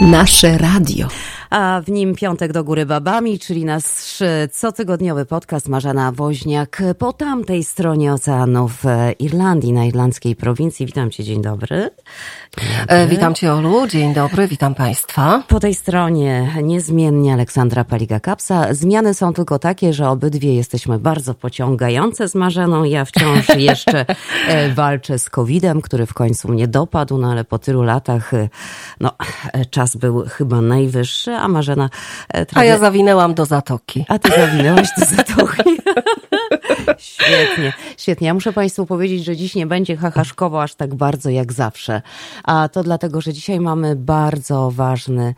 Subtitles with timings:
[0.00, 1.08] Nasze radio.
[1.50, 3.84] A w nim piątek do góry babami, czyli nasz
[4.52, 8.84] cotygodniowy podcast Marzena Woźniak po tamtej stronie oceanu w
[9.18, 10.86] Irlandii, na irlandzkiej prowincji.
[10.86, 11.90] Witam cię, dzień dobry.
[12.88, 15.42] E, witam cię Olu, dzień dobry, witam państwa.
[15.48, 18.74] Po tej stronie niezmiennie Aleksandra Paliga-Kapsa.
[18.74, 22.84] Zmiany są tylko takie, że obydwie jesteśmy bardzo pociągające z Marzeną.
[22.84, 24.06] Ja wciąż jeszcze
[24.48, 28.48] e, walczę z COVID-em, który w końcu mnie dopadł, no ale po tylu latach e,
[29.00, 29.12] no,
[29.52, 31.90] e, czas był chyba najwyższy, a Marzena...
[32.34, 34.04] e, A ja zawinęłam do zatoki.
[34.08, 35.62] A ty zawinęłaś do zatoki.
[36.98, 38.26] Świetnie, świetnie.
[38.26, 42.02] Ja muszę Państwu powiedzieć, że dziś nie będzie hahaszkowo aż tak bardzo jak zawsze.
[42.44, 45.34] A to dlatego, że dzisiaj mamy bardzo ważny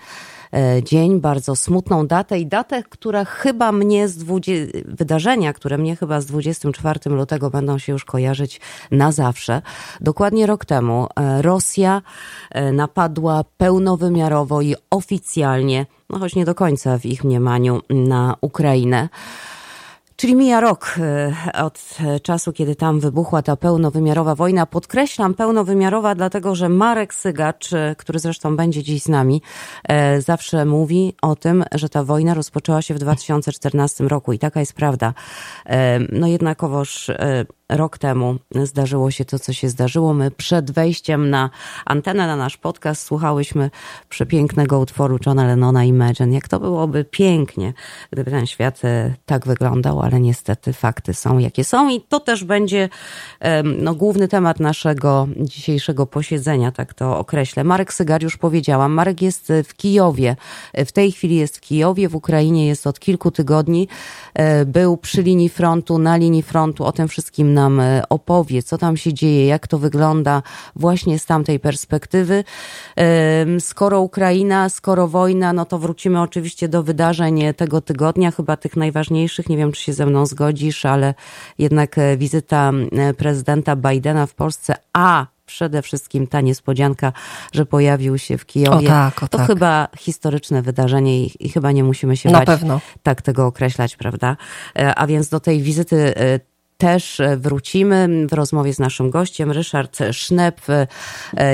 [0.83, 6.20] dzień, bardzo smutną datę i datę, która chyba mnie z 20, wydarzenia, które mnie chyba
[6.20, 9.62] z 24 lutego będą się już kojarzyć na zawsze.
[10.01, 12.02] Dokładnie rok temu e, Rosja
[12.51, 19.09] e, napadła pełnowymiarowo i oficjalnie, no choć nie do końca w ich mniemaniu, na Ukrainę.
[20.23, 24.67] Czyli mija rok e, od czasu, kiedy tam wybuchła ta pełnowymiarowa wojna.
[24.67, 29.43] Podkreślam pełnowymiarowa, dlatego że Marek Sygacz, e, który zresztą będzie dziś z nami,
[29.89, 34.61] e, zawsze mówi o tym, że ta wojna rozpoczęła się w 2014 roku i taka
[34.61, 35.15] jest prawda.
[36.12, 37.11] No jednakowoż
[37.77, 40.15] rok temu zdarzyło się to, co się zdarzyło.
[40.15, 41.51] My przed wejściem na
[41.84, 43.70] antenę, na nasz podcast, słuchałyśmy
[44.09, 46.34] przepięknego utworu Johna Lennona Imagine.
[46.34, 47.73] Jak to byłoby pięknie,
[48.11, 52.45] gdyby ten świat e, tak wyglądał, ale niestety fakty są, jakie są i to też
[52.45, 52.89] będzie
[53.65, 57.65] no, główny temat naszego dzisiejszego posiedzenia, tak to określę.
[57.65, 58.93] Marek Sygar już powiedziałam.
[58.93, 60.37] Marek jest w Kijowie.
[60.75, 63.89] W tej chwili jest w Kijowie, w Ukrainie jest od kilku tygodni.
[64.34, 66.84] E, Był przy linii frontu, na linii frontu.
[66.84, 70.42] O tym wszystkim nam e, opowie, co tam się dzieje, jak to wygląda
[70.77, 72.44] właśnie z tamtej perspektywy.
[72.97, 78.77] Em, Skoro Ukraina, skoro wojna, no to wrócimy oczywiście do wydarzeń tego tygodnia, chyba tych
[78.77, 79.48] najważniejszych.
[79.48, 81.14] Nie wiem, czy się ze mną zgodzisz, ale
[81.59, 87.12] jednak e, wizyta e, prezydenta Bidena w Polsce, a przede wszystkim ta niespodzianka,
[87.53, 88.86] że pojawił się w Kijowie.
[88.86, 89.47] O tak, o to tak.
[89.47, 92.80] chyba historyczne wydarzenie i, i chyba nie musimy się Na bać pewno.
[93.03, 94.36] tak tego określać, prawda?
[94.78, 96.41] E, A więc do tej wizyty e,
[96.78, 99.50] też e, wrócimy w rozmowie z naszym gościem.
[99.50, 100.60] Ryszard Sznep,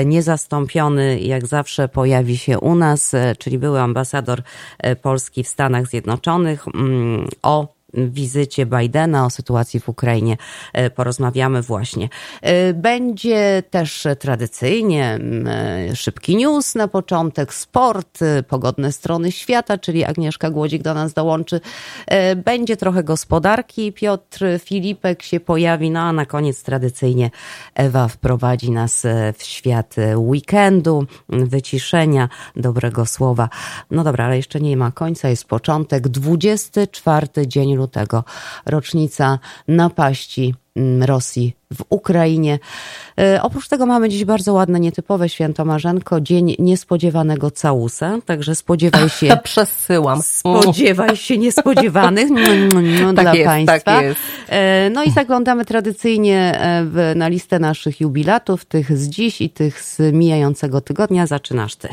[0.05, 4.41] niezastąpiony jak zawsze pojawi się u nas, czyli były ambasador
[5.01, 6.67] Polski w Stanach Zjednoczonych.
[6.67, 10.37] Mm, O wizycie Bidena, o sytuacji w Ukrainie
[10.73, 12.09] e, porozmawiamy właśnie.
[12.41, 20.49] E, Będzie też tradycyjnie e, szybki news na początek, sport, pogodne strony świata, czyli Agnieszka
[20.49, 21.61] Głodzik do nas dołączy.
[22.45, 27.31] Będzie trochę gospodarki, Piotr Filipek się pojawi, no a na koniec tradycyjnie
[27.75, 29.03] Ewa wprowadzi nas
[29.37, 33.49] w świat weekendu, wyciszenia, dobrego słowa.
[33.91, 38.23] No dobra, ale jeszcze nie ma końca, jest początek, 24 dzień lutego,
[38.65, 42.59] rocznica napaści mm, Rosji w Ukrainie.
[43.19, 49.09] E, Oprócz tego mamy dziś bardzo ładne, nietypowe święto Marzenko, dzień niespodziewanego całusa, także spodziewaj
[49.19, 50.21] się Przesyłam.
[50.21, 52.29] Spodziewaj się niespodziewanych
[53.15, 53.79] Tak dla jest, Państwa.
[53.79, 54.19] tak jest.
[54.49, 59.81] E, No i zaglądamy tradycyjnie e, na listę naszych jubilatów, tych z dziś i tych
[59.81, 61.27] z mijającego tygodnia.
[61.27, 61.87] Zaczynasz Ty.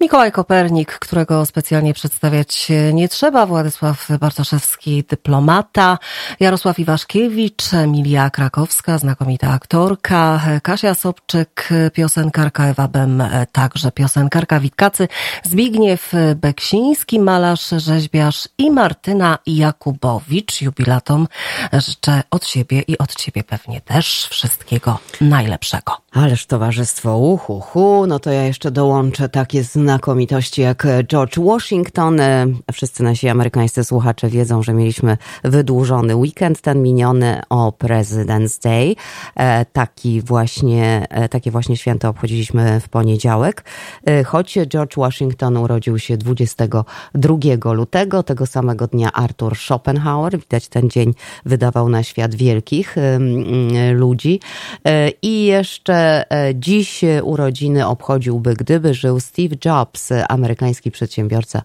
[0.00, 5.98] Mikołaj Kopernik, którego specjalnie przedstawiać nie trzeba, Władysław Bartoszewski, dyplomata,
[6.40, 13.22] Jarosław Iwaszkiewicz, Emilia Krakowska, znakomita aktorka, Kasia Sobczyk, piosenkarka Ewa Bem,
[13.52, 15.08] także piosenkarka Witkacy,
[15.44, 21.28] Zbigniew Beksiński, malarz, rzeźbiarz i Martyna Jakubowicz, jubilatom
[21.72, 25.96] życzę od siebie i od ciebie pewnie też wszystkiego najlepszego.
[26.12, 32.20] Ależ towarzystwo uhu, hu, no to ja jeszcze dołączę takie znakomitości jak George Washington.
[32.20, 38.96] E, Wszyscy nasi amerykańscy słuchacze wiedzą, że mieliśmy wydłużony weekend, ten miniony o President's Day.
[39.36, 43.64] E, Taki właśnie, e, takie właśnie święto obchodziliśmy w poniedziałek.
[44.26, 50.38] Choć George Washington urodził się 22 lutego, tego samego dnia Arthur Schopenhauer.
[50.38, 51.14] Widać ten dzień
[51.46, 52.96] wydawał na świat wielkich
[53.92, 54.40] ludzi.
[55.22, 56.24] I jeszcze
[56.54, 61.62] dziś urodziny obchodziłby, gdyby żył Steve Jobs, amerykański przedsiębiorca,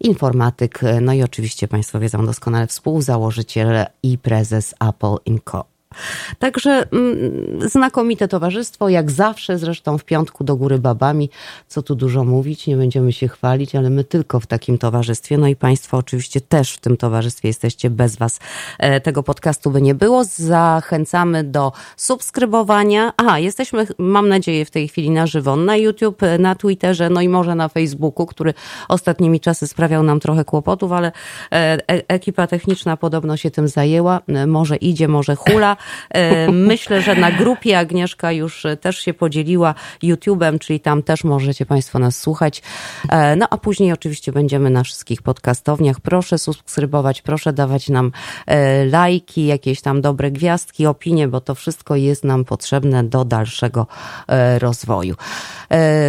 [0.00, 5.69] informatyk, no i oczywiście Państwo wiedzą doskonale współzałożyciel i prezes Apple Inc.
[6.38, 11.30] Także mm, znakomite towarzystwo, jak zawsze, zresztą w piątku do góry babami.
[11.68, 15.38] Co tu dużo mówić, nie będziemy się chwalić, ale my tylko w takim towarzystwie.
[15.38, 17.90] No i Państwo oczywiście też w tym towarzystwie jesteście.
[17.90, 18.40] Bez Was
[18.78, 20.24] e, tego podcastu by nie było.
[20.24, 23.12] Zachęcamy do subskrybowania.
[23.16, 27.28] Aha, jesteśmy, mam nadzieję, w tej chwili na żywo na YouTube, na Twitterze, no i
[27.28, 28.54] może na Facebooku, który
[28.88, 31.12] ostatnimi czasy sprawiał nam trochę kłopotów, ale
[31.52, 31.78] e,
[32.08, 34.20] ekipa techniczna podobno się tym zajęła.
[34.46, 35.76] Może idzie, może hula.
[36.10, 41.66] E, myślę, że na grupie Agnieszka już też się podzieliła YouTube'em, czyli tam też możecie
[41.66, 42.62] Państwo nas słuchać.
[43.08, 46.00] E, no a później oczywiście będziemy na wszystkich podcastowniach.
[46.00, 48.12] Proszę subskrybować, proszę dawać nam
[48.46, 53.86] e, lajki, jakieś tam dobre gwiazdki, opinie, bo to wszystko jest nam potrzebne do dalszego
[54.58, 55.14] rozwoju.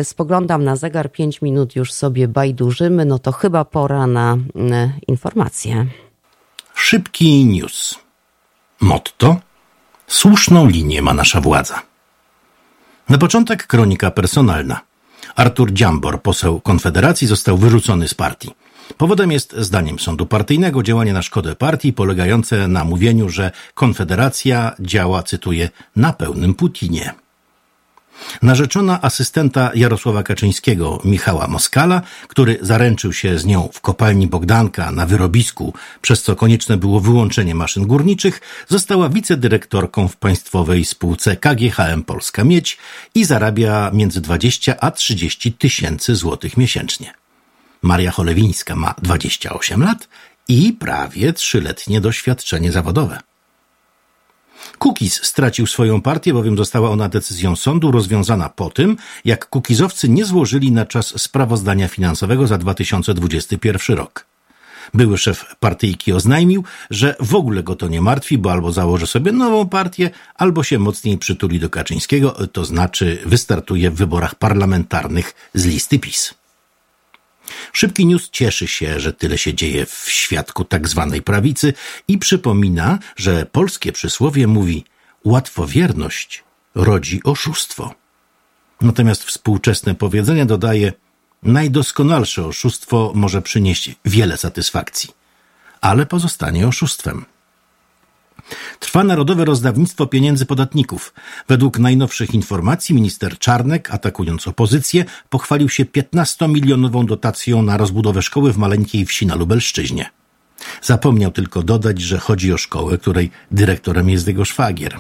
[0.04, 4.38] Spoglądam na zegar, pięć minut już sobie bajdurzymy, no to chyba pora na
[5.08, 5.86] informacje.
[6.76, 7.96] Szybki news.
[8.80, 9.51] Motto
[10.12, 11.82] Słuszną linię ma nasza władza.
[13.10, 14.82] Na początek kronika personalna.
[15.36, 18.52] Artur Dziambor, poseł Konfederacji, został wyrzucony z partii.
[18.98, 25.24] Powodem jest, zdaniem sądu partyjnego, działanie na szkodę partii polegające na mówieniu, że Konfederacja działa,
[25.24, 27.14] cytuję, na pełnym Putinie.
[28.42, 35.06] Narzeczona asystenta Jarosława Kaczyńskiego, Michała Moskala, który zaręczył się z nią w kopalni Bogdanka na
[35.06, 42.44] wyrobisku, przez co konieczne było wyłączenie maszyn górniczych, została wicedyrektorką w państwowej spółce KGHM Polska
[42.44, 42.78] Miedź
[43.16, 47.14] i zarabia między 20 a 30 tysięcy złotych miesięcznie.
[47.82, 50.08] Maria Cholewińska ma 28 lat
[50.48, 53.31] i prawie trzyletnie doświadczenie zawodowe.
[54.82, 60.26] Kukiz stracił swoją partię, bowiem została ona decyzją sądu rozwiązana po tym, jak kukizowcy nie
[60.26, 64.26] złożyli na czas sprawozdania finansowego za 2021 rok.
[64.94, 69.32] Były szef partyjki oznajmił, że w ogóle go to nie martwi, bo albo założy sobie
[69.32, 75.66] nową partię, albo się mocniej przytuli do Kaczyńskiego, to znaczy wystartuje w wyborach parlamentarnych z
[75.66, 76.41] listy PiS.
[77.74, 81.74] Szybki News cieszy się, że tyle się dzieje w świadku tak zwanej prawicy
[82.08, 84.86] i przypomina, że polskie przysłowie mówi
[85.24, 86.44] łatwowierność
[86.76, 87.94] rodzi oszustwo.
[88.82, 90.94] Natomiast współczesne powiedzenie dodaje
[91.44, 95.10] najdoskonalsze oszustwo może przynieść wiele satysfakcji,
[95.82, 97.26] ale pozostanie oszustwem.
[98.80, 101.14] Trwa narodowe rozdawnictwo pieniędzy podatników.
[101.48, 108.58] Według najnowszych informacji minister Czarnek, atakując opozycję, pochwalił się 15-milionową dotacją na rozbudowę szkoły w
[108.58, 110.10] maleńkiej wsi na Lubelszczyźnie.
[110.82, 115.00] Zapomniał tylko dodać, że chodzi o szkołę, której dyrektorem jest jego szwagier.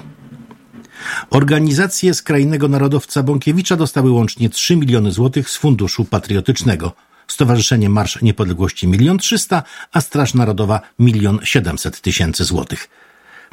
[1.29, 6.91] Organizacje skrajnego narodowca Bąkiewicza dostały łącznie 3 miliony złotych z Funduszu Patriotycznego.
[7.27, 12.89] Stowarzyszenie Marsz Niepodległości 1 300 a Straż Narodowa 1 700 tysięcy złotych.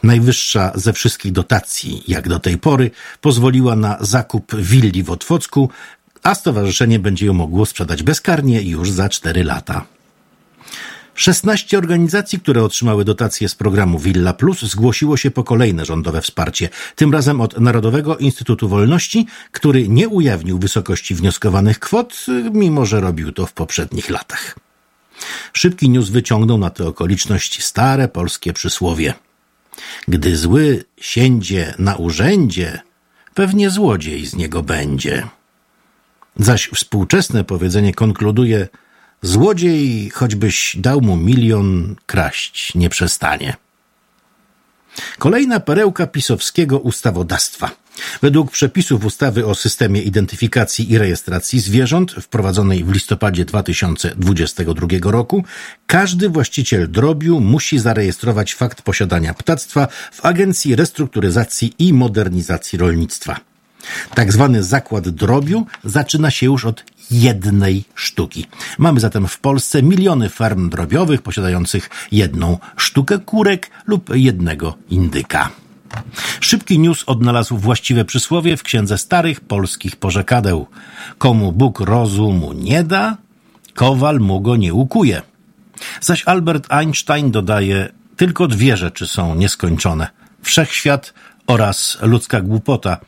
[0.02, 2.90] Najwyższa ze wszystkich dotacji, jak do tej pory,
[3.20, 5.70] pozwoliła na zakup willi w Otwocku,
[6.22, 9.86] a stowarzyszenie będzie ją mogło sprzedać bezkarnie już za cztery lata.
[11.14, 16.68] 16 organizacji, które otrzymały dotacje z programu Villa Plus, zgłosiło się po kolejne rządowe wsparcie,
[16.96, 23.32] tym razem od Narodowego Instytutu Wolności, który nie ujawnił wysokości wnioskowanych kwot, mimo że robił
[23.32, 24.58] to w poprzednich latach.
[25.52, 29.14] Szybki news wyciągnął na tę okoliczność stare polskie przysłowie–
[30.08, 32.80] gdy zły siędzie na urzędzie,
[33.34, 35.28] pewnie złodziej z niego będzie.
[36.36, 38.68] Zaś współczesne powiedzenie konkluduje,
[39.22, 43.56] złodziej, choćbyś dał mu milion, kraść nie przestanie.
[45.18, 47.70] Kolejna perełka pisowskiego ustawodawstwa.
[48.22, 55.44] Według przepisów ustawy o systemie identyfikacji i rejestracji zwierząt wprowadzonej w listopadzie 2022 roku,
[55.87, 63.40] każdy właściciel drobiu musi zarejestrować fakt posiadania ptactwa w Agencji Restrukturyzacji i Modernizacji Rolnictwa.
[64.14, 68.46] Tak zwany zakład drobiu zaczyna się już od jednej sztuki.
[68.78, 75.50] Mamy zatem w Polsce miliony farm drobiowych posiadających jedną sztukę kurek lub jednego indyka.
[76.40, 80.67] Szybki news odnalazł właściwe przysłowie w księdze starych polskich porzekadeł.
[81.19, 83.17] Komu Bóg rozumu nie da,
[83.75, 85.23] kowal mu go nie ukuje.
[86.00, 90.09] Zaś Albert Einstein dodaje, tylko dwie rzeczy są nieskończone.
[90.43, 91.14] Wszechświat
[91.47, 93.00] oraz ludzka głupota,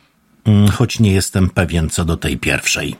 [0.44, 2.96] mm, choć nie jestem pewien co do tej pierwszej.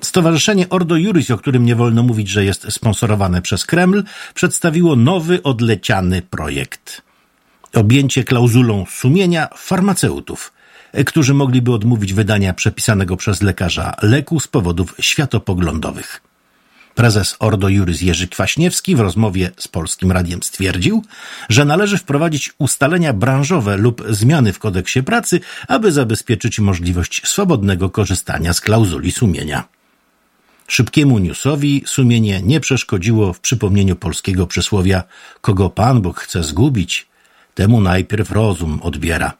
[0.00, 5.42] Stowarzyszenie Ordo Juris, o którym nie wolno mówić, że jest sponsorowane przez Kreml, przedstawiło nowy
[5.42, 7.02] odleciany projekt.
[7.74, 10.52] Objęcie klauzulą sumienia farmaceutów,
[11.06, 16.20] którzy mogliby odmówić wydania przepisanego przez lekarza leku z powodów światopoglądowych.
[16.94, 21.02] Prezes Ordo Juris Jerzy Kwaśniewski w rozmowie z Polskim Radiem stwierdził,
[21.48, 28.52] że należy wprowadzić ustalenia branżowe lub zmiany w kodeksie pracy, aby zabezpieczyć możliwość swobodnego korzystania
[28.52, 29.64] z klauzuli sumienia.
[30.68, 35.02] Szybkiemu newsowi sumienie nie przeszkodziło w przypomnieniu polskiego przysłowia
[35.40, 37.06] kogo Pan Bóg chce zgubić,
[37.56, 39.32] temu najpierw rozum odbiera,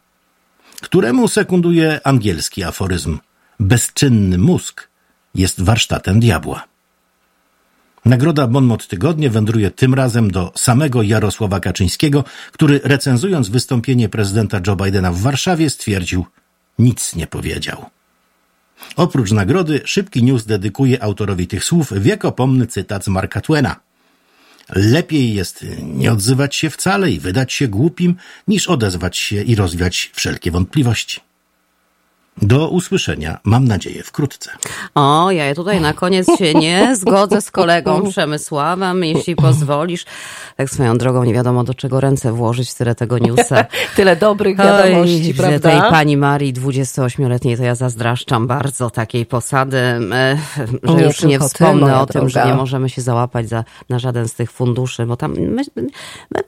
[0.80, 3.18] któremu sekunduje angielski aforyzm
[3.60, 4.88] bezczynny mózg
[5.34, 6.64] jest warsztatem diabła.
[8.04, 14.76] Nagroda Bonmot Tygodnie wędruje tym razem do samego Jarosława Kaczyńskiego, który recenzując wystąpienie prezydenta Joe
[14.76, 16.26] Bidena w Warszawie stwierdził,
[16.78, 17.86] nic nie powiedział.
[18.96, 23.85] Oprócz nagrody, szybki news dedykuje autorowi tych słów wiekopomny cytat z Marka Twena.
[24.68, 28.16] Lepiej jest nie odzywać się wcale i wydać się głupim,
[28.48, 31.25] niż odezwać się i rozwiać wszelkie wątpliwości.
[32.42, 34.50] Do usłyszenia, mam nadzieję, wkrótce.
[34.94, 40.04] O, ja tutaj na koniec się nie zgodzę z kolegą Przemysławem, jeśli pozwolisz.
[40.56, 43.64] Tak swoją drogą nie wiadomo do czego ręce włożyć, tyle tego newsa.
[43.96, 45.70] tyle dobrych wiadomości, Oj, prawda?
[45.70, 50.38] Tej pani Marii 28-letniej to ja zazdraszczam bardzo takiej posady, e,
[50.82, 52.42] że nie już nie wspomnę ty, o tym, droga.
[52.44, 55.86] że nie możemy się załapać za, na żaden z tych funduszy, bo tam my, my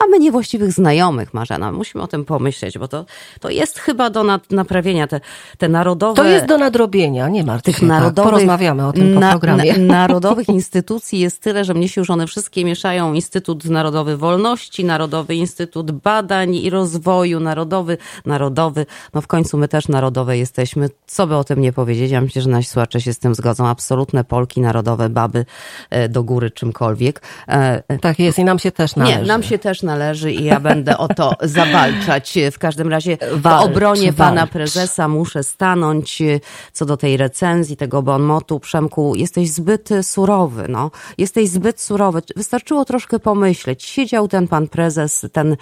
[0.00, 1.72] mamy niewłaściwych znajomych, Marzena.
[1.72, 3.04] Musimy o tym pomyśleć, bo to,
[3.40, 5.20] to jest chyba do naprawienia te,
[5.58, 6.22] te narodowe...
[6.22, 8.14] To jest do nadrobienia, nie martw Tych narodowych...
[8.14, 9.78] Tak, porozmawiamy o tym po na, programie.
[9.78, 13.12] Na, narodowych instytucji jest tyle, że mnie się już one wszystkie mieszają.
[13.12, 18.86] Instytut Narodowy Wolności, Narodowy Instytut Badań i Rozwoju, Narodowy, Narodowy.
[19.14, 20.88] No w końcu my też narodowe jesteśmy.
[21.06, 22.10] Co by o tym nie powiedzieć?
[22.10, 23.66] Ja myślę, że nasi słuchacze się z tym zgodzą.
[23.66, 25.46] Absolutne Polki narodowe, baby
[25.90, 27.22] e, do góry czymkolwiek.
[27.48, 29.20] E, tak jest i nam się też należy.
[29.20, 32.38] Nie, nam się też należy i ja będę o to zawalczać.
[32.52, 34.16] W każdym razie w obronie walcz.
[34.16, 36.40] pana prezesa muszę stać stanąć y,
[36.72, 38.60] co do tej recenzji, tego bonmotu.
[38.60, 40.90] Przemku, jesteś zbyt surowy, no.
[41.18, 42.22] Jesteś zbyt surowy.
[42.36, 43.84] Wystarczyło troszkę pomyśleć.
[43.84, 45.56] Siedział ten pan prezes, ten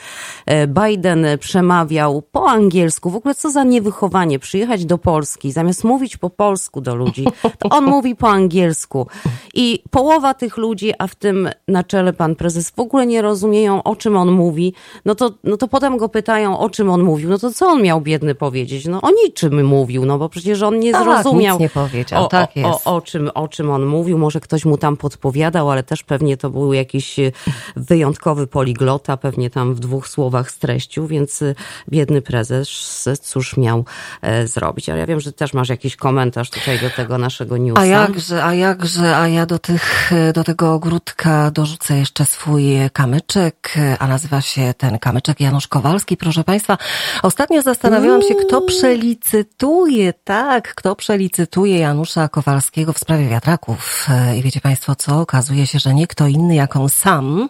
[0.47, 3.11] e, Biden przemawiał po angielsku.
[3.11, 4.39] W ogóle co za niewychowanie.
[4.39, 7.27] Przyjechać do Polski, zamiast mówić po polsku do ludzi,
[7.59, 9.07] to on mówi po angielsku.
[9.55, 13.83] I połowa tych ludzi, a w tym na czele pan prezes, w ogóle nie rozumieją,
[13.83, 14.75] o czym on mówi.
[15.05, 17.31] No to, no to potem go pytają, o czym on mówił.
[17.31, 18.87] No to co on miał biedny powiedzieć?
[18.87, 21.57] No o niczym mówił mówił, no bo przecież on nie tak, zrozumiał.
[21.57, 22.87] Nic nie powiedział, o, tak jest.
[22.87, 24.19] O, o, czym, o czym on mówił.
[24.19, 27.33] Może ktoś mu tam podpowiadał, ale też pewnie to był jakiś e,
[27.77, 31.55] wyjątkowy poliglota, pewnie tam w dwóch słowach streścił, więc e,
[31.89, 33.85] biedny prezes cóż miał
[34.23, 34.89] e, zrobić.
[34.89, 37.83] Ale ja wiem, że też masz jakiś komentarz tutaj do tego naszego newsa.
[37.83, 43.75] A jakże, a jakże, a ja do, tych, do tego ogródka dorzucę jeszcze swój kamyczek,
[43.99, 46.17] a nazywa się ten kamyczek Janusz Kowalski.
[46.17, 46.79] Proszę Państwa,
[47.23, 54.07] ostatnio zastanawiałam się, kto przelicytuje przelicytuje, tak, kto przelicytuje Janusza Kowalskiego w sprawie wiatraków.
[54.09, 55.21] E, I wiecie Państwo co?
[55.21, 57.49] Okazuje się, że nie kto inny jak on sam.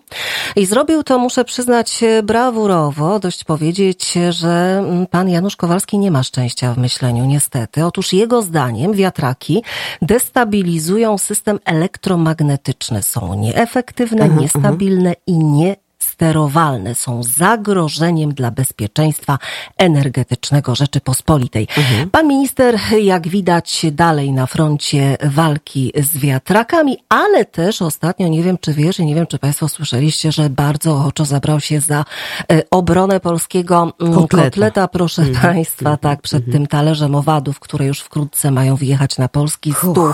[0.57, 3.19] I zrobił to, muszę przyznać, brawurowo.
[3.19, 7.85] Dość powiedzieć, że mm, pan Janusz Kowalski nie ma szczęścia w myśleniu, niestety.
[7.85, 9.63] Otóż jego zdaniem wiatraki
[10.03, 13.03] destabilizują system elektromagnetyczny.
[13.03, 15.77] Są nieefektywne, mhm, niestabilne i nie
[16.17, 19.39] sterowalne są zagrożeniem dla bezpieczeństwa
[19.79, 21.69] energetycznego Rzeczypospolitej.
[21.77, 22.11] Mhm.
[22.11, 28.59] Pan minister, jak widać, dalej na froncie walki z wiatrakami, ale też ostatnio, nie wiem
[28.61, 32.05] czy wiesz i nie wiem czy Państwo słyszeliście, że bardzo ochoczo zabrał się za
[32.53, 35.55] e, obronę polskiego mm, kotleta, kotleta proszę mhm.
[35.55, 35.99] Państwa, mhm.
[35.99, 36.53] tak, przed mhm.
[36.53, 40.13] tym talerzem owadów, które już wkrótce mają wyjechać na polski stół.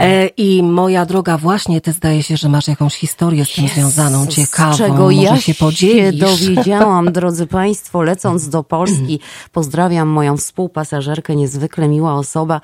[0.00, 3.76] E, I moja droga, właśnie ty zdaje się, że masz jakąś historię z tym Jezus,
[3.76, 4.76] związaną, ciekawą.
[4.76, 6.20] czego ja się podzielisz.
[6.20, 9.20] się dowiedziałam, drodzy Państwo, lecąc do Polski.
[9.52, 12.60] Pozdrawiam moją współpasażerkę, niezwykle miła osoba,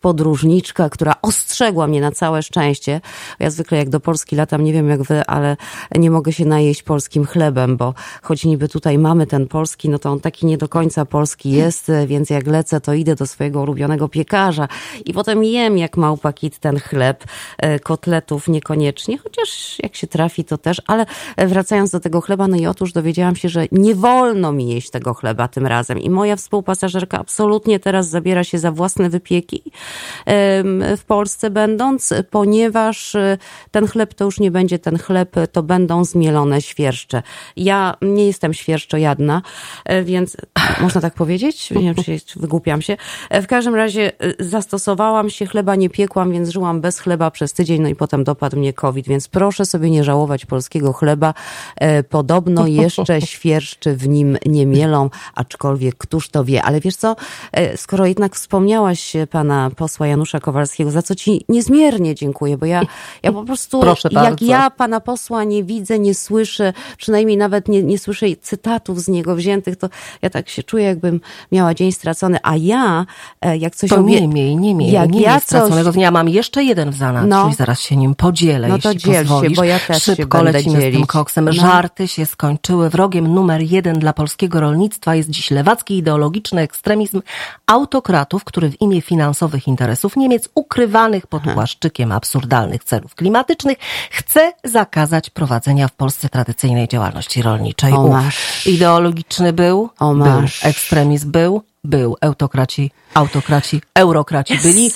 [0.00, 3.00] podróżniczka, która ostrzegła mnie na całe szczęście.
[3.38, 5.56] Ja zwykle jak do Polski latam, nie wiem jak wy, ale
[5.94, 10.10] nie mogę się najeść polskim chlebem, bo choć niby tutaj mamy ten polski, no to
[10.10, 14.08] on taki nie do końca polski jest, więc jak lecę, to idę do swojego ulubionego
[14.08, 14.68] piekarza
[15.04, 17.24] i potem jem jak małpa kit ten chleb,
[17.58, 21.06] e, kotletów niekoniecznie, chociaż jak się trafi to też, ale
[21.38, 25.14] wracając do tego chleba, no i otóż dowiedziałam się, że nie wolno mi jeść tego
[25.14, 25.98] chleba tym razem.
[25.98, 29.62] I moja współpasażerka absolutnie teraz zabiera się za własne wypieki
[30.96, 33.38] w Polsce będąc, ponieważ e,
[33.70, 37.22] ten chleb to już nie będzie ten chleb, to będą zmielone świerszcze.
[37.56, 39.42] Ja nie jestem świerszczojadna,
[39.84, 40.36] e, więc
[40.80, 41.70] można tak powiedzieć?
[41.70, 42.96] Nie wiem, czy wygłupiam się.
[43.30, 47.82] E, w każdym razie zastosowałam się, chleba nie piekłam, więc żyłam bez chleba przez tydzień,
[47.82, 51.34] no i potem dopadł mnie COVID, więc proszę sobie nie żałować polskiego chleba
[52.04, 56.62] Podobno jeszcze świerszczy w nim nie mielą, aczkolwiek któż to wie.
[56.62, 57.16] Ale wiesz co,
[57.76, 62.82] skoro jednak wspomniałaś pana posła Janusza Kowalskiego, za co ci niezmiernie dziękuję, bo ja,
[63.22, 64.44] ja po prostu, Proszę jak bardzo.
[64.46, 69.36] ja pana posła nie widzę, nie słyszę, przynajmniej nawet nie, nie słyszę cytatów z niego
[69.36, 69.88] wziętych, to
[70.22, 71.20] ja tak się czuję, jakbym
[71.52, 73.06] miała dzień stracony, a ja,
[73.40, 75.92] e, jak coś To obie- nie miej, nie miej, jak nie ja miej coś- straconego
[75.92, 76.10] dnia.
[76.10, 77.48] Mam jeszcze jeden w zanadrzu No.
[77.48, 79.56] i zaraz się nim podzielę, No to jeśli dziel się, pozwolisz.
[79.56, 81.06] bo ja też się Szybko będę lecimy z tym dzielić.
[81.06, 81.44] koksem.
[81.44, 81.52] No.
[81.94, 82.90] Żarty się skończyły.
[82.90, 87.22] Wrogiem numer jeden dla polskiego rolnictwa jest dziś lewacki ideologiczny ekstremizm
[87.66, 93.78] autokratów, który w imię finansowych interesów Niemiec ukrywanych pod płaszczykiem absurdalnych celów klimatycznych
[94.10, 97.92] chce zakazać prowadzenia w Polsce tradycyjnej działalności rolniczej.
[97.92, 98.66] O, masz.
[98.66, 100.24] Ideologiczny był, O, był.
[100.26, 100.64] masz.
[100.64, 102.16] Ekstremizm był, był.
[102.20, 104.90] Autokraci, autokraci, eurokraci byli.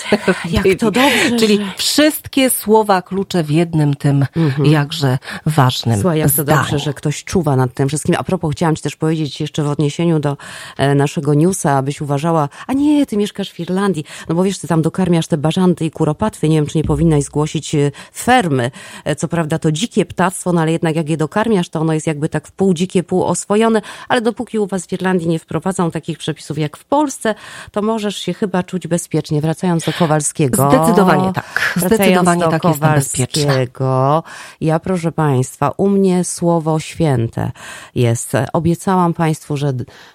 [0.50, 0.76] Jak byli.
[0.76, 4.26] to dobrze, Czyli że- wszystkie słowa klucze w jednym tym
[4.64, 6.59] jakże ważnym Słuchaj, jak to zdaniu.
[6.61, 8.14] dobrze, że ktoś czuwa nad tym wszystkim.
[8.18, 10.37] A propos, chciałam ci też powiedzieć jeszcze w odniesieniu do
[10.76, 14.68] e, naszego newsa, abyś uważała, a nie, ty mieszkasz w Irlandii, no bo wiesz, ty
[14.68, 18.71] tam dokarmiasz te bażanty i kuropatwy, nie wiem, czy nie powinnaś zgłosić e, fermy.
[19.04, 22.07] E, Co prawda to dzikie ptactwo, no ale jednak jak je dokarmiasz, to ono jest
[22.07, 25.90] jakby tak w pół dzikie, pół oswojone, ale dopóki u was w Irlandii nie wprowadzą
[25.90, 27.35] takich przepisów jak w Polsce,
[27.73, 29.41] to możesz się chyba czuć bezpiecznie.
[29.41, 30.71] Wracając do Kowalskiego.
[30.71, 31.75] Zdecydowanie tak.
[31.77, 32.63] Zdecydowanie do tak.
[32.63, 34.23] Kowalskiego,
[34.61, 37.53] ja, proszę Państwa, u mnie słowo święte
[37.95, 38.33] jest.
[38.53, 39.73] Obiecałam Państwu, że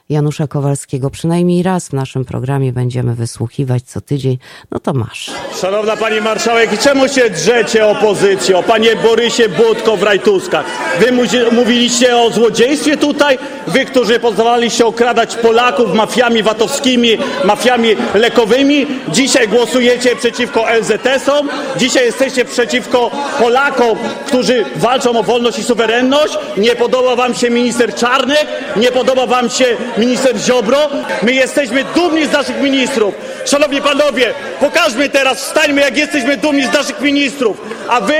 [0.09, 4.37] Janusza Kowalskiego przynajmniej raz w naszym programie będziemy wysłuchiwać co tydzień.
[4.71, 5.31] No to masz.
[5.61, 8.63] Szanowna Pani Marszałek, czemu się drzecie opozycją?
[8.63, 10.65] Panie Borysie Budko w Rajtuskach.
[10.99, 11.11] Wy
[11.51, 13.37] mówiliście o złodziejstwie tutaj?
[13.67, 22.45] Wy, którzy pozwalaliście okradać Polaków mafiami VAT-owskimi, mafiami lekowymi, dzisiaj głosujecie przeciwko LZS-om, dzisiaj jesteście
[22.45, 26.37] przeciwko Polakom, którzy walczą o wolność i suwerenność.
[26.57, 29.65] Nie podoba Wam się minister Czarnek, nie podoba Wam się
[29.97, 30.89] minister Ziobro.
[31.21, 33.15] My jesteśmy dumni z naszych ministrów.
[33.45, 37.57] Szanowni Panowie, pokażmy teraz, wstańmy jak jesteśmy dumni z naszych ministrów.
[37.89, 38.19] A Wy?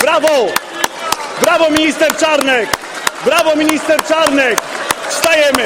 [0.00, 0.46] Brawo!
[1.42, 2.68] Brawo minister Czarnek!
[3.24, 4.58] Brawo minister Czarnek!
[5.08, 5.64] Wstajemy!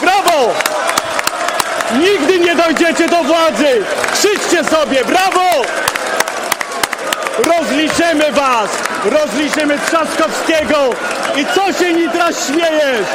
[0.00, 0.54] Brawo!
[2.00, 3.84] Nigdy nie dojdziecie do władzy!
[4.12, 5.04] Krzyczcie sobie!
[5.04, 5.64] Brawo!
[7.38, 8.70] Rozliczymy was!
[9.04, 10.76] Rozliczymy Trzaskowskiego!
[11.36, 13.06] I co się Nitra śmiejesz?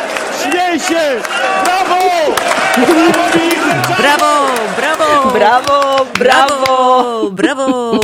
[0.44, 1.22] Śmiej się!
[1.66, 1.96] Brawo!
[3.98, 4.48] Brawo!
[4.78, 5.32] Brawo, brawo!
[5.34, 8.00] Brawo, Brawo, brawo!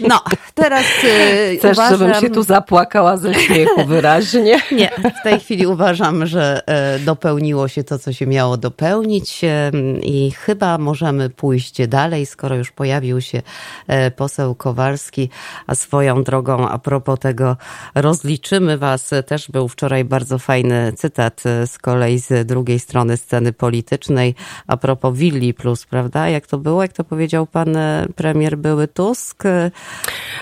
[0.00, 0.20] No,
[0.54, 1.98] teraz e, Chcesz, uważam...
[1.98, 4.60] żebym się tu zapłakała ze śmiechu wyraźnie?
[4.72, 4.90] Nie,
[5.20, 9.70] w tej chwili uważam, że e, dopełniło się to, co się miało dopełnić e,
[10.02, 13.42] i chyba możemy pójść dalej, skoro już pojawił się
[13.86, 15.30] e, poseł Kowalski,
[15.66, 17.56] a swoją drogą a propos tego
[17.94, 23.52] rozliczymy was, też był wczoraj bardzo fajny cytat e, z kolei z drugiej strony sceny
[23.52, 24.34] politycznej
[24.66, 26.28] a propos Willi Plus, prawda?
[26.28, 26.82] Jak to było?
[26.82, 29.46] Jak to powiedział pan e, premier były Tusk?
[29.46, 29.70] E,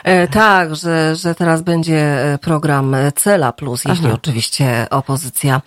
[0.05, 5.63] E, tak, że, że teraz będzie program Cela Plus, jeśli oczywiście opozycja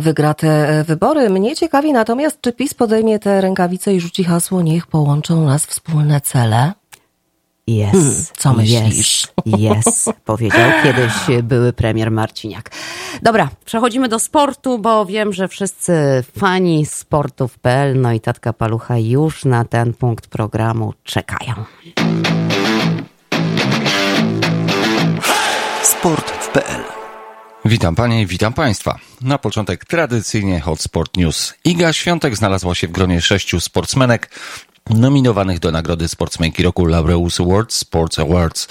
[0.00, 1.30] wygra te wybory.
[1.30, 6.20] Mnie ciekawi natomiast, czy PiS podejmie te rękawice i rzuci hasło niech połączą nas wspólne
[6.20, 6.72] cele?
[7.68, 7.92] Yes.
[7.92, 9.28] Hmm, co myślisz?
[9.46, 12.70] Yes, yes, powiedział kiedyś były premier Marciniak.
[13.22, 19.44] Dobra, przechodzimy do sportu, bo wiem, że wszyscy fani sportów.pl, no i tatka palucha już
[19.44, 21.54] na ten punkt programu czekają.
[25.82, 26.82] Sport w PL.
[27.64, 28.98] Witam Panie i witam Państwa.
[29.20, 31.54] Na początek tradycyjnie Hot Sport News.
[31.64, 34.30] Iga Świątek znalazła się w gronie sześciu sportsmenek
[34.90, 38.68] nominowanych do nagrody sportsmenki roku Laureus Awards Sports Awards.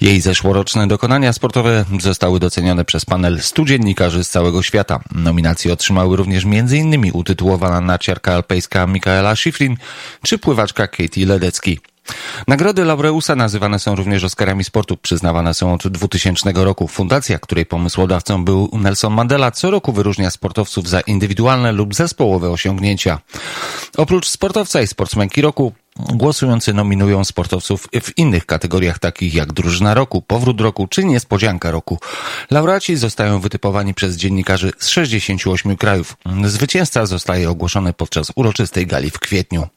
[0.00, 5.00] Jej zeszłoroczne dokonania sportowe zostały docenione przez panel 100 dziennikarzy z całego świata.
[5.14, 7.10] Nominacje otrzymały również m.in.
[7.12, 9.76] utytułowana narciarka alpejska Mikaela Schifrin
[10.22, 11.80] czy pływaczka Katie Ledecki.
[12.48, 14.96] Nagrody Laureusa nazywane są również Oscarami sportu.
[14.96, 16.88] Przyznawane są od 2000 roku.
[16.88, 23.18] Fundacja, której pomysłodawcą był Nelson Mandela, co roku wyróżnia sportowców za indywidualne lub zespołowe osiągnięcia.
[23.96, 30.22] Oprócz sportowca i sportsmenki roku, głosujący nominują sportowców w innych kategoriach takich jak drużyna roku,
[30.22, 31.98] powrót roku czy niespodzianka roku.
[32.50, 36.16] Laureaci zostają wytypowani przez dziennikarzy z 68 krajów.
[36.44, 39.68] Zwycięzca zostaje ogłoszony podczas uroczystej gali w kwietniu.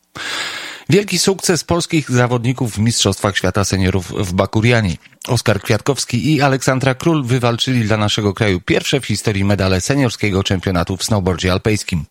[0.89, 4.98] Wielki sukces polskich zawodników w Mistrzostwach Świata Seniorów w Bakuriani.
[5.28, 10.98] Oskar Kwiatkowski i Aleksandra Król wywalczyli dla naszego kraju pierwsze w historii medale seniorskiego czempionatu
[10.98, 12.06] w snowboardzie alpejskim.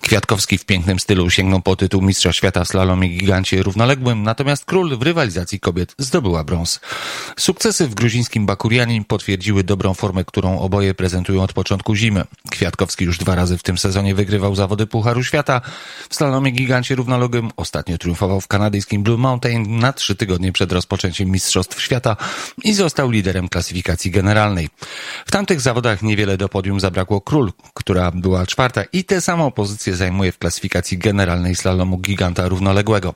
[0.00, 4.98] Kwiatkowski w pięknym stylu sięgnął po tytuł Mistrza Świata w slalomie gigancie równoległym, natomiast król
[4.98, 6.80] w rywalizacji kobiet zdobyła brąz.
[7.38, 12.24] Sukcesy w gruzińskim Bakurianin potwierdziły dobrą formę, którą oboje prezentują od początku zimy.
[12.50, 15.60] Kwiatkowski już dwa razy w tym sezonie wygrywał zawody Pucharu Świata.
[16.08, 21.30] W slalomie gigancie równoległym ostatnio triumfował w kanadyjskim Blue Mountain na trzy tygodnie przed rozpoczęciem
[21.30, 22.16] Mistrzostw Świata
[22.64, 24.68] i został liderem klasyfikacji generalnej.
[25.26, 29.96] W tamtych zawodach niewiele do podium zabrakło król, która była czwarta i tę samą pozycję
[29.96, 33.14] zajmuje w klasyfikacji generalnej slalomu giganta równoległego.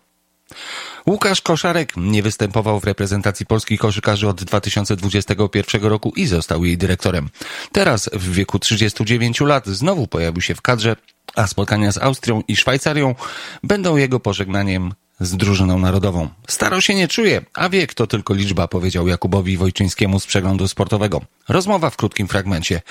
[1.07, 7.29] Łukasz Koszarek nie występował w reprezentacji polskich koszykarzy od 2021 roku i został jej dyrektorem.
[7.73, 10.97] Teraz w wieku 39 lat znowu pojawił się w kadrze,
[11.37, 13.15] a spotkania z Austrią i Szwajcarią
[13.62, 16.29] będą jego pożegnaniem z drużyną narodową.
[16.48, 21.20] Staro się nie czuje, a wiek to tylko liczba, powiedział Jakubowi Wojczyńskiemu z przeglądu sportowego.
[21.48, 22.83] Rozmowa w krótkim fragmencie.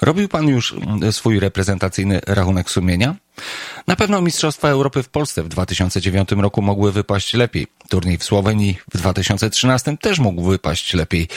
[0.00, 3.14] Robił pan już mm, swój reprezentacyjny rachunek sumienia?
[3.86, 7.66] Na pewno Mistrzostwa Europy w Polsce w 2009 roku mogły wypaść lepiej.
[7.88, 11.28] Turniej w Słowenii w 2013 też mógł wypaść lepiej.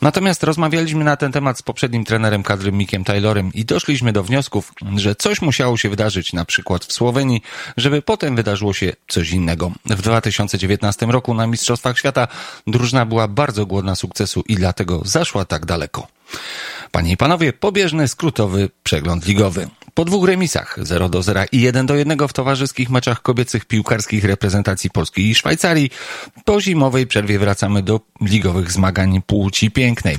[0.00, 4.72] Natomiast rozmawialiśmy na ten temat z poprzednim trenerem kadry Mikiem Taylorem i doszliśmy do wniosków,
[4.96, 7.42] że coś musiało się wydarzyć na przykład w Słowenii,
[7.76, 9.72] żeby potem wydarzyło się coś innego.
[9.86, 12.28] W 2019 roku na Mistrzostwach Świata
[12.66, 16.06] drużyna była bardzo głodna sukcesu i dlatego zaszła tak daleko.
[16.90, 19.68] Panie i panowie, pobieżny, skrótowy przegląd ligowy.
[19.94, 24.24] Po dwóch remisach 0 do 0 i 1 do 1 w towarzyskich meczach kobiecych piłkarskich
[24.24, 25.90] reprezentacji Polski i Szwajcarii,
[26.44, 30.18] po zimowej przerwie wracamy do ligowych zmagań płci pięknej.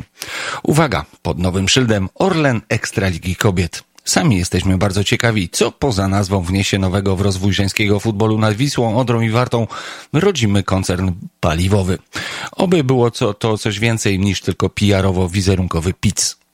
[0.64, 3.84] Uwaga, pod nowym szyldem Orlen Ekstraligi Kobiet.
[4.06, 8.98] Sami jesteśmy bardzo ciekawi, co poza nazwą wniesie nowego w rozwój żeńskiego futbolu nad Wisłą,
[8.98, 9.68] Odrą i Wartą
[10.14, 11.98] rodzimy koncern paliwowy.
[12.52, 16.45] Oby było co, to coś więcej niż tylko PR-owo-wizerunkowy PIC.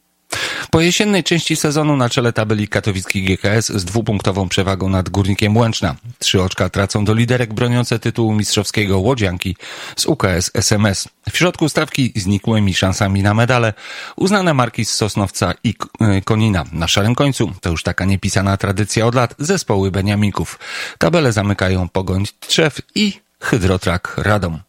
[0.72, 5.96] Po jesiennej części sezonu na czele tabeli katowicki GKS z dwupunktową przewagą nad Górnikiem Łęczna.
[6.20, 9.56] Trzy oczka tracą do liderek broniące tytułu mistrzowskiego Łodzianki
[9.96, 11.08] z UKS SMS.
[11.32, 13.74] W środku stawki znikłymi szansami na medale
[14.16, 16.66] uznane marki z Sosnowca i e, Konina.
[16.72, 20.60] Na szarym końcu to już taka niepisana tradycja od lat zespoły Beniaminków.
[20.98, 24.60] Tabele zamykają Pogoń Trzew i Hydrotrak Radom.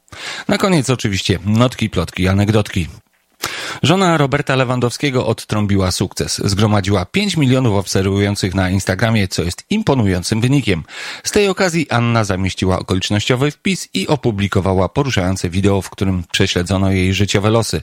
[0.48, 2.88] Na koniec oczywiście notki, plotki, anegdotki.
[3.82, 6.40] Żona Roberta Lewandowskiego odtrąbiła sukces.
[6.44, 10.84] Zgromadziła 5 milionów obserwujących na Instagramie, co jest imponującym wynikiem.
[11.24, 17.14] Z tej okazji Anna zamieściła okolicznościowy wpis i opublikowała poruszające wideo, w którym prześledzono jej
[17.14, 17.82] życiowe losy.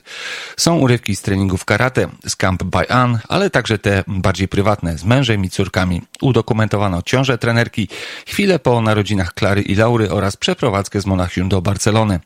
[0.56, 5.04] Są urywki z treningów karate, z Camp by Ann, ale także te bardziej prywatne, z
[5.04, 6.02] mężem i córkami.
[6.20, 7.88] Udokumentowano ciążę trenerki,
[8.26, 12.20] chwilę po narodzinach Klary i Laury oraz przeprowadzkę z Monachium do Barcelony.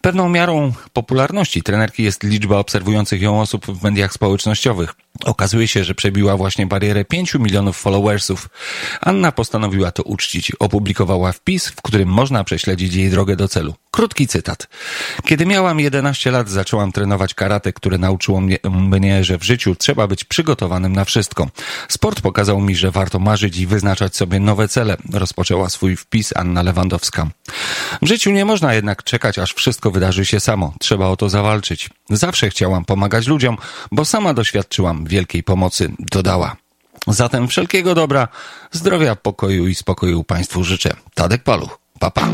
[0.00, 2.89] Pewną miarą popularności trenerki jest liczba obserwujących
[3.22, 4.94] ją osób w mediach społecznościowych.
[5.24, 8.48] Okazuje się, że przebiła właśnie barierę 5 milionów followersów.
[9.00, 10.52] Anna postanowiła to uczcić.
[10.58, 13.74] Opublikowała wpis, w którym można prześledzić jej drogę do celu.
[13.90, 14.68] Krótki cytat.
[15.24, 20.06] Kiedy miałam 11 lat, zaczęłam trenować karate, które nauczyło mnie, mnie, że w życiu trzeba
[20.06, 21.48] być przygotowanym na wszystko.
[21.88, 24.96] Sport pokazał mi, że warto marzyć i wyznaczać sobie nowe cele.
[25.12, 27.26] Rozpoczęła swój wpis Anna Lewandowska.
[28.02, 30.74] W życiu nie można jednak czekać, aż wszystko wydarzy się samo.
[30.80, 31.90] Trzeba o to zawalczyć.
[32.10, 33.56] Zawsze chciałam pomagać ludziom,
[33.92, 36.56] bo sama doświadczyłam wielkiej pomocy, dodała.
[37.06, 38.28] Zatem wszelkiego dobra,
[38.72, 40.94] zdrowia, pokoju i spokoju Państwu życzę.
[41.14, 41.78] Tadek Paluch.
[41.98, 42.28] Papa.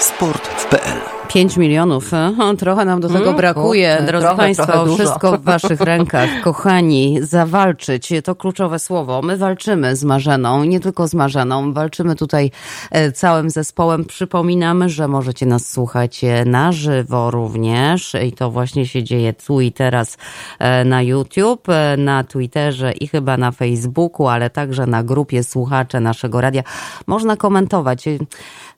[0.00, 1.15] Sport w PL.
[1.36, 2.10] 5 milionów.
[2.38, 3.90] O, trochę nam do tego mm, brakuje.
[3.90, 6.30] Kurczę, Drodzy trochę, Państwo, trochę wszystko w Waszych rękach.
[6.44, 9.22] Kochani, zawalczyć to kluczowe słowo.
[9.22, 11.72] My walczymy z Marzeną, nie tylko z Marzeną.
[11.72, 12.50] Walczymy tutaj
[12.90, 14.04] e, całym zespołem.
[14.04, 19.60] Przypominamy, że możecie nas słuchać e, na żywo również i to właśnie się dzieje tu
[19.60, 20.16] i teraz
[20.58, 21.66] e, na YouTube,
[21.98, 26.62] na Twitterze i chyba na Facebooku, ale także na grupie słuchacze naszego radia.
[27.06, 28.04] Można komentować.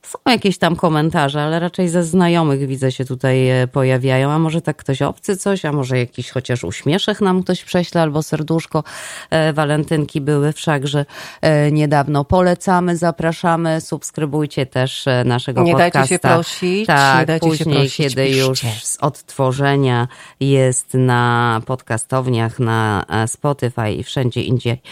[0.09, 4.31] Są jakieś tam komentarze, ale raczej ze znajomych widzę się tutaj e, pojawiają.
[4.31, 8.23] A może tak ktoś obcy coś, a może jakiś chociaż uśmieszek nam ktoś prześle albo
[8.23, 8.85] serduszko.
[9.31, 11.07] E, walentynki były wszakże
[11.41, 12.25] e, niedawno.
[12.25, 15.99] Polecamy, zapraszamy, subskrybujcie też naszego nie podcasta.
[15.99, 16.87] Nie dajcie się prosić.
[16.87, 18.49] Tak, nie dajcie później, się prosić, kiedy piszcie.
[18.49, 20.09] już z odtworzenia
[20.41, 24.83] jest na podcastowniach, na Spotify i wszędzie indziej,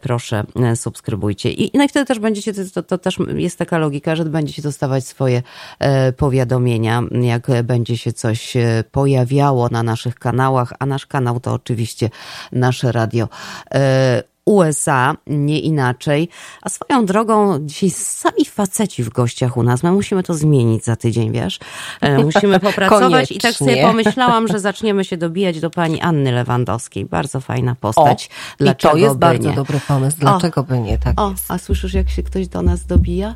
[0.00, 1.50] proszę subskrybujcie.
[1.50, 5.06] I, no i wtedy też będziecie, to, to też jest taka logika, że będziecie dostawać
[5.06, 5.42] swoje
[5.78, 11.52] e, powiadomienia, jak będzie się coś e, pojawiało na naszych kanałach, a nasz kanał to
[11.52, 12.10] oczywiście
[12.52, 13.28] nasze radio.
[13.74, 16.28] E, USA, nie inaczej.
[16.62, 19.82] A swoją drogą, dzisiaj sami faceci w gościach u nas.
[19.82, 21.58] My musimy to zmienić za tydzień, wiesz?
[22.24, 27.04] Musimy popracować i tak sobie pomyślałam, że zaczniemy się dobijać do pani Anny Lewandowskiej.
[27.04, 28.30] Bardzo fajna postać.
[28.32, 29.56] O, Dlaczego I to jest bardzo nie?
[29.56, 30.16] dobry pomysł.
[30.20, 30.98] Dlaczego o, by nie?
[30.98, 31.44] Tak o, jest.
[31.48, 33.34] a słyszysz, jak się ktoś do nas dobija?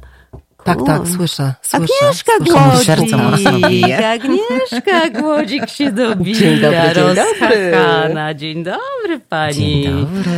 [0.66, 1.54] Tak, tak, słyszę.
[1.62, 3.12] słyszę Agnieszka Głodzik.
[3.12, 4.08] Mocno bije.
[4.08, 6.38] Agnieszka Głodzik się dobija.
[6.40, 7.72] Dzień dobry, dzień dobry.
[8.36, 9.54] Dzień dobry pani.
[9.54, 10.30] Dzień dobry.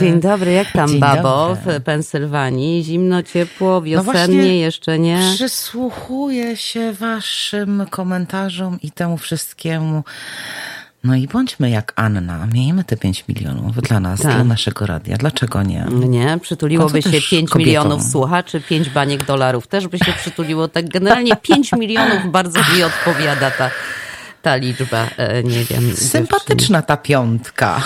[0.00, 1.80] Dzień dobry, jak tam dzień babo dobry.
[1.80, 2.84] w Pensylwanii?
[2.84, 5.18] Zimno, ciepło, wiosennie, no jeszcze nie?
[5.34, 10.04] Przysłuchuję się waszym komentarzom i temu wszystkiemu.
[11.04, 14.34] No i bądźmy jak Anna, miejmy te 5 milionów dla nas, tak.
[14.34, 15.16] dla naszego radia.
[15.16, 15.86] Dlaczego nie?
[15.90, 20.68] Nie, przytuliłoby się 5 milionów słuchaczy, 5 baniek dolarów też by się przytuliło.
[20.68, 23.70] Tak generalnie 5 milionów bardzo mi odpowiada ta,
[24.42, 25.96] ta liczba, e, nie wiem.
[25.96, 27.82] Sympatyczna ta piątka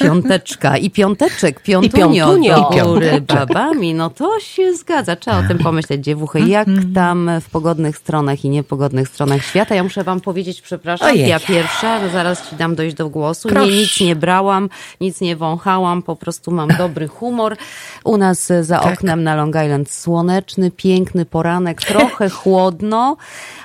[0.00, 5.16] piąteczka i piąteczek, piątunio, I góry babami, no to się zgadza.
[5.16, 6.40] Trzeba o tym pomyśleć, dziewuchy.
[6.40, 6.92] Jak mhm.
[6.92, 9.74] tam w pogodnych stronach i niepogodnych stronach świata?
[9.74, 11.28] Ja muszę wam powiedzieć, przepraszam, Ojej.
[11.28, 13.48] ja pierwsza, zaraz ci dam dojść do głosu.
[13.48, 13.66] Proszę.
[13.66, 14.68] Nie, nic nie brałam,
[15.00, 17.56] nic nie wąchałam, po prostu mam dobry humor.
[18.04, 18.94] U nas za tak.
[18.94, 23.16] oknem na Long Island słoneczny, piękny poranek, trochę chłodno,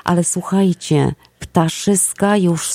[0.04, 2.70] ale słuchajcie, ptaszyska już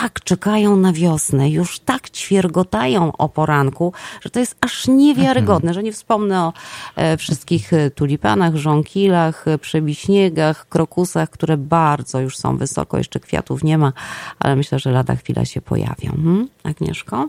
[0.00, 5.74] tak czekają na wiosnę, już tak ćwiergotają o poranku, że to jest aż niewiarygodne, mhm.
[5.74, 6.52] że nie wspomnę o
[6.96, 13.64] e, wszystkich e, tulipanach, żonkilach, e, przebiśniegach, krokusach, które bardzo już są wysoko, jeszcze kwiatów
[13.64, 13.92] nie ma,
[14.38, 16.10] ale myślę, że lada chwila się pojawią.
[16.10, 16.48] Hmm?
[16.64, 17.28] Agnieszko?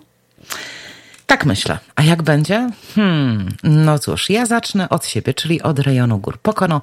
[1.26, 1.78] Tak myślę.
[1.96, 2.70] A jak będzie?
[2.96, 6.82] Hmm, no cóż, ja zacznę od siebie, czyli od rejonu Gór Pokono,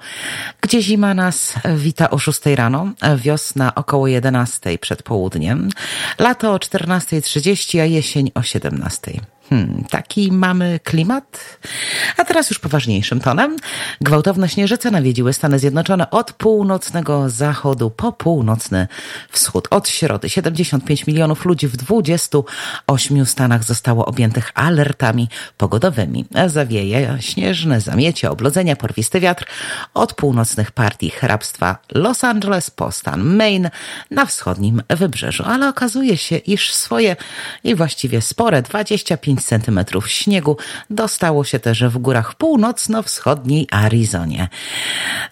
[0.61, 5.69] gdzie zima nas wita o 6 rano, wiosna około 11 przed południem,
[6.19, 9.13] lato o 14.30, a jesień o 17.
[9.53, 11.59] Hmm, taki mamy klimat.
[12.17, 13.57] A teraz już poważniejszym tonem.
[14.01, 18.89] Gwałtowne śnieżyce nawiedziły Stany Zjednoczone od północnego zachodu po północny
[19.31, 19.69] wschód.
[19.71, 26.25] Od środy 75 milionów ludzi w 28 stanach zostało objętych alertami pogodowymi.
[26.47, 29.47] Zawieje śnieżne zamiecie, oblodzenia, porwisty wiatr
[29.95, 33.71] od północnych partii hrabstwa Los Angeles po stan Maine
[34.11, 35.45] na wschodnim wybrzeżu.
[35.47, 37.17] Ale okazuje się, iż swoje
[37.65, 40.57] i właściwie spore 25 centymetrów śniegu
[40.91, 44.49] dostało się też w górach północno-wschodniej Arizonie.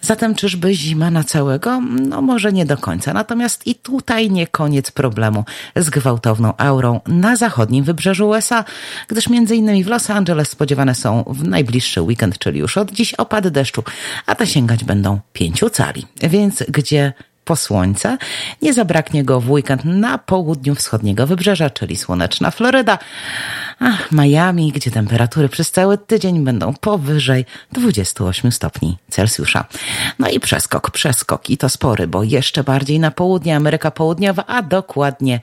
[0.01, 1.81] Zatem czyżby zima na całego?
[1.81, 3.13] No może nie do końca.
[3.13, 5.45] Natomiast i tutaj nie koniec problemu
[5.75, 8.63] z gwałtowną aurą na zachodnim wybrzeżu USA,
[9.07, 13.13] gdyż między innymi w Los Angeles spodziewane są w najbliższy weekend, czyli już od dziś
[13.13, 13.83] opady deszczu,
[14.25, 16.05] a te sięgać będą pięciu cali.
[16.21, 17.13] Więc gdzie
[17.51, 18.17] po słońce.
[18.61, 22.97] Nie zabraknie go w weekend na południu wschodniego wybrzeża, czyli słoneczna Floryda.
[23.79, 29.65] Ach, Miami, gdzie temperatury przez cały tydzień będą powyżej 28 stopni Celsjusza.
[30.19, 34.61] No i przeskok, przeskok i to spory, bo jeszcze bardziej na południe Ameryka Południowa, a
[34.61, 35.39] dokładnie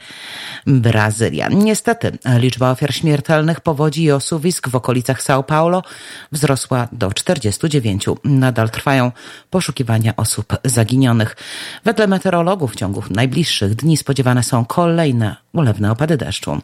[0.67, 1.49] Brazylia.
[1.49, 5.83] Niestety liczba ofiar śmiertelnych powodzi i osuwisk w okolicach São Paulo
[6.33, 8.07] wzrosła do 49.
[8.25, 9.13] Nadal trwają
[9.51, 11.37] poszukiwania osób zaginionych.
[11.99, 16.59] Wedle meteorologów w ciągu najbliższych dni spodziewane są kolejne ulewne opady deszczu.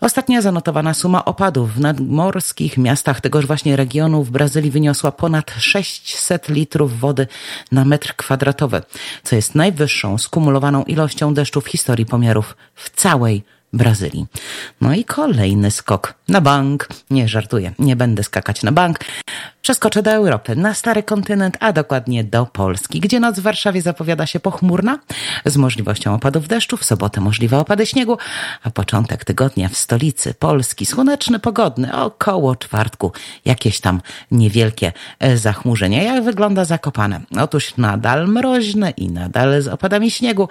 [0.00, 6.48] Ostatnia zanotowana suma opadów w nadmorskich miastach tegoż właśnie regionu w Brazylii wyniosła ponad 600
[6.48, 7.26] litrów wody
[7.72, 8.82] na metr kwadratowy,
[9.22, 14.26] co jest najwyższą skumulowaną ilością deszczu w historii pomiarów w całej Brazylii.
[14.80, 16.88] No i kolejny skok na bank.
[17.10, 18.98] Nie żartuję, nie będę skakać na bank.
[19.62, 24.26] Przeskoczę do Europy, na stary kontynent, a dokładnie do Polski, gdzie noc w Warszawie zapowiada
[24.26, 24.98] się pochmurna,
[25.44, 28.18] z możliwością opadów deszczu, w sobotę możliwe opady śniegu,
[28.62, 33.12] a początek tygodnia w stolicy Polski słoneczny, pogodny, około czwartku
[33.44, 36.02] jakieś tam niewielkie e, zachmurzenia.
[36.02, 37.20] Jak wygląda Zakopane?
[37.40, 40.48] Otóż nadal mroźne i nadal z opadami śniegu.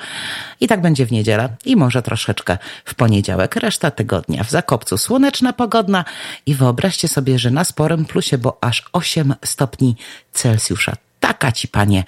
[0.59, 3.08] I tak będzie w niedzielę i może troszeczkę w poniedziałek.
[3.55, 6.05] Reszta tygodnia w Zakopcu słoneczna, pogodna
[6.45, 9.95] i wyobraźcie sobie, że na sporym plusie, bo aż 8 stopni
[10.33, 10.93] Celsjusza.
[11.19, 12.03] Taka ci, panie,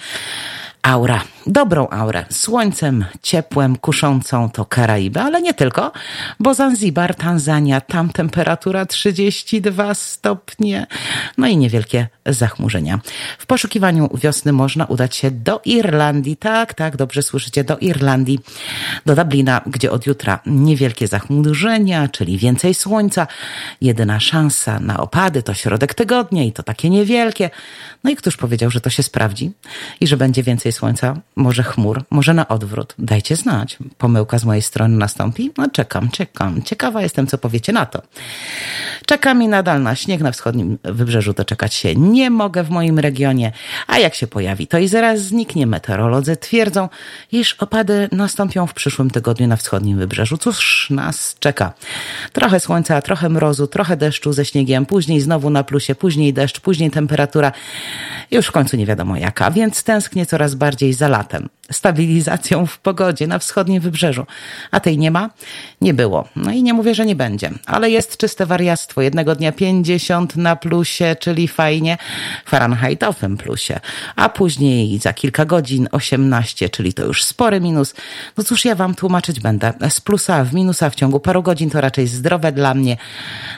[0.82, 5.92] aura, dobrą aurę, słońcem, ciepłem, kuszącą to Karaiby, ale nie tylko,
[6.40, 10.88] bo Zanzibar, Tanzania, tam temperatura 32 stopnie,
[11.38, 13.00] no i niewielkie zachmurzenia.
[13.38, 18.40] W poszukiwaniu wiosny można udać się do Irlandii, tak, tak, dobrze słyszycie, do Irlandii,
[19.06, 23.28] do Dublina, gdzie od jutra niewielkie zachmurzenia, czyli więcej słońca,
[23.82, 27.50] jedyna szansa na opady to środek tygodnia i to takie niewielkie.
[28.04, 29.52] No i któż powiedział, że to się sprawdzi
[30.00, 31.16] i że będzie więcej słońca?
[31.36, 32.96] Może chmur, może na odwrót.
[33.00, 33.78] Dajcie znać.
[33.98, 35.52] Pomyłka z mojej strony nastąpi?
[35.58, 36.64] No czekam, czekam.
[36.64, 38.02] Ciekawa jestem, co powiecie na to.
[39.06, 43.52] Czekam i nadal na śnieg na wschodnim wybrzeżu doczekać się nie mogę w moim regionie,
[43.88, 45.68] a jak się pojawi, to i zaraz zniknie.
[45.68, 46.90] Meteorolodzy twierdzą,
[47.32, 50.38] iż opady nastąpią w przyszłym tygodniu na wschodnim wybrzeżu.
[50.38, 51.74] Cóż nas czeka?
[52.34, 56.92] Trochę słońca, trochę mrozu, trochę deszczu ze śniegiem, później znowu na plusie, później deszcz, później
[56.92, 57.52] temperatura.
[58.32, 61.21] Już w końcu nie wiadomo jaka, więc tęsknię coraz bardziej za latem
[61.72, 64.26] stabilizacją w pogodzie na wschodnim wybrzeżu.
[64.72, 65.30] A tej nie ma?
[65.82, 66.28] Nie było.
[66.36, 67.52] No i nie mówię, że nie będzie.
[67.66, 69.02] Ale jest czyste wariactwo.
[69.02, 71.98] Jednego dnia 50 na plusie, czyli fajnie,
[72.46, 73.80] Fahrenheitowym plusie.
[74.16, 77.94] A później za kilka godzin 18, czyli to już spory minus.
[78.38, 79.74] No cóż ja wam tłumaczyć będę.
[79.90, 82.98] Z plusa w minusa w ciągu paru godzin to raczej zdrowe dla mnie.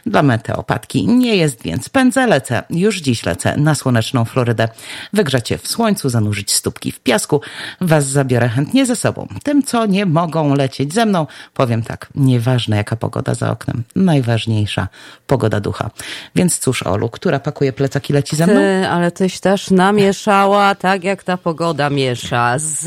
[0.05, 2.63] Dla meteopatki nie jest, więc pędzę, lecę.
[2.69, 4.67] Już dziś lecę na słoneczną Florydę.
[5.13, 7.41] Wygrzecie w słońcu, zanurzyć stópki w piasku.
[7.81, 9.27] Was zabiorę chętnie ze sobą.
[9.43, 13.83] Tym, co nie mogą lecieć ze mną, powiem tak, nieważne jaka pogoda za oknem.
[13.95, 14.87] Najważniejsza
[15.27, 15.89] pogoda ducha.
[16.35, 18.55] Więc cóż, Olu, która pakuje plecak i leci ze mną?
[18.55, 22.59] Ty, ale tyś też namieszała tak, jak ta pogoda miesza.
[22.59, 22.83] Z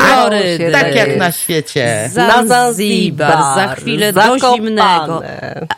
[0.00, 0.70] Florydy.
[0.72, 2.10] Tak jak na świecie.
[2.46, 4.56] Zanzibar, za chwilę do Zakopane.
[4.56, 5.22] zimnego.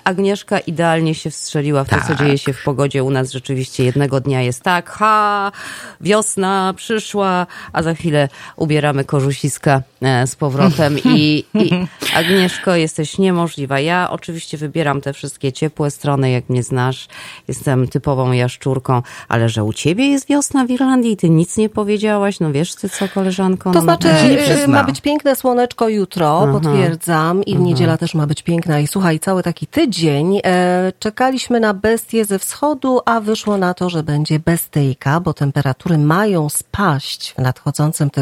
[0.04, 2.18] Agnieszka idealnie się wstrzeliła w to, co Tak.
[2.18, 3.30] dzieje się w pogodzie u nas.
[3.32, 5.52] Rzeczywiście jednego dnia jest tak, ha,
[6.00, 11.70] wiosna przyszła, a za chwilę ubieramy korzusiska e, z powrotem i, i
[12.16, 13.80] Agnieszko, jesteś niemożliwa.
[13.80, 17.08] Ja oczywiście wybieram te wszystkie ciepłe strony, jak mnie znasz.
[17.48, 21.68] Jestem typową jaszczurką, ale że u ciebie jest wiosna w Irlandii i ty nic nie
[21.68, 23.70] powiedziałaś, no wiesz ty co, koleżanko?
[23.70, 24.66] To no, znaczy, się nie y, przyzna.
[24.66, 28.80] ma być piękne słoneczko jutro, potwierdzam, i w niedziela też ma być piękna.
[28.80, 33.90] I słuchaj, cały taki tydzień e, czekaliśmy na bestię ze wschodu, a wyszło na to,
[33.90, 38.21] że będzie bestyjka, bo temperatury mają spaść w nadchodzącym tygodniu,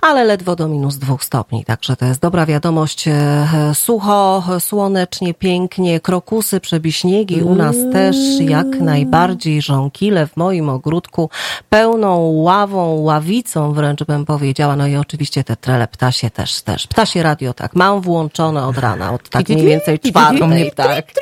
[0.00, 1.64] ale ledwo do minus dwóch stopni.
[1.64, 3.08] Także to jest dobra wiadomość.
[3.08, 11.30] E, sucho, słonecznie, pięknie, krokusy, przebiśniegi u nas też jak najbardziej żonkile w moim ogródku
[11.68, 14.76] pełną ławą, ławicą wręcz bym powiedziała.
[14.76, 16.86] No i oczywiście te trele ptasie też, też.
[16.86, 21.12] Ptasie radio tak, mam włączone od rana, od tak mniej więcej czwartej, tak.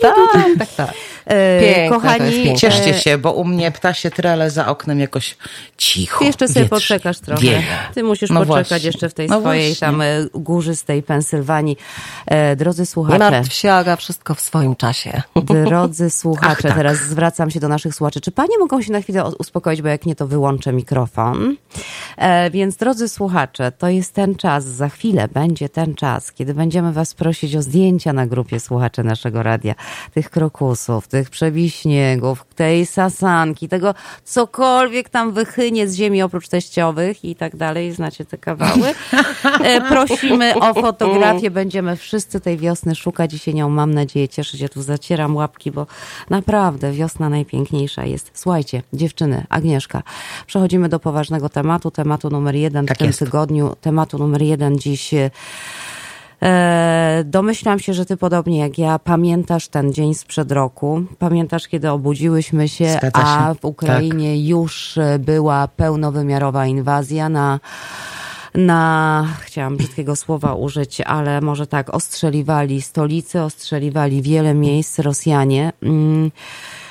[0.00, 0.14] Tak,
[0.58, 0.88] tak, tak.
[0.88, 2.54] E, Piękne to jest kochani, piękne.
[2.56, 5.36] Cieszcie się, bo u mnie ptasie trele za oknem jakoś
[5.78, 6.18] cicho.
[6.18, 7.42] Ty jeszcze sobie poczekasz trochę.
[7.42, 7.62] wieje.
[7.94, 8.86] Ty musisz No poczekać właśnie.
[8.86, 9.86] jeszcze w tej No swojej właśnie.
[9.86, 11.76] tam e, górzystej Pensylwanii.
[12.26, 15.22] E, drodzy Nie słuchacze, martw się, Aga, wszystko w swoim czasie.
[15.64, 16.74] drodzy słuchacze, Ach, tak.
[16.74, 18.20] teraz zwracam się do naszych słuchaczy.
[18.20, 21.56] Czy panie mogą się na chwilę uspokoić, bo jak nie, to wyłączę mikrofon.
[22.16, 26.92] E, więc drodzy słuchacze, to jest ten czas, za chwilę będzie ten czas, kiedy będziemy
[26.92, 29.74] was prosić o zdjęcia na grupie słuchacze naszego radia.
[30.14, 37.36] Tych krokusów, tych przebiśniegów, tej sasanki, tego cokolwiek tam wychynie z ziemi oprócz teściowych i
[37.36, 37.92] tak dalej.
[37.92, 38.94] Znacie te kawały.
[39.64, 41.50] E, prosimy o fotografię.
[41.50, 44.60] Będziemy wszyscy tej wiosny szukać i się nią, mam nadzieję, cieszyć.
[44.60, 45.86] Ja tu zacieram łapki, bo
[46.30, 48.30] naprawdę wiosna najpiękniejsza jest.
[48.34, 50.02] Słuchajcie, dziewczyny, Agnieszka,
[50.46, 51.90] przechodzimy do poważnego tematu.
[51.90, 53.18] Tematu numer jeden Tak w tym jest.
[53.18, 53.76] tygodniu.
[53.80, 55.14] Tematu numer jeden dziś.
[56.44, 61.02] E, domyślam się, że ty podobnie jak ja pamiętasz ten dzień sprzed roku.
[61.18, 63.10] Pamiętasz, kiedy obudziłyśmy się, się.
[63.12, 67.60] a w Ukrainie już e, była pełnowymiarowa inwazja na
[68.54, 75.72] na, chciałam brzydkiego słowa użyć, ale może tak, ostrzeliwali stolice, ostrzeliwali wiele miejsc Rosjanie.
[75.82, 76.30] Mm,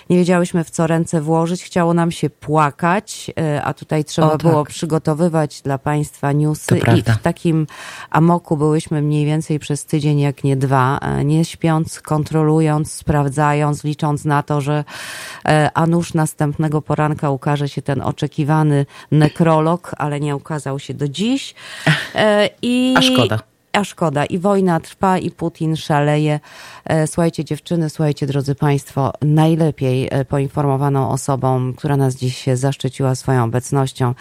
[0.09, 4.31] Nie wiedziałyśmy w co ręce włożyć, chciało nam się płakać, e, a tutaj trzeba O,
[4.31, 4.41] tak.
[4.41, 7.13] było przygotowywać dla Państwa newsy To i prawda.
[7.13, 7.67] w takim
[8.09, 14.25] amoku byłyśmy mniej więcej przez tydzień, jak nie dwa, e, nie śpiąc, kontrolując, sprawdzając, licząc
[14.25, 14.83] na to, że
[15.45, 21.07] e, a nuż następnego poranka ukaże się ten oczekiwany nekrolog, ale nie ukazał się do
[21.07, 21.55] dziś.
[22.61, 23.52] I A szkoda.
[23.73, 24.25] A szkoda.
[24.25, 26.39] I wojna trwa, i Putin szaleje.
[26.85, 33.43] E, Słuchajcie, dziewczyny, słuchajcie, drodzy Państwo, najlepiej e, poinformowaną osobą, która nas dziś zaszczyciła swoją
[33.43, 34.13] obecnością,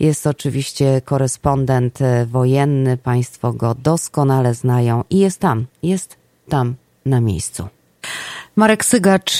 [0.00, 2.96] jest oczywiście korespondent e, wojenny.
[2.96, 6.16] Państwo go doskonale znają i jest tam, jest
[6.48, 6.74] tam
[7.06, 7.68] na miejscu.
[8.60, 9.38] Marek Sygacz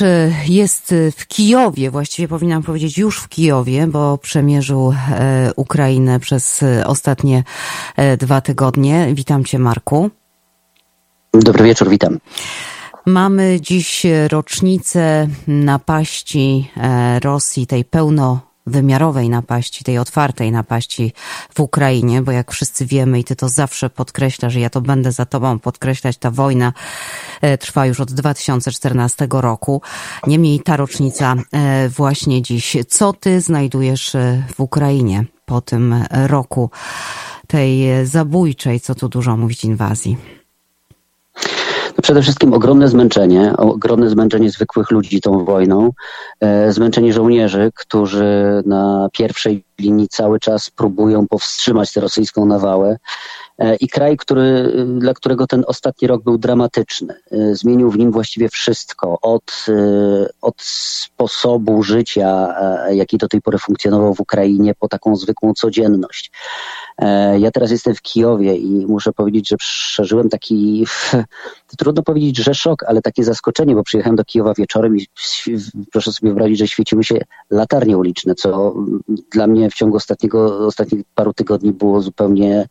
[0.49, 6.87] jest w Kijowie, właściwie powinnam powiedzieć już w Kijowie, bo przemierzył e, Ukrainę przez e,
[6.87, 7.45] ostatnie
[7.97, 9.09] e, dwa tygodnie.
[9.15, 10.11] Witam Cię, Marku.
[11.35, 12.19] Dobry wieczór, witam.
[13.07, 16.71] Mamy dziś rocznicę napaści
[17.23, 17.85] Rosji, tej
[18.71, 21.13] pełnowymiarowej napaści, tej otwartej napaści
[21.55, 25.13] w Ukrainie, bo jak wszyscy wiemy i ty to zawsze podkreślasz, i ja to będę
[25.13, 26.73] za tobą podkreślać, ta wojna
[27.41, 29.83] e, trwa już od 2014 roku.
[30.27, 32.77] Niemniej ta rocznica e, właśnie dziś.
[32.89, 35.25] Co ty znajdujesz e, w Ukrainie?
[35.45, 36.71] po tym roku
[37.47, 40.40] tej zabójczej, co tu dużo mówić, inwazji?
[42.03, 45.93] Przede wszystkim ogromne zmęczenie, ogromne zmęczenie zwykłych ludzi tą wojną,
[46.41, 52.97] e, zmęczenie żołnierzy, którzy na pierwszej linii cały czas próbują powstrzymać tę rosyjską nawałę.
[53.59, 57.15] E, I kraj, który, dla którego ten ostatni rok był dramatyczny.
[57.33, 59.19] E, zmienił w nim właściwie wszystko.
[59.23, 59.67] Od,
[60.43, 62.55] od sposobu życia,
[62.91, 66.33] jaki do tej pory funkcjonował w Ukrainie, po taką zwykłą codzienność.
[67.39, 70.87] Ja teraz jestem w Kijowie i muszę powiedzieć, że przeżyłem taki,
[71.79, 75.07] trudno powiedzieć, że szok, ale takie zaskoczenie, bo przyjechałem do Kijowa wieczorem i
[75.93, 78.75] proszę sobie wyobrazić, że świeciły się latarnie uliczne, co
[79.33, 82.69] dla mnie w ciągu ostatniego, ostatnich paru tygodni było zupełnie,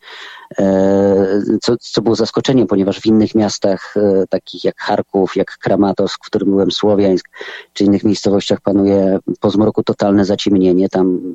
[0.59, 6.25] e, co, co było zaskoczeniem, ponieważ w innych miastach, e, takich jak Charków, jak Kramatorsk,
[6.25, 7.29] w którym byłem Słowiańsk,
[7.73, 10.89] czy innych miejscowościach panuje po zmroku totalne zaciemnienie.
[10.89, 11.33] Tam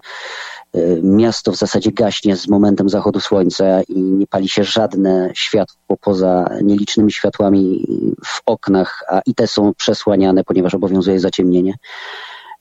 [1.03, 6.51] miasto w zasadzie gaśnie z momentem zachodu słońca i nie pali się żadne światło poza
[6.63, 7.87] nielicznymi światłami
[8.25, 11.75] w oknach, a i te są przesłaniane, ponieważ obowiązuje zaciemnienie.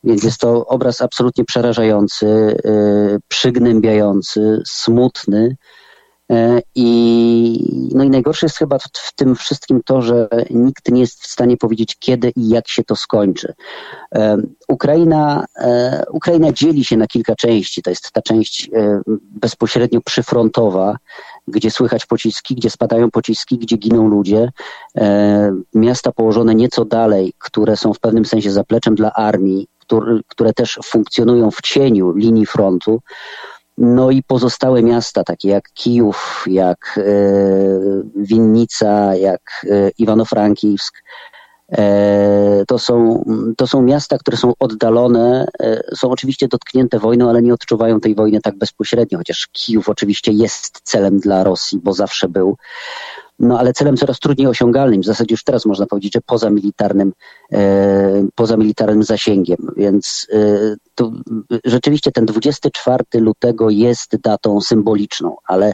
[0.03, 5.55] Więc jest to obraz absolutnie przerażający, y, przygnębiający, smutny.
[6.33, 11.23] Y, I, no i najgorsze jest chyba w tym wszystkim to, że nikt nie jest
[11.23, 13.53] w stanie powiedzieć, kiedy i jak się to skończy.
[14.15, 14.19] Y,
[14.67, 15.45] Ukraina,
[16.11, 17.81] Ukraina dzieli się na kilka części.
[17.81, 18.69] To jest ta część
[19.41, 20.97] bezpośrednio przyfrontowa,
[21.47, 24.51] gdzie słychać pociski, gdzie spadają pociski, gdzie giną ludzie.
[25.73, 29.67] Miasta położone nieco dalej, które są w pewnym sensie zapleczem dla armii,
[30.27, 33.01] które też funkcjonują w cieniu linii frontu.
[33.77, 37.03] No i pozostałe miasta, takie jak Kijów, jak e,
[38.15, 40.91] Winnica, jak e, Iwano-Frankiwsk,
[41.71, 43.23] e, to są,
[43.57, 45.47] to są miasta, które są oddalone,
[45.95, 50.79] są oczywiście dotknięte wojną, ale nie odczuwają tej wojny tak bezpośrednio, chociaż Kijów oczywiście jest
[50.83, 52.57] celem dla Rosji, bo zawsze był
[53.39, 57.13] no ale celem coraz trudniej osiągalnym, w zasadzie już teraz można powiedzieć, że poza militarnym,
[57.51, 59.57] e, poza militarnym zasięgiem.
[59.77, 61.11] Więc e, to,
[61.65, 65.73] rzeczywiście ten 24 lutego jest datą symboliczną, ale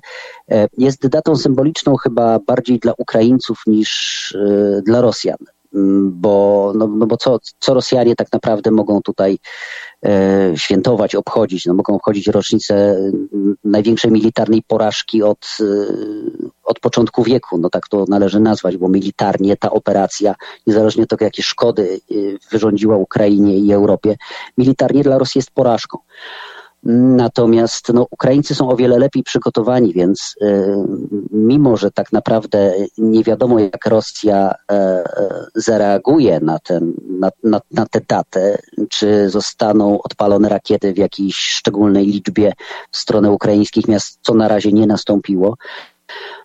[0.52, 5.38] e, jest datą symboliczną chyba bardziej dla Ukraińców niż e, dla Rosjan.
[5.76, 9.38] Mm, bo, no, no bo co, co Rosjanie tak naprawdę mogą tutaj
[10.06, 11.66] e, świętować, obchodzić?
[11.66, 15.64] No, mogą obchodzić rocznicę mm, największej militarnej porażki od, e,
[16.64, 20.36] od początku wieku, no tak to należy nazwać, bo militarnie ta operacja,
[20.68, 22.16] niezależnie od tego, jakie szkody e,
[22.52, 24.16] wyrządziła Ukrainie i Europie,
[24.58, 25.98] militarnie dla Rosji jest porażką.
[26.84, 30.76] Natomiast no, Ukraińcy są o wiele lepiej przygotowani, więc y,
[31.32, 34.76] mimo, że tak naprawdę nie wiadomo, jak Rosja y,
[35.56, 38.58] zareaguje na, ten, na, na, na tę datę,
[38.90, 42.54] czy zostaną odpalone rakiety w jakiejś szczególnej liczbie
[42.92, 45.56] w stronę ukraińskich miast, co na razie nie nastąpiło,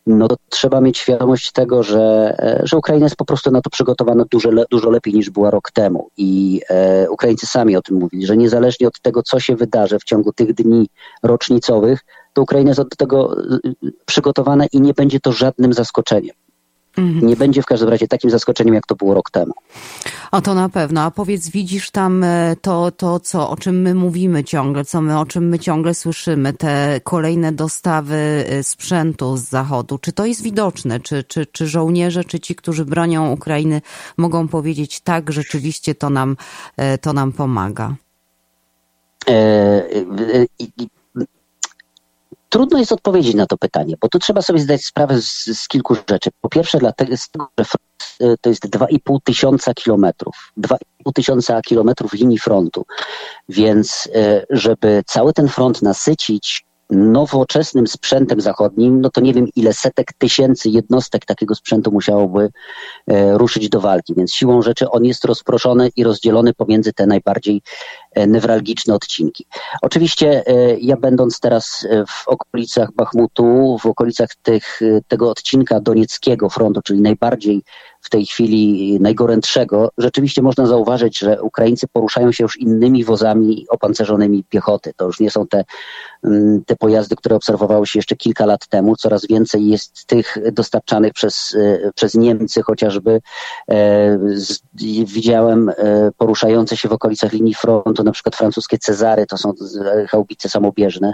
[0.07, 3.71] no to trzeba mieć świadomość tego, że, e, że Ukraina jest po prostu na to
[3.71, 6.09] przygotowana dużo, dużo lepiej niż była rok temu.
[6.17, 10.05] I e, Ukraińcy sami o tym mówili, że niezależnie od tego, co się wydarzy w
[10.05, 10.89] ciągu tych dni
[11.23, 12.01] rocznicowych,
[12.33, 16.35] to Ukraina jest do tego e, przygotowana i nie będzie to żadnym zaskoczeniem.
[16.99, 17.27] Mhm.
[17.27, 19.53] Nie będzie w każdym razie takim zaskoczeniem, jak to było rok temu.
[20.33, 21.03] O to na pewno.
[21.03, 25.19] A powiedz, widzisz tam e, to, to co, o czym my mówimy ciągle, co my,
[25.19, 29.99] o czym my ciągle słyszymy, te kolejne dostawy e, sprzętu z zachodu.
[29.99, 31.01] Czy to jest widoczne?
[31.01, 33.81] Czy, czy, czy żołnierze, czy ci, którzy bronią Ukrainy,
[34.17, 36.37] mogą powiedzieć tak, rzeczywiście to nam,
[36.77, 37.95] e, to nam pomaga?
[42.55, 45.45] E, e, Trudno jest odpowiedzieć na to pytanie, bo tu trzeba sobie zdać sprawę z,
[45.45, 46.31] z kilku rzeczy.
[46.41, 47.17] Po pierwsze, dlatego,
[47.59, 50.53] że front y, to jest 2,5 tysiąca kilometrów.
[50.59, 50.77] 2,5
[51.15, 52.85] tysiąca kilometrów linii frontu.
[53.49, 59.73] Więc, y, żeby cały ten front nasycić nowoczesnym sprzętem zachodnim, no to nie wiem ile
[59.73, 62.51] setek tysięcy jednostek takiego sprzętu musiałoby
[63.07, 64.15] e, ruszyć do walki.
[64.17, 67.63] Więc siłą rzeczy on jest rozproszony i rozdzielony pomiędzy te najbardziej e,
[68.27, 69.47] newralgiczne odcinki.
[69.83, 76.81] Oczywiście e, ja będąc teraz w okolicach Bachmutu, w okolicach tych, tego odcinka donieckiego frontu,
[76.83, 77.63] czyli najbardziej
[78.05, 84.45] w tej chwili najgorętszego, rzeczywiście można zauważyć, że Ukraińcy poruszają się już innymi wozami opancerzonymi
[84.45, 84.93] piechoty.
[84.97, 85.65] To już nie są te,
[86.25, 88.97] mm, te pojazdy, które obserwowały się jeszcze kilka lat temu.
[88.97, 93.21] Coraz więcej jest tych dostarczanych przez, e, przez Niemcy chociażby.
[93.71, 94.19] E,
[95.05, 95.75] widziałem e,
[96.19, 99.53] poruszające się w okolicach linii frontu, na przykład francuskie Cezary, to są
[100.09, 101.13] chałbice samobieżne.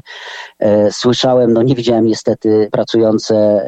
[0.91, 3.65] Słyszałem, no nie widziałem niestety pracujące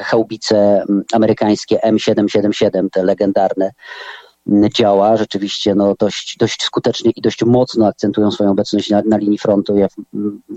[0.00, 3.70] chałbice amerykańskie amerykańskie M777, te legendarne,
[4.74, 5.16] działa.
[5.16, 9.76] Rzeczywiście no, dość, dość skutecznie i dość mocno akcentują swoją obecność na, na linii frontu.
[9.76, 9.86] Ja,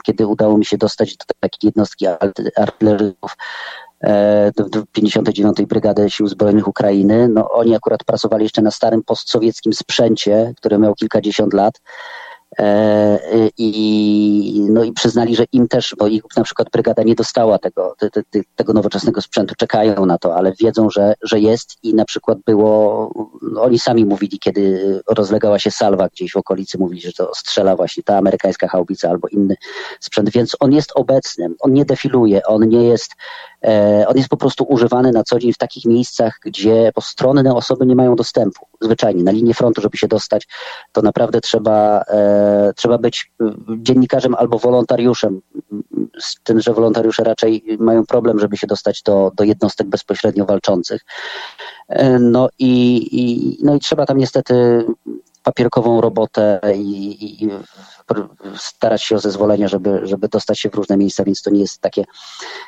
[0.04, 2.08] kiedy udało mi się dostać do takiej jednostki
[2.56, 3.89] artyleryków, e, do
[4.92, 5.58] 59.
[5.68, 7.28] Brygady Sił Zbrojnych Ukrainy.
[7.28, 11.82] No, oni akurat pracowali jeszcze na starym postsowieckim sprzęcie, który miał kilkadziesiąt lat.
[12.60, 13.20] E,
[13.58, 17.96] I, no i przyznali, że im też, bo ich na przykład brygada nie dostała tego,
[17.98, 18.22] te, te,
[18.56, 23.12] tego nowoczesnego sprzętu, czekają na to, ale wiedzą, że, że jest i na przykład było,
[23.42, 27.76] no oni sami mówili, kiedy rozlegała się salwa gdzieś w okolicy, mówili, że to strzela
[27.76, 29.56] właśnie ta amerykańska haubica albo inny
[30.00, 33.12] sprzęt, więc on jest obecny, on nie defiluje, on nie jest
[33.59, 33.59] E,
[34.08, 37.96] on jest po prostu używany na co dzień w takich miejscach, gdzie postronne osoby nie
[37.96, 38.66] mają dostępu.
[38.82, 40.48] Zwyczajnie na linię frontu, żeby się dostać,
[40.92, 45.42] to naprawdę trzeba, e, trzeba być e, dziennikarzem albo wolontariuszem.
[46.20, 51.06] Z tym, że wolontariusze raczej mają problem, żeby się dostać do, do jednostek bezpośrednio walczących.
[52.20, 54.86] No i, i, no i trzeba tam niestety
[55.44, 57.50] papierkową robotę i, i,
[58.58, 61.82] starać się o zezwolenie, żeby, żeby dostać się w różne miejsca, więc to nie jest
[61.82, 62.04] takie,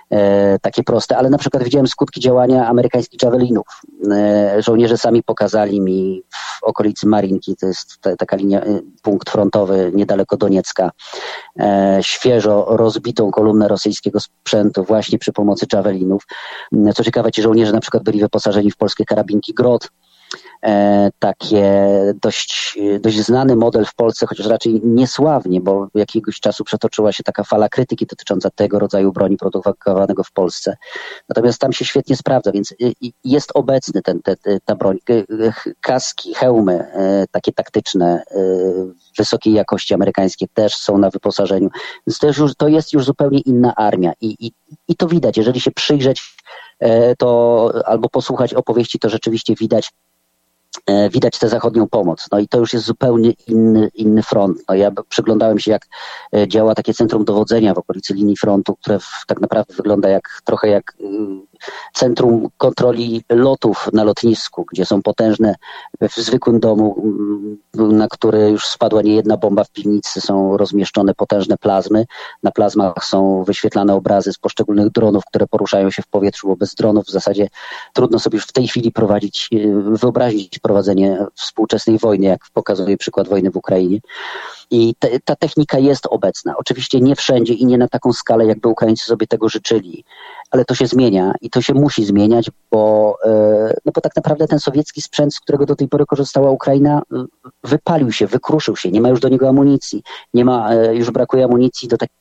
[0.09, 1.17] e, takie proste.
[1.17, 3.67] Ale na przykład widziałem skutki działania amerykańskich javelinów.
[4.11, 6.23] E, żołnierze sami pokazali mi
[6.61, 10.91] w okolicy Marinki, to jest ta, taka linia, e, punkt frontowy niedaleko Doniecka,
[11.59, 16.23] e, świeżo rozbitą kolumnę rosyjskiego sprzętu właśnie przy pomocy javelinów.
[16.95, 19.89] Co ciekawe, ci żołnierze na przykład byli wyposażeni w polskie karabinki Grot,
[21.19, 21.87] takie
[22.21, 27.43] dość, dość znany model w Polsce, chociaż raczej niesławnie, bo jakiegoś czasu przetoczyła się taka
[27.43, 30.77] fala krytyki dotycząca tego rodzaju broni produkowanego w Polsce.
[31.29, 32.73] Natomiast tam się świetnie sprawdza, więc
[33.23, 34.97] jest obecny ten, ten, ta broń.
[35.81, 38.37] Kaski, hełmy, e, takie taktyczne, e,
[39.17, 41.69] wysokiej jakości amerykańskie też są na wyposażeniu.
[42.07, 44.51] Więc to, już, to jest już zupełnie inna armia i, i,
[44.87, 45.37] i to widać.
[45.37, 46.35] Jeżeli się przyjrzeć
[47.17, 50.10] to albo posłuchać opowieści, to rzeczywiście widać, E,
[51.11, 52.27] widać tę zachodnią pomoc.
[52.31, 54.57] No i to już jest zupełnie inny, inny front.
[54.69, 55.87] No ja przyglądałem się, jak
[56.35, 60.67] e, działa takie centrum dowodzenia w okolicy linii frontu, które tak naprawdę wygląda jak trochę
[60.67, 61.05] jak y,
[61.93, 65.55] centrum kontroli lotów na lotnisku, gdzie są potężne,
[66.01, 66.95] w zwykłym domu,
[67.77, 72.05] mm, na który już spadła nie jedna bomba w piwnicy, są rozmieszczone potężne plazmy.
[72.43, 76.75] Na plazmach są wyświetlane obrazy z poszczególnych dronów, które poruszają się w powietrzu, bo bez
[76.75, 77.47] dronów w zasadzie
[77.93, 83.27] trudno sobie już w tej chwili prowadzić, y, wyobrazić prowadzenie współczesnej wojny, jak pokazuje przykład
[83.27, 83.99] wojny w Ukrainie.
[84.71, 86.53] I te, ta technika jest obecna.
[86.57, 90.03] Oczywiście nie wszędzie i nie na taką skalę, jakby Ukraińcy sobie tego życzyli,
[90.51, 94.47] ale to się zmienia i to się musi zmieniać, bo, e, no bo tak naprawdę
[94.47, 97.01] ten sowiecki sprzęt, z którego do tej pory korzystała Ukraina,
[97.63, 100.03] wypalił się, wykruszył się, nie ma już do niego amunicji,
[100.33, 102.20] nie ma, e, już brakuje amunicji do takich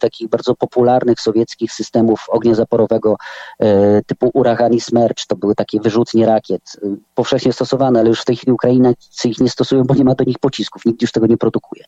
[0.00, 3.16] takich bardzo popularnych sowieckich systemów ognia zaporowego
[3.58, 5.26] e, typu Uragan i Smercz.
[5.26, 9.40] To były takie wyrzutnie rakiet, e, powszechnie stosowane, ale już w tej chwili Ukraińcy ich
[9.40, 11.84] nie stosują, bo nie ma do nich pocisków, nikt już tego nie produkuje.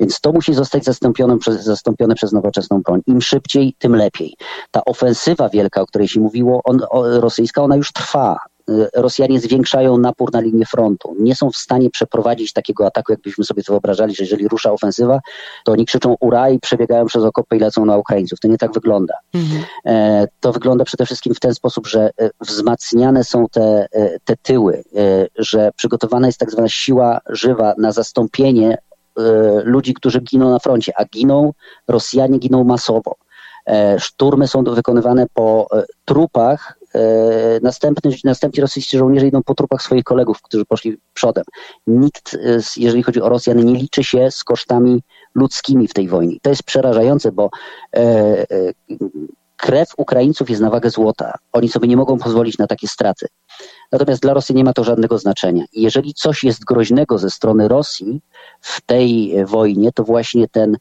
[0.00, 3.00] Więc to musi zostać zastąpione przez, zastąpione przez nowoczesną broń.
[3.06, 4.34] Im szybciej, tym lepiej.
[4.70, 8.36] Ta ofensywa wielka, o której się mówiło, on, o, rosyjska, ona już trwa.
[8.72, 11.16] Y, Rosjanie zwiększają napór na linię frontu.
[11.18, 15.20] Nie są w stanie przeprowadzić takiego ataku, jakbyśmy sobie to wyobrażali, że jeżeli rusza ofensywa,
[15.64, 18.40] to oni krzyczą ura i przebiegają przez okopy i lecą na Ukraińców.
[18.40, 19.14] To nie tak wygląda.
[19.34, 19.64] Mhm.
[19.86, 24.36] E, to wygląda przede wszystkim w ten sposób, że e, wzmacniane są te, e, te
[24.36, 24.84] tyły,
[25.36, 28.78] że przygotowana jest tak zwana siła żywa na zastąpienie
[29.64, 31.52] ludzi, którzy giną na froncie, a giną,
[31.88, 33.14] Rosjanie giną masowo.
[33.98, 35.68] Szturmy są wykonywane po
[36.04, 36.81] trupach E,
[37.62, 41.44] następny, następni rosyjscy żołnierze idą po trupach swoich kolegów, którzy poszli przodem.
[41.86, 42.38] Nikt, e,
[42.76, 45.02] jeżeli chodzi o Rosjan, nie liczy się z kosztami
[45.34, 46.36] ludzkimi w tej wojnie.
[46.42, 47.50] To jest przerażające, bo
[47.96, 48.46] e,
[49.56, 51.34] krew Ukraińców jest na wagę złota.
[51.52, 53.26] Oni sobie nie mogą pozwolić na takie straty.
[53.92, 55.64] Natomiast dla Rosji nie ma to żadnego znaczenia.
[55.72, 58.20] Jeżeli coś jest groźnego ze strony Rosji
[58.60, 60.76] w tej wojnie, to właśnie ten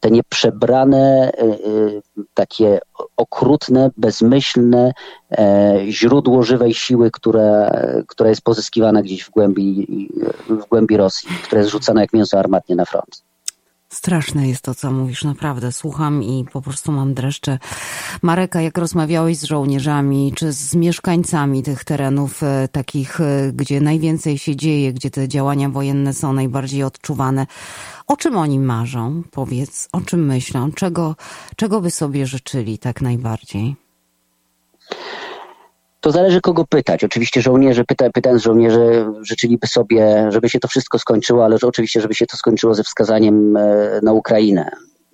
[0.00, 2.02] te nieprzebrane, y, y,
[2.34, 2.78] takie
[3.16, 4.92] okrutne, bezmyślne
[5.30, 7.70] e, źródło żywej siły, które,
[8.08, 9.86] która jest pozyskiwana gdzieś w głębi,
[10.48, 13.25] w głębi Rosji, które jest rzucane jak mięso armatnie na front.
[13.96, 15.72] Straszne jest to, co mówisz, naprawdę.
[15.72, 17.58] Słucham i po prostu mam dreszcze.
[18.22, 24.38] Mareka, jak rozmawiałeś z żołnierzami, czy z mieszkańcami tych terenów e, takich, e, gdzie najwięcej
[24.38, 27.46] się dzieje, gdzie te działania wojenne są najbardziej odczuwane,
[28.06, 29.22] o czym oni marzą?
[29.30, 30.72] Powiedz, o czym myślą?
[30.72, 31.16] Czego,
[31.56, 33.76] czego by sobie życzyli tak najbardziej?
[36.06, 37.04] To zależy kogo pytać.
[37.04, 42.14] Oczywiście żołnierze, pyta, pytając żołnierzy, życzyliby sobie, żeby się to wszystko skończyło, ale oczywiście, żeby
[42.14, 44.70] się to skończyło ze wskazaniem e, na Ukrainę,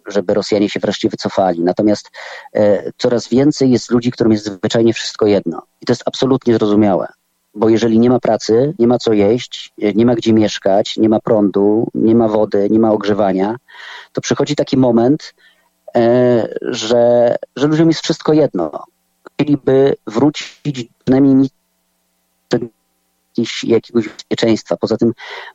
[0.06, 1.60] żeby Rosjanie się wreszcie wycofali.
[1.60, 2.10] Natomiast
[2.54, 5.62] e, coraz więcej jest ludzi, którym jest zwyczajnie wszystko jedno.
[5.80, 7.08] I to jest absolutnie zrozumiałe.
[7.54, 11.20] bo jeżeli nie ma pracy, nie ma co jeść, nie ma gdzie mieszkać, nie ma
[11.20, 13.56] prądu, nie ma wody, nie ma ogrzewania,
[14.12, 15.34] to przychodzi taki moment,
[15.96, 18.91] e, że, że ludziom jest wszystko jedno.
[19.36, 21.48] Chcieliby wrócić przynajmniej
[23.38, 24.76] jakiegoś, jakiegoś bezpieczeństwa.
[24.76, 25.12] Poza tym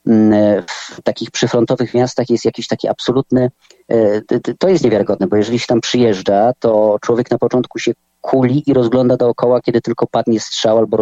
[0.07, 3.51] mm, w takich przyfrontowych miastach jest jakiś taki absolutny,
[3.91, 4.21] e,
[4.59, 8.73] to jest niewiarygodne, bo jeżeli się tam przyjeżdża, to człowiek na początku się kuli i
[8.73, 10.97] rozgląda dookoła, kiedy tylko padnie strzał albo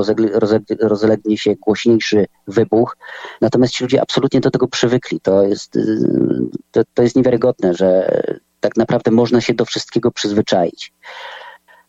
[0.79, 2.97] rozlegnie się głośniejszy wybuch.
[3.41, 5.19] Natomiast ci ludzie absolutnie do tego przywykli.
[5.19, 5.99] To jest, y,
[6.71, 8.21] to, to jest niewiarygodne, że
[8.59, 10.93] tak naprawdę można się do wszystkiego przyzwyczaić.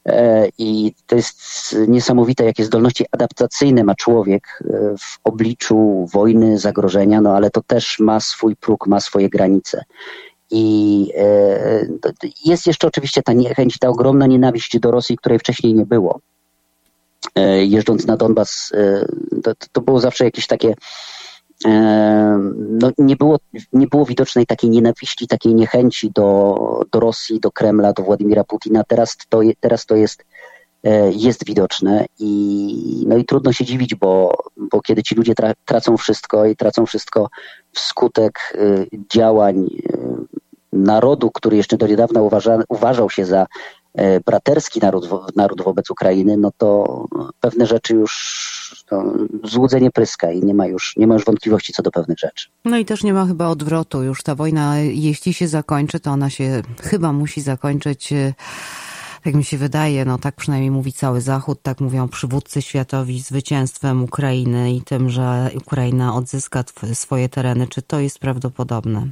[0.07, 7.21] E, I to jest niesamowite, jakie zdolności adaptacyjne ma człowiek e, w obliczu wojny, zagrożenia,
[7.21, 9.85] no ale to też ma swój próg, ma swoje granice.
[10.51, 11.87] I e,
[12.45, 16.21] jest jeszcze oczywiście ta niechęć, ta ogromna nienawiść do Rosji, której wcześniej nie było.
[17.61, 18.73] Jeżdżąc na Donbas,
[19.43, 20.75] to, to było zawsze jakieś takie
[22.57, 23.39] no, nie, było,
[23.73, 26.57] nie było widocznej takiej nienawiści, takiej niechęci do,
[26.93, 28.85] do Rosji, do Kremla, do Władimira Putina.
[28.85, 30.25] Teraz to, teraz to jest,
[30.85, 35.53] e, jest widoczne i, no i trudno się dziwić, bo, bo kiedy ci ludzie tra,
[35.65, 37.29] tracą wszystko i tracą wszystko
[37.73, 43.47] wskutek e, działań e, narodu, który jeszcze do niedawna uważa, uważał się za
[44.27, 47.05] braterski naród, naród wobec Ukrainy, no to
[47.41, 48.47] pewne rzeczy już
[49.45, 52.49] złudzenie pryska i nie ma, już, nie ma już wątpliwości co do pewnych rzeczy.
[52.65, 54.03] No i też nie ma chyba odwrotu.
[54.03, 58.13] Już ta wojna, jeśli się zakończy, to ona się chyba musi zakończyć
[59.27, 64.05] jak mi się wydaje, no tak przynajmniej mówi cały Zachód, tak mówią przywódcy światowi, zwycięstwem
[64.05, 67.67] Ukrainy i tym, że Ukraina odzyska swoje tereny.
[67.67, 69.07] Czy to jest prawdopodobne?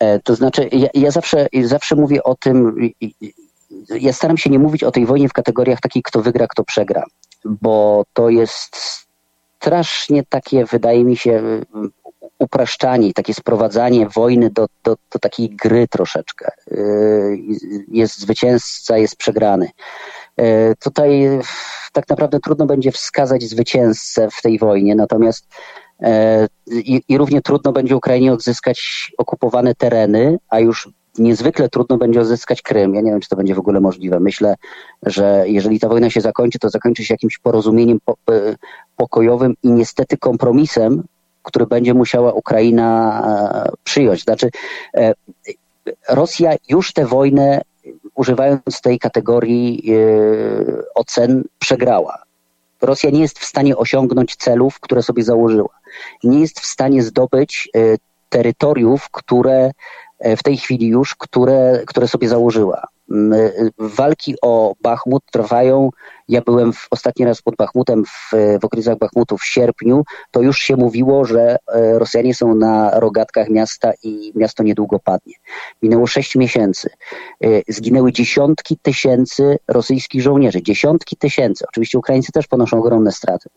[0.00, 2.76] E, to znaczy, ja, ja zawsze, zawsze mówię o tym,
[3.90, 7.04] ja staram się nie mówić o tej wojnie w kategoriach takich, kto wygra, kto przegra,
[7.44, 8.76] bo to jest
[9.56, 11.42] strasznie takie, wydaje mi się,
[12.38, 16.50] upraszczanie, takie sprowadzanie wojny do, do, do takiej gry troszeczkę.
[16.70, 16.76] E,
[17.88, 19.70] jest zwycięzca, jest przegrany.
[20.36, 21.40] E, tutaj
[21.92, 25.46] tak naprawdę trudno będzie wskazać zwycięzcę w tej wojnie, natomiast
[26.66, 30.88] I, I, równie trudno będzie Ukrainie odzyskać okupowane tereny, a już
[31.18, 32.94] niezwykle trudno będzie odzyskać Krym.
[32.94, 34.20] Ja nie wiem, czy to będzie w ogóle możliwe.
[34.20, 34.54] Myślę,
[35.02, 38.54] że jeżeli ta wojna się zakończy, to zakończy się jakimś porozumieniem e,
[38.96, 41.02] pokojowym i niestety kompromisem,
[41.42, 43.22] który będzie musiała Ukraina
[43.66, 44.22] e, przyjąć.
[44.22, 44.50] Znaczy,
[46.08, 47.60] Rosja już tę wojnę,
[48.14, 49.92] używając tej kategorii
[50.94, 52.29] ocen, przegrała.
[52.82, 55.80] Rosja nie jest w stanie osiągnąć celów, które sobie założyła.
[56.24, 57.80] Nie jest w stanie zdobyć e,
[58.28, 59.70] terytoriów, które
[60.18, 62.86] e, w tej chwili już, które, które sobie założyła.
[63.78, 65.90] Walki o Bachmut trwają.
[66.28, 68.30] Ja byłem w, ostatni raz pod Bachmutem w,
[68.60, 70.04] w okolicach Bachmutu w sierpniu.
[70.30, 75.34] To już się mówiło, że e, Rosjanie są na rogatkach miasta i miasto niedługo padnie.
[75.82, 76.90] Minęło sześć miesięcy.
[77.68, 80.62] Zginęły dziesiątki tysięcy rosyjskich żołnierzy.
[80.62, 81.64] Dziesiątki tysięcy.
[81.68, 83.48] Oczywiście Ukraińcy też ponoszą ogromne straty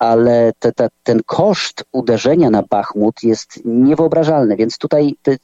[0.00, 5.36] ale te, te, ten koszt uderzenia na Bachmut jest niewyobrażalny, więc tutaj te,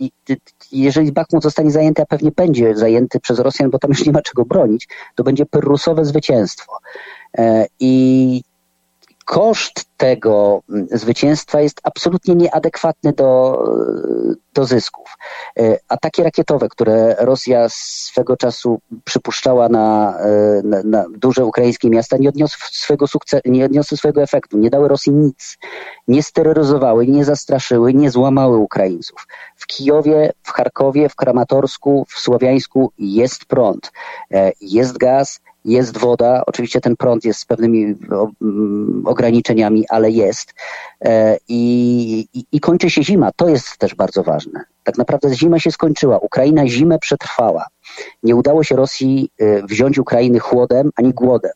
[0.72, 4.22] jeżeli Bachmut zostanie zajęty, a pewnie będzie zajęty przez Rosjan, bo tam już nie ma
[4.22, 6.78] czego bronić, to będzie pyrrusowe zwycięstwo.
[7.38, 8.42] E, I
[9.26, 13.62] koszt tego mm, zwycięstwa jest absolutnie nieadekwatny do,
[14.54, 15.16] do zysków.
[15.58, 22.16] E, ataki rakietowe, które Rosja swego czasu przypuszczała na, e, na, na duże ukraińskie miasta,
[22.20, 25.58] nie odniosły swojego sukcesu, nie odniosły swojego efektu, nie dały Rosji nic,
[26.08, 29.26] nie steroryzowały, nie zastraszyły, nie złamały Ukraińców.
[29.56, 33.92] W Kijowie, w Charkowie, w Kramatorsku, w Słowiańsku jest prąd,
[34.30, 37.94] e, jest gaz, jest woda, oczywiście ten prąd jest z pewnymi
[38.42, 40.54] mm, ograniczeniami, ale jest.
[41.04, 43.30] E, I, i, I kończy się zima.
[43.36, 44.64] To jest też bardzo ważne.
[44.84, 46.18] Tak naprawdę zima się skończyła.
[46.18, 47.66] Ukraina zimę przetrwała.
[48.22, 51.52] Nie udało się Rosji e, wziąć Ukrainy chłodem ani głodem.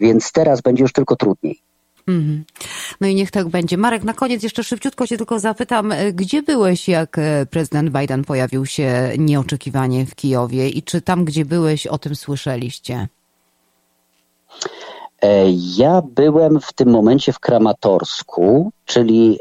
[0.00, 1.65] Więc teraz będzie już tylko trudniej.
[2.08, 2.44] Mm.
[3.00, 3.76] No i niech tak będzie.
[3.76, 7.16] Marek, na koniec jeszcze szybciutko cię tylko zapytam, e, gdzie byłeś, jak
[7.50, 13.08] prezydent Biden pojawił się nieoczekiwanie w Kijowie i czy tam, gdzie byłeś, o tym słyszeliście?
[15.22, 15.44] E,
[15.76, 19.38] ja byłem w tym momencie w Kramatorsku, czyli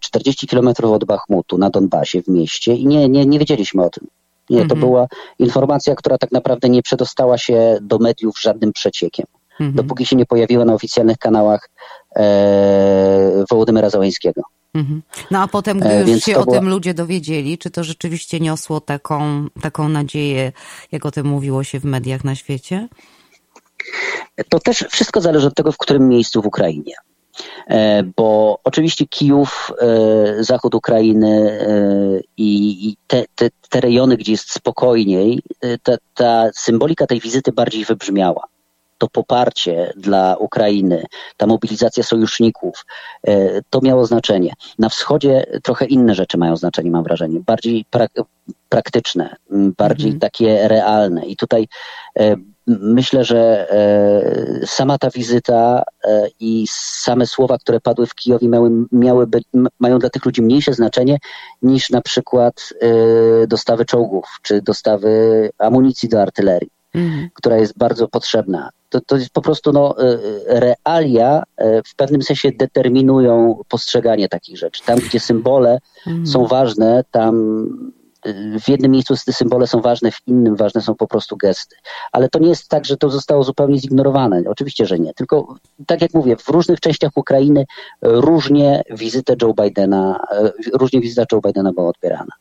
[0.00, 3.90] 40 e, kilometrów od Bachmutu na Donbasie w mieście i nie, nie, nie wiedzieliśmy o
[3.90, 4.06] tym.
[4.50, 4.80] Nie, to mhm.
[4.80, 5.06] była
[5.38, 9.26] informacja, która tak naprawdę nie przedostała się do mediów żadnym przeciekiem.
[9.60, 9.72] Mhm.
[9.72, 11.68] Dopóki się nie pojawiła na oficjalnych kanałach
[12.16, 14.42] e, Wołodymyra Załańskiego.
[14.74, 15.02] Mhm.
[15.30, 16.56] No a potem, gdy e, już się o była...
[16.56, 20.52] tym ludzie dowiedzieli, czy to rzeczywiście niosło taką, taką nadzieję,
[20.92, 22.88] jak o tym mówiło się w mediach na świecie?
[24.48, 26.94] To też wszystko zależy od tego, w którym miejscu w Ukrainie.
[27.68, 31.58] E, bo oczywiście Kijów, e, zachód Ukrainy
[32.36, 35.42] i te, te, te rejony, gdzie jest spokojniej,
[35.82, 38.42] ta, ta symbolika tej wizyty bardziej wybrzmiała
[38.98, 41.04] to poparcie dla Ukrainy,
[41.36, 42.84] ta mobilizacja sojuszników,
[43.70, 44.52] to miało znaczenie.
[44.78, 48.12] Na wschodzie trochę inne rzeczy mają znaczenie, mam wrażenie, bardziej prak
[48.68, 49.36] praktyczne,
[49.78, 50.20] bardziej mhm.
[50.20, 51.26] takie realne.
[51.26, 51.68] I tutaj
[52.66, 58.70] Myślę, że e, sama ta wizyta e, i same słowa, które padły w Kijowie, miały,
[58.92, 59.44] miały być,
[59.78, 61.18] mają dla tych ludzi mniejsze znaczenie
[61.62, 65.10] niż na przykład e, dostawy czołgów czy dostawy
[65.58, 67.28] amunicji do artylerii, mhm.
[67.34, 68.70] która jest bardzo potrzebna.
[68.88, 69.94] To, to jest po prostu no,
[70.46, 71.42] realia
[71.86, 74.82] w pewnym sensie determinują postrzeganie takich rzeczy.
[74.84, 76.26] Tam, gdzie symbole mhm.
[76.26, 77.66] są ważne, tam
[78.60, 81.76] w jednym miejscu te symbole są ważne, w innym ważne są po prostu gesty.
[82.12, 84.42] Ale to nie jest tak, że to zostało zupełnie zignorowane.
[84.48, 85.14] Oczywiście, że nie.
[85.14, 85.54] Tylko,
[85.86, 87.64] tak jak mówię, w różnych częściach Ukrainy
[88.02, 90.20] różnie wizyta Joe Bidena,
[90.72, 92.32] różnie wizyta Joe Bidena była odbierana.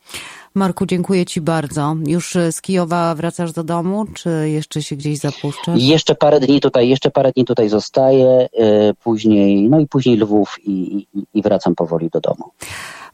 [0.56, 1.96] Marku, dziękuję Ci bardzo.
[2.08, 5.82] Już z Kijowa wracasz do domu, czy jeszcze się gdzieś zapuszczasz?
[5.82, 10.56] Jeszcze parę dni tutaj, jeszcze parę dni tutaj zostaję, e, później, no i później Lwów
[10.64, 12.52] i, i, i wracam powoli do domu.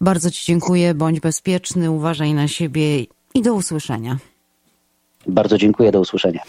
[0.02, 4.18] Bardzo Ci dziękuję, bądź bezpieczny, uważaj na siebie i do usłyszenia.
[5.28, 6.42] Bardzo dziękuję, do usłyszenia.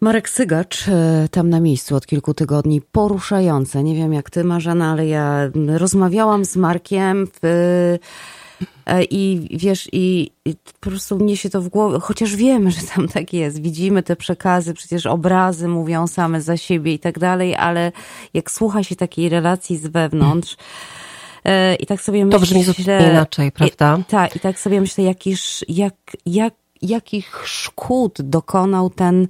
[0.00, 3.82] Marek Sygacz, e, tam na miejscu od kilku tygodni, poruszające.
[3.82, 8.39] Nie wiem jak ty, Marzena, ale ja rozmawiałam z Markiem w, e,
[9.10, 13.08] i wiesz, i, i, po prostu mnie się to w głowie, chociaż wiemy, że tam
[13.08, 17.92] tak jest, widzimy te przekazy, przecież obrazy mówią same za siebie i tak dalej, ale
[18.34, 20.56] jak słucha się takiej relacji z wewnątrz,
[21.44, 22.40] E, I tak sobie myślę...
[22.40, 23.98] To brzmi zupełnie inaczej, prawda?
[24.08, 25.94] tak, i tak sobie myślę, jakiż, jak,
[26.26, 29.28] jak, jakich szkód dokonał ten,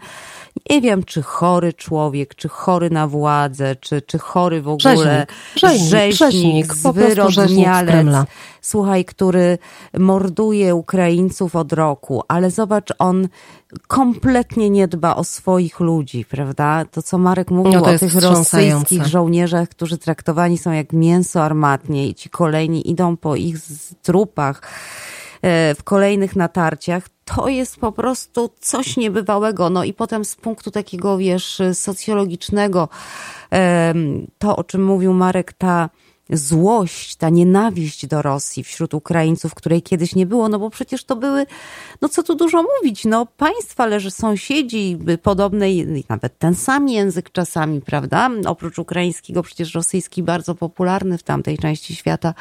[0.71, 5.27] nie wiem, czy chory człowiek, czy chory na władzę, czy, czy chory w ogóle
[5.57, 8.07] rzeźnik, rzeźnik, rzeźnik zwyrodnialec,
[8.61, 9.59] słuchaj, który
[9.99, 13.29] morduje Ukraińców od roku, ale zobacz, on
[13.87, 16.85] kompletnie nie dba o swoich ludzi, prawda?
[16.85, 22.09] To, co Marek mówił no o tych rosyjskich żołnierzach, którzy traktowani są jak mięso armatnie
[22.09, 23.57] i ci kolejni idą po ich
[24.03, 24.63] trupach
[25.43, 29.71] e, w kolejnych natarciach, to jest po prostu coś niebywałego.
[29.71, 32.89] No i potem z punktu takiego, wiesz, socjologicznego,
[34.39, 35.91] to o czym mówił Marek, ta
[36.33, 41.17] złość, ta nienawiść do Rosji wśród Ukraińców, której kiedyś nie było, no bo przecież to
[41.17, 41.47] były,
[42.03, 47.81] no co tu dużo mówić, no państwa leży sąsiedzi podobnej, nawet ten sam język czasami,
[47.81, 48.31] prawda?
[48.47, 52.35] Oprócz ukraińskiego, przecież rosyjski bardzo popularny w tamtej części świata.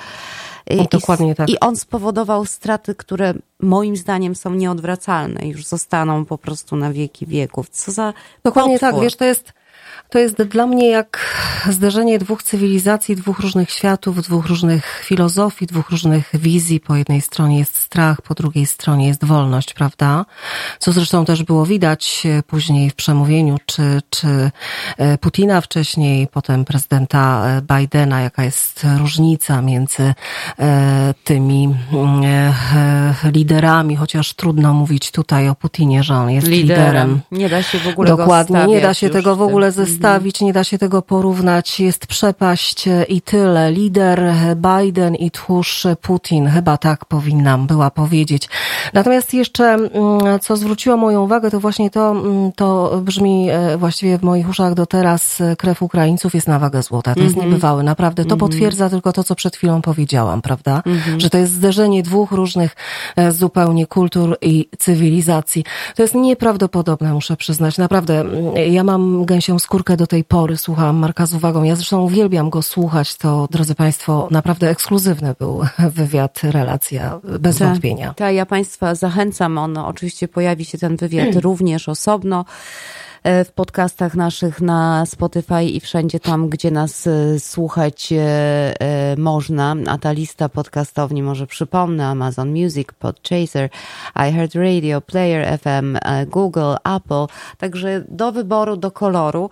[0.70, 1.50] No, dokładnie tak.
[1.50, 7.26] I on spowodował straty, które moim zdaniem są nieodwracalne, już zostaną po prostu na wieki
[7.26, 7.70] wieków.
[7.70, 8.14] Co za
[8.44, 8.92] Dokładnie potwór.
[8.92, 9.54] tak, wiesz, to jest
[10.10, 11.20] to jest dla mnie jak
[11.70, 16.80] zderzenie dwóch cywilizacji, dwóch różnych światów, dwóch różnych filozofii, dwóch różnych wizji.
[16.80, 20.26] Po jednej stronie jest strach, po drugiej stronie jest wolność, prawda?
[20.80, 24.51] Co zresztą też było widać e, później w przemówieniu, czy, czy
[24.97, 30.14] e, Putina wcześniej, potem prezydenta e, Bidena, jaka jest różnica między
[31.24, 31.76] tymi
[33.24, 36.86] liderami, chociaż trudno mówić tutaj o Putinie, że on jest liderem.
[36.86, 37.22] liderem.
[37.32, 40.54] Nie da się w ogóle Dokładnie, nie da się tego w ogóle ze zestawić, nie
[40.54, 41.80] da się tego porównać.
[41.80, 43.72] Jest przepaść i tyle.
[43.72, 46.47] Lider Biden i tchórz Putin.
[46.47, 48.50] Chyba tak powinnam była powiedzieć.
[48.93, 49.89] Natomiast jeszcze, mm,
[50.41, 54.74] co zwróciło moją uwagę, to właśnie to, mm, to brzmi e, właściwie w moich uszach
[54.74, 55.41] do teraz.
[55.41, 57.16] E, krew Ukraińców jest na wagę złota.
[57.16, 57.50] To jest mm -hmm.
[57.50, 57.84] niebywałe.
[57.84, 58.26] Naprawdę.
[58.26, 58.39] To mm -hmm.
[58.39, 60.82] potwierdza tylko to, co przed chwilą powiedziałam, prawda?
[60.86, 61.20] Mm -hmm.
[61.20, 62.76] Że to jest zderzenie dwóch różnych
[63.16, 65.64] e, zupełnie kultur i cywilizacji.
[65.95, 67.78] To jest nieprawdopodobne, muszę przyznać.
[67.78, 68.20] Naprawdę.
[68.20, 71.64] Mm, ja mam gęsią skórkę do tej pory słuchałam Marka z uwagą.
[71.64, 73.16] Ja zresztą uwielbiam go słuchać.
[73.16, 75.62] To, drodzy Państwo, naprawdę ekskluzywny był
[75.96, 78.14] wywiad, relacja, bez ta, wątpienia.
[78.14, 79.58] Tak, ja Państwa zachęcam.
[79.58, 82.46] On oczywiście pojawi się ten wywiad również osobno.
[83.24, 89.76] E, w podcastach naszych na Spotify i wszędzie tam, gdzie nas e, słuchać e, można.
[89.88, 93.70] A ta lista podcastowni może przypomnę Amazon Music, Podchaser,
[94.15, 95.97] iHeartRadio, Player FM,
[96.28, 97.26] Google, Apple.
[97.57, 99.49] Także do wyboru, do koloru.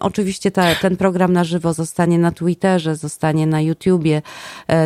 [0.00, 4.22] Oczywiście ta, ten program na żywo zostanie na Twitterze, zostanie na YouTubie.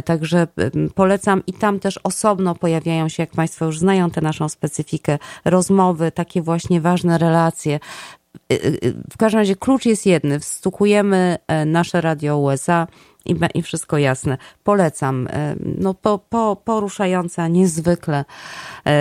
[0.04, 0.46] Także
[0.94, 6.12] polecam i tam też osobno pojawiają się, jak Państwo już znają tę naszą specyfikę, rozmowy,
[6.12, 7.60] takie właśnie ważne relacje
[8.52, 8.54] Y,
[8.84, 10.40] y, w każdym razie klucz jest jedny.
[10.40, 12.86] Wstukujemy e, nasze radio USA
[13.24, 14.38] i, i wszystko jasne.
[14.64, 15.28] Polecam.
[15.78, 18.24] No, po, po, poruszająca niezwykle,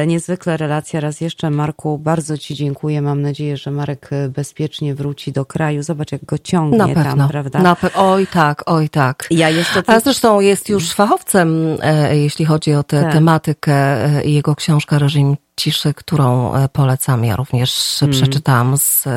[0.07, 0.99] niezwykle relacja.
[0.99, 3.01] Raz jeszcze, Marku, bardzo Ci dziękuję.
[3.01, 5.83] Mam nadzieję, że Marek bezpiecznie wróci do kraju.
[5.83, 7.59] Zobacz, jak go ciągnie na pewno, tam, prawda?
[7.59, 9.27] Na pe- oj tak, oj tak.
[9.31, 9.83] Ja jeszcze...
[9.87, 13.13] A zresztą jest już fachowcem, e, jeśli chodzi o tę Tak.
[13.13, 13.73] tematykę.
[13.73, 17.25] E, Jego książka Reżim ciszy, którą e, polecam.
[17.25, 18.11] Ja również Mm.
[18.13, 19.07] przeczytałam z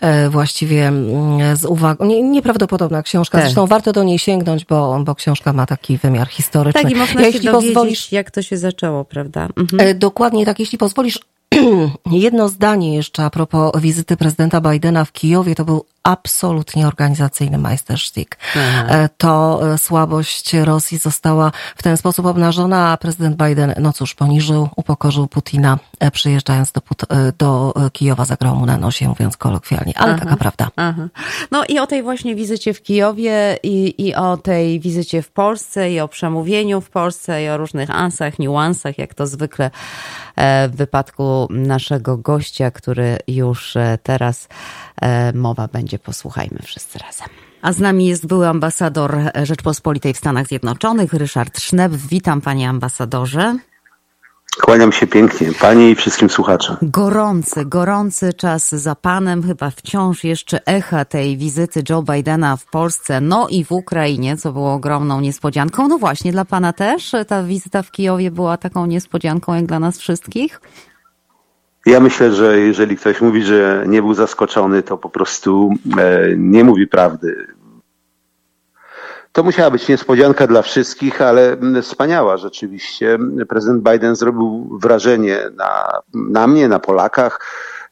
[0.00, 2.04] e, właściwie mm, z uwagą.
[2.04, 3.38] Nie, nieprawdopodobna książka.
[3.38, 3.46] Tak.
[3.46, 6.82] Zresztą warto do niej sięgnąć, bo, bo książka ma taki wymiar historyczny.
[6.82, 9.48] Tak, i można ja, się jeśli pozwolisz, jak to się zaczęło, prawda?
[9.56, 9.80] Mhm.
[9.80, 11.18] E, Dokładnie tak, jeśli pozwolisz.
[12.10, 18.38] Jedno zdanie jeszcze a propos wizyty prezydenta Bidena w Kijowie, to był absolutnie organizacyjny majstersztyk.
[18.56, 24.14] E, To e, słabość Rosji została w ten sposób obnażona, a prezydent Biden, no cóż,
[24.14, 29.98] poniżył, upokorzył Putina, e, przyjeżdżając do, Put- do Kijowa, zagrał mu na nosie, mówiąc kolokwialnie,
[29.98, 30.70] ale taka prawda.
[30.76, 31.08] Aha.
[31.50, 35.92] No i o tej właśnie wizycie w Kijowie i, i o tej wizycie w Polsce
[35.92, 39.70] i o przemówieniu w Polsce i o różnych ansach, niuansach, jak to zwykle
[40.68, 44.48] w wypadku naszego gościa, który już teraz
[45.34, 45.97] mowa będzie.
[45.98, 47.28] Posłuchajmy wszyscy razem.
[47.62, 51.92] A z nami jest były ambasador Rzeczpospolitej w Stanach Zjednoczonych, Ryszard Sznep.
[51.92, 53.58] Witam panie ambasadorze.
[54.60, 56.76] Kłaniam się pięknie, Pani i wszystkim słuchaczom.
[56.82, 63.20] Gorący, gorący czas za panem, chyba wciąż jeszcze echa tej wizyty Joe Bidena w Polsce,
[63.20, 65.88] no i w Ukrainie, co było ogromną niespodzianką.
[65.88, 69.98] No właśnie, dla pana też ta wizyta w Kijowie była taką niespodzianką jak dla nas
[69.98, 70.60] wszystkich?
[71.86, 76.64] Ja myślę, że jeżeli ktoś mówi, że nie był zaskoczony, to po prostu e, nie
[76.64, 77.46] mówi prawdy.
[79.32, 83.18] To musiała być niespodzianka dla wszystkich, ale mm, wspaniała rzeczywiście.
[83.48, 87.40] Prezydent Biden zrobił wrażenie na, na mnie, na Polakach,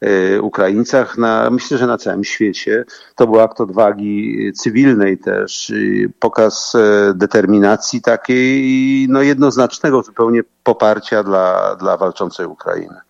[0.01, 2.85] e, Ukraińcach, na, myślę, że na całym świecie.
[3.15, 5.73] To był akt odwagi cywilnej też,
[6.19, 13.06] pokaz e, determinacji takiej no jednoznacznego zupełnie poparcia dla, dla walczącej Ukrainy.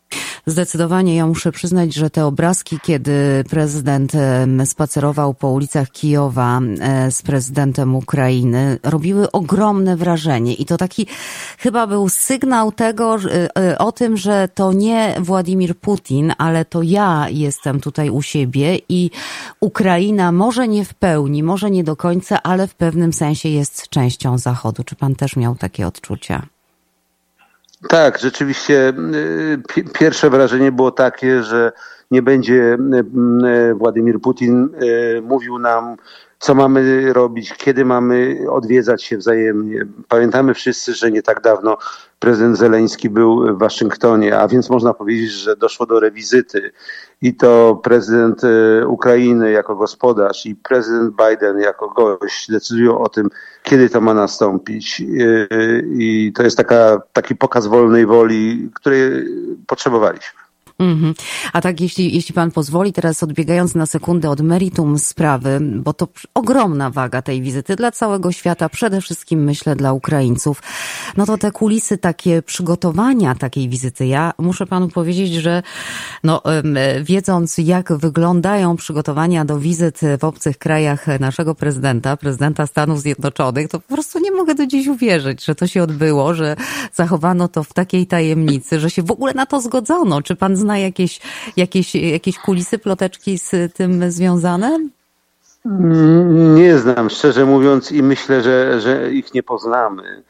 [0.49, 4.13] Zdecydowanie ja muszę przyznać, że te obrazki, kiedy prezydent
[4.65, 10.55] spacerował po ulicach Kijowa e, z prezydentem Ukrainy, robiły ogromne wrażenie.
[10.55, 11.07] I to taki
[11.59, 16.83] chyba był sygnał tego, że, e, o tym, że to nie Władimir Putin, ale to
[16.83, 19.11] ja jestem tutaj u siebie i
[19.61, 24.39] Ukraina może nie w pełni, może nie do końca, ale w pewnym sensie jest częścią
[24.39, 24.85] Zachodu.
[24.85, 26.56] Czy pan też miał takie odczucia?
[27.89, 31.73] Tak, rzeczywiście y, pi- pierwsze wrażenie było takie, że
[32.11, 32.79] nie będzie y,
[33.71, 34.69] y, Władimir Putin
[35.23, 35.97] mówił nam,
[36.39, 39.87] co mamy robić, kiedy mamy odwiedzać się wzajemnie.
[40.09, 41.79] Pamiętamy wszyscy, że nie tak dawno
[42.19, 46.73] prezydent Zeleński był w Waszyngtonie, a więc można powiedzieć, że doszło do rewizyty
[47.23, 53.31] i to prezydent y, Ukrainy jako gospodarz i prezydent Biden jako gość decydują o tym,
[53.63, 55.01] kiedy to ma nastąpić.
[55.01, 59.25] Y, I to jest taka, taki pokaz wolnej woli, której
[59.67, 60.46] potrzebowaliśmy.
[60.79, 61.15] Mhm.
[61.53, 66.09] A tak, jeśli, jeśli pan pozwoli, teraz odbiegając na sekundę od meritum sprawy, bo to
[66.35, 70.63] ogromna waga tej wizyty dla całego świata, przede wszystkim myślę dla Ukraińców,
[71.17, 74.07] no to te kulisy takie przygotowania takiej wizyty.
[74.07, 75.63] Ja muszę panu powiedzieć, że
[76.25, 76.43] no,
[77.03, 83.81] wiedząc jak wyglądają przygotowania do wizyt w obcych krajach naszego prezydenta, prezydenta Stanów Zjednoczonych, to
[83.81, 86.57] po prostu nie mogę do dziś uwierzyć, że to się odbyło, że
[86.95, 90.23] zachowano to w takiej tajemnicy, że się w ogóle na to zgodzono.
[90.23, 91.21] Czy pan zna jakieś,
[91.57, 94.79] jakieś, jakieś kulisy, ploteczki z tym związane?
[96.55, 100.23] Nie znam, szczerze mówiąc, i myślę, że, że ich nie poznamy.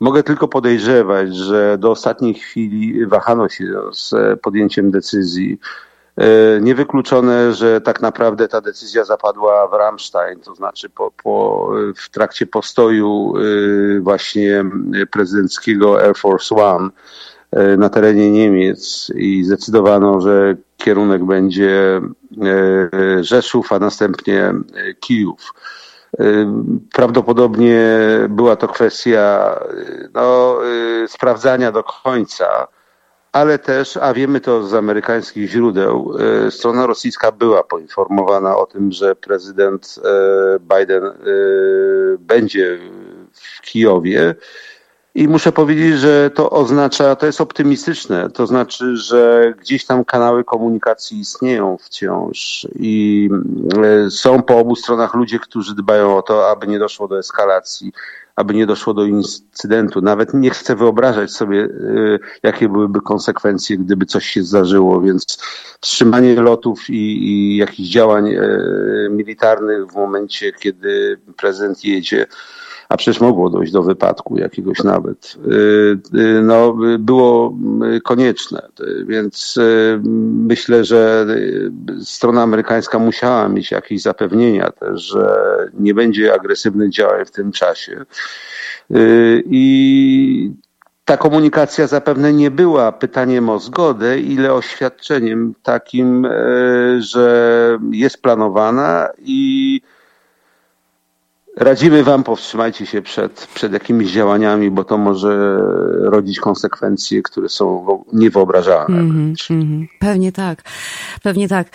[0.00, 5.58] Mogę tylko podejrzewać, że do ostatniej chwili wahano się z podjęciem decyzji.
[6.16, 12.10] E, Niewykluczone, że tak naprawdę ta decyzja zapadła w Ramstein, to znaczy po, po, w
[12.10, 14.64] trakcie postoju e, właśnie
[15.10, 16.90] prezydenckiego Air Force One
[17.78, 22.00] na terenie Niemiec i zdecydowano, że kierunek będzie
[22.42, 24.54] e, Rzeszów, a następnie e,
[25.00, 25.54] Kijów.
[26.18, 26.24] E,
[26.92, 27.78] Prawdopodobnie
[28.28, 30.58] była to kwestia e, no,
[31.04, 32.66] e, sprawdzania do końca,
[33.32, 36.14] ale też, a wiemy to z amerykańskich źródeł,
[36.46, 41.12] e, strona rosyjska była poinformowana o tym, że prezydent e, Biden e,
[42.18, 42.78] będzie
[43.32, 44.34] w Kijowie.
[45.14, 50.44] I muszę powiedzieć, że to oznacza, to jest optymistyczne, to znaczy, że gdzieś tam kanały
[50.44, 53.28] komunikacji istnieją wciąż i
[53.84, 57.92] e, są po obu stronach ludzie, którzy dbają o to, aby nie doszło do eskalacji,
[58.36, 60.00] aby nie doszło do incydentu.
[60.00, 61.68] Nawet nie chcę wyobrażać sobie, e,
[62.42, 65.38] jakie byłyby konsekwencje, gdyby coś się zdarzyło, więc
[65.80, 68.48] wstrzymanie lotów i, i jakichś działań e,
[69.10, 72.26] militarnych w momencie, kiedy prezydent jedzie,
[72.92, 77.54] a przecież mogło dojść do wypadku jakiegoś nawet, y, y, no, było
[77.96, 78.68] y, konieczne.
[79.06, 79.58] Więc
[80.46, 81.26] myślę, że
[82.04, 88.04] strona amerykańska musiała mieć jakieś zapewnienia też, że nie będzie agresywnych działań w tym czasie.
[89.46, 90.52] I
[91.04, 96.28] ta komunikacja zapewne nie była pytaniem o zgodę, ile oświadczeniem takim,
[96.98, 99.80] że jest planowana i
[101.56, 105.58] Radzimy Wam, powstrzymajcie się przed, przed jakimiś działaniami, bo to może
[106.00, 108.98] rodzić konsekwencje, które są niewyobrażalne.
[108.98, 110.62] Mm -hmm, Pewnie tak.
[111.22, 111.68] Pewnie tak.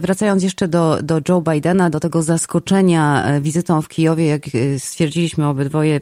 [0.00, 4.78] Wracając jeszcze do, do Joe Bidena, do tego zaskoczenia e, wizytą w Kijowie, jak e,
[4.78, 6.00] stwierdziliśmy obydwoje,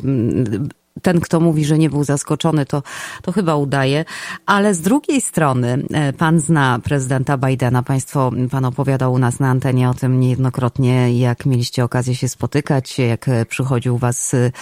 [1.02, 2.82] ten, kto mówi, że nie był zaskoczony, to,
[3.22, 4.04] to chyba udaje.
[4.46, 7.82] Ale z drugiej strony, e, pan zna prezydenta Bidena.
[7.82, 12.98] Państwo, pan opowiadał u nas na antenie o tym niejednokrotnie, jak mieliście okazję się spotykać,
[12.98, 14.52] jak przychodził was e,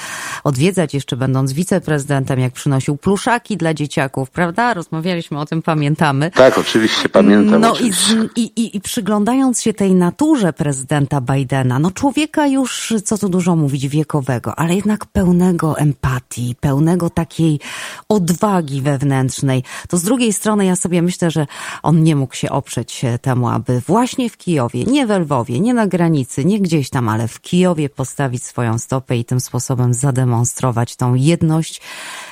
[0.45, 4.74] odwiedzać, jeszcze będąc wiceprezydentem, jak przynosił pluszaki dla dzieciaków, prawda?
[4.74, 6.30] Rozmawialiśmy o tym, pamiętamy.
[6.30, 7.61] Tak, oczywiście, pamiętam.
[7.61, 8.28] No oczywiście.
[8.37, 13.57] I, i, i przyglądając się tej naturze prezydenta Bidena, no człowieka już, co tu dużo
[13.57, 17.61] mówić, wiekowego, ale jednak pełnego empatii empatii, pełnego takiej
[18.09, 21.47] odwagi wewnętrznej, to z drugiej strony ja sobie myślę, że
[21.83, 25.87] on nie mógł się oprzeć temu, aby właśnie w Kijowie, nie w Lwowie, nie na
[25.87, 31.14] granicy, nie gdzieś tam, ale w Kijowie postawić swoją stopę i tym sposobem zademonstrować tą
[31.14, 31.83] jedność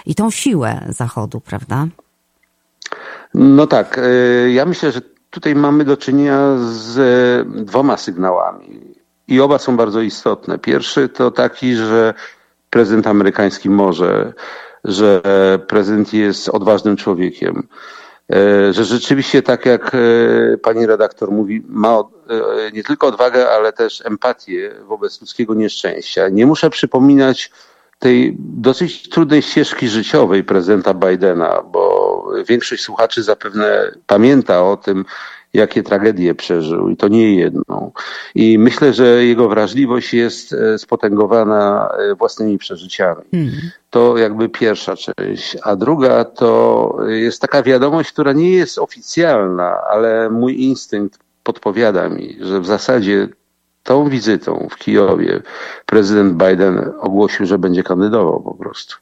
[0.07, 1.87] i tą siłę Zachodu, prawda?
[3.35, 3.99] No tak.
[3.99, 8.81] E, ja myślę, że tutaj mamy do czynienia z e, dwoma sygnałami.
[9.29, 10.59] I oba są bardzo istotne.
[10.59, 12.15] Pierwszy to taki, że
[12.71, 14.33] prezydent amerykański może,
[14.85, 15.23] że
[15.67, 17.69] prezydent jest odważnym człowiekiem,
[18.33, 19.99] e, że rzeczywiście, tak jak e,
[20.59, 22.05] pani redaktor mówi, ma e,
[22.73, 26.29] nie tylko odwagę, ale też empatię wobec ludzkiego nieszczęścia.
[26.29, 27.51] Nie muszę przypominać
[27.99, 35.05] tej dosyć trudnej ścieżki życiowej prezydenta Bidena, bo większość słuchaczy zapewne pamięta o tym,
[35.55, 37.93] jakie tragedie przeżył i to nie jedną.
[38.35, 43.23] I myślę, że jego wrażliwość jest e, spotęgowana e, własnymi przeżyciami.
[43.33, 43.51] Mm.
[43.91, 45.57] To jakby pierwsza część.
[45.63, 52.37] A druga to jest taka wiadomość, która nie jest oficjalna, ale mój instynkt podpowiada mi,
[52.41, 53.29] że w zasadzie
[53.83, 55.43] tą wizytą w Kijowie
[55.87, 58.97] prezydent Biden ogłosił, że będzie kandydował po prostu.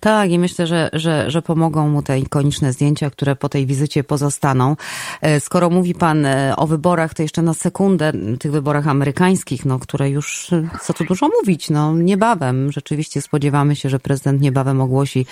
[0.00, 4.04] Tak, i myślę, że, że, że pomogą mu te ikoniczne zdjęcia, które po tej wizycie
[4.04, 4.76] pozostaną.
[5.20, 9.78] E, skoro mówi Pan e, o wyborach, to jeszcze na sekundę, tych wyborach amerykańskich, no,
[9.78, 12.72] które już, e, co tu dużo mówić, no, niebawem.
[12.72, 15.26] Rzeczywiście spodziewamy się, że prezydent niebawem ogłosi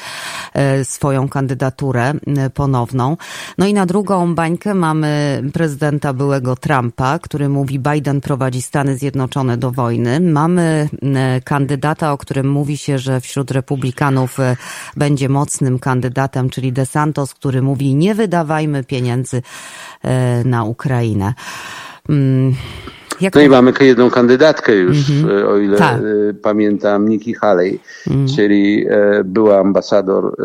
[0.85, 2.15] swoją kandydaturę
[2.55, 3.17] ponowną.
[3.59, 9.57] No i na drugą bańkę mamy prezydenta byłego Trumpa, który mówi, Biden prowadzi Stany Zjednoczone
[9.57, 10.21] do wojny.
[10.21, 10.89] Mamy
[11.45, 14.57] kandydata, o którym mówi się, że wśród republikanów E,
[14.97, 19.43] będzie mocnym kandydatem, czyli DeSantos, który mówi nie wydawajmy pieniędzy
[20.03, 21.35] e, na Ukrainę.
[22.09, 22.55] Mm,
[23.21, 25.49] jak no i mamy jedną kandydatkę już, mm-hmm.
[25.49, 26.01] o ile tak.
[26.43, 28.29] pamiętam, Nikki Haley, mm.
[28.37, 28.87] czyli
[29.25, 30.37] była ambasador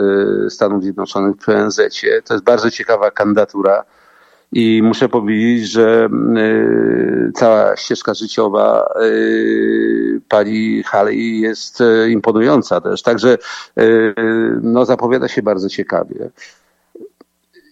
[0.49, 1.82] Stanów Zjednoczonych w ONZ.
[2.26, 3.84] To jest bardzo ciekawa kandydatura
[4.54, 13.01] i muszę powiedzieć, że y, cała ścieżka życiowa y, pani Haley jest y, imponująca też.
[13.01, 13.38] Także
[14.62, 16.30] no, zapowiada się bardzo ciekawie.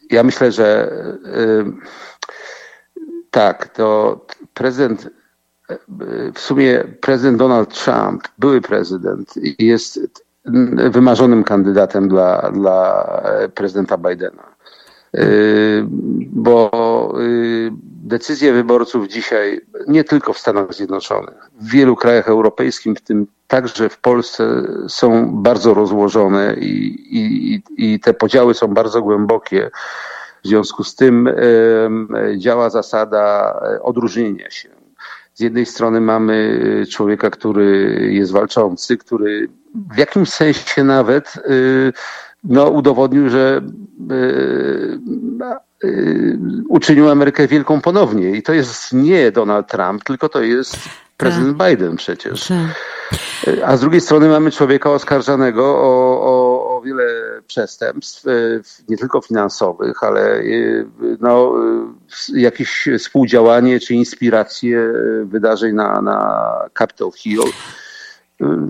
[0.10, 0.92] Ja myślę, że
[3.32, 4.20] tak, to
[4.54, 5.10] prezydent
[6.34, 10.00] w sumie prezydent Donald Trump, były prezydent, jest
[10.90, 13.06] wymarzonym kandydatem dla, dla
[13.56, 14.51] prezydenta Bidena.
[15.14, 15.86] Yy,
[16.32, 16.72] bo
[17.20, 17.72] yy,
[18.04, 23.90] decyzje wyborców dzisiaj, nie tylko w Stanach Zjednoczonych, w wielu krajach europejskich, w tym także
[23.90, 29.72] w Polsce, są bardzo rozłożone i, i, i te podziały są bardzo głębokie.
[30.44, 31.30] W związku z tym
[32.38, 34.70] działa zasada odróżnienia się.
[35.34, 36.60] Z jednej strony mamy
[36.92, 39.50] człowieka, który jest walczący, który
[39.94, 41.34] w jakimś sensie nawet
[42.44, 43.62] no, udowodnił, że
[44.10, 45.00] yy,
[45.84, 46.40] yy,
[46.70, 48.32] uczynił Amerykę wielką ponownie.
[48.32, 50.78] I to jest nie Donald Trump, tylko to jest
[51.18, 51.70] prezydent tak.
[51.70, 52.48] Biden przecież.
[52.48, 52.58] Tak.
[53.66, 57.04] A z drugiej strony mamy człowieka oskarżanego o, o o wiele
[57.48, 58.24] przestępstw,
[58.90, 60.44] nie tylko finansowych, ale
[61.20, 61.54] no,
[62.34, 67.42] jakieś współdziałanie czy inspiracje wydarzeń na, na Capitol Hill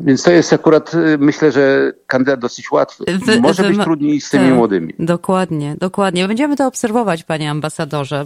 [0.03, 3.03] więc to jest akurat, y, myślę, że kandydat dosyć łatwy.
[3.25, 4.93] Wy, Może wy, być trudniej z tymi tak, młodymi.
[4.99, 6.27] Dokładnie, dokładnie.
[6.27, 8.25] Będziemy to obserwować, panie ambasadorze.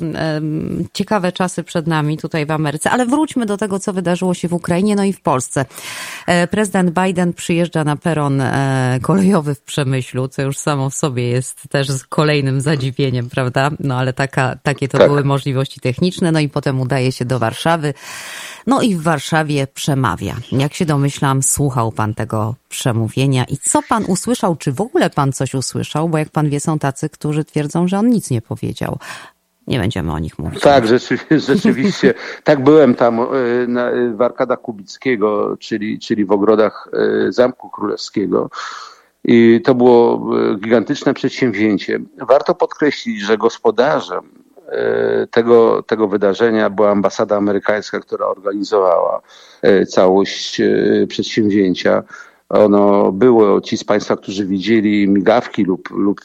[0.93, 4.53] Ciekawe czasy przed nami tutaj w Ameryce, ale wróćmy do tego, co wydarzyło się w
[4.53, 5.65] Ukrainie, no i w Polsce.
[6.27, 11.29] E, prezydent Biden przyjeżdża na peron e, kolejowy w Przemyślu, co już samo w sobie
[11.29, 13.71] jest też kolejnym zadziwieniem, prawda?
[13.79, 15.07] No ale taka, takie to tak.
[15.07, 17.93] były możliwości techniczne, no i potem udaje się do Warszawy.
[18.67, 20.35] No i w Warszawie przemawia.
[20.51, 24.55] Jak się domyślam, słuchał pan tego przemówienia i co pan usłyszał?
[24.55, 26.09] Czy w ogóle pan coś usłyszał?
[26.09, 28.99] Bo jak pan wie, są tacy, którzy twierdzą, że on nic nie powiedział.
[29.67, 30.61] Nie będziemy o nich mówić.
[30.61, 32.13] Tak, rzeczywiście, rzeczywiście.
[32.43, 33.25] tak byłem tam e,
[33.67, 36.89] na, w Arkadach Kubickiego, czyli, czyli w ogrodach
[37.27, 38.49] e, Zamku Królewskiego.
[39.23, 41.99] I to było e, gigantyczne przedsięwzięcie.
[42.27, 44.44] Warto podkreślić, że gospodarzem E,
[45.31, 49.21] tego, tego wydarzenia była ambasada amerykańska, która organizowała
[49.61, 52.03] e, całość e, przedsięwzięcia.
[52.49, 56.21] Ono było, ci z Państwa, którzy widzieli migawki lub, lub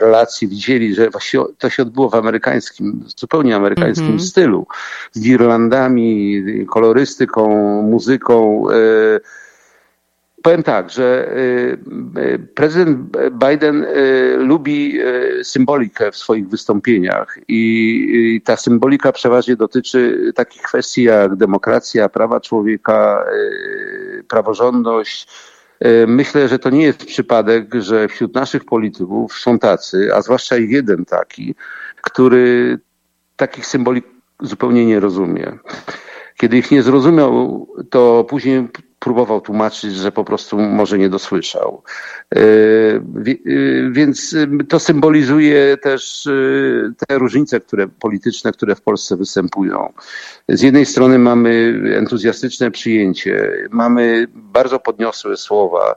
[0.00, 4.22] relacje, widzieli, że właściwie to się odbyło w amerykańskim, zupełnie amerykańskim mm -hmm.
[4.22, 4.66] stylu.
[5.12, 7.48] Z girlandami, kolorystyką,
[7.82, 8.64] muzyką.
[10.44, 11.78] Powiem tak, że y,
[12.20, 14.98] y, prezydent Biden y, lubi
[15.42, 23.24] symbolikę w swoich wystąpieniach i ta symbolika przeważnie dotyczy takich kwestii jak demokracja, prawa człowieka,
[24.28, 25.28] praworządność.
[26.06, 31.04] Myślę, że to nie jest przypadek, że wśród naszych polityków są tacy, a zwłaszcza jeden
[31.04, 31.54] taki,
[32.02, 32.78] który
[33.36, 34.04] takich symbolik
[34.40, 35.58] zupełnie nie rozumie.
[36.36, 38.68] Kiedy ich nie zrozumiał, to później
[39.04, 41.82] próbował tłumaczyć, że po prostu może nie dosłyszał.
[42.34, 43.00] E, e,
[43.90, 44.36] więc
[44.68, 49.92] to symbolizuje też e, te różnice które, polityczne, które w Polsce występują.
[50.48, 55.94] Z jednej strony mamy entuzjastyczne przyjęcie, mamy bardzo podniosłe słowa.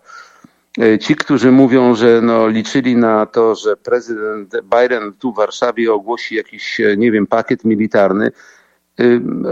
[0.99, 6.35] Ci, którzy mówią, że no, liczyli na to, że prezydent Biden tu w Warszawie ogłosi
[6.35, 8.31] jakiś, nie wiem, pakiet militarny,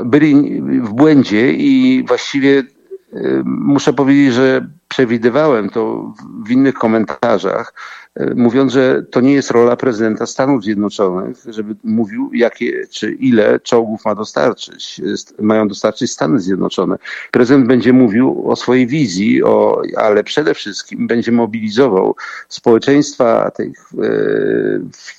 [0.06, 2.64] byli w błędzie i właściwie
[3.46, 6.14] muszę powiedzieć, że przewidywałem to
[6.46, 7.74] w innych komentarzach,
[8.16, 13.60] e, mówiąc, że to nie jest rola prezydenta Stanów Zjednoczonych, żeby mówił, jakie czy ile
[13.60, 15.02] czołgów ma dostarczyć,
[15.40, 16.98] mają dostarczyć Stany Zjednoczone.
[17.32, 22.16] Prezydent będzie mówił o swojej wizji, o, ale przede wszystkim będzie mobilizował
[22.50, 24.10] społeczeństwa tej e,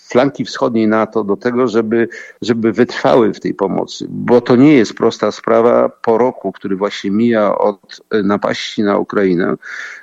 [0.09, 2.09] flanki wschodniej NATO do tego, żeby,
[2.43, 7.11] żeby wytrwały w tej pomocy, bo to nie jest prosta sprawa po roku, który właśnie
[7.11, 9.55] mija od napaści na Ukrainę,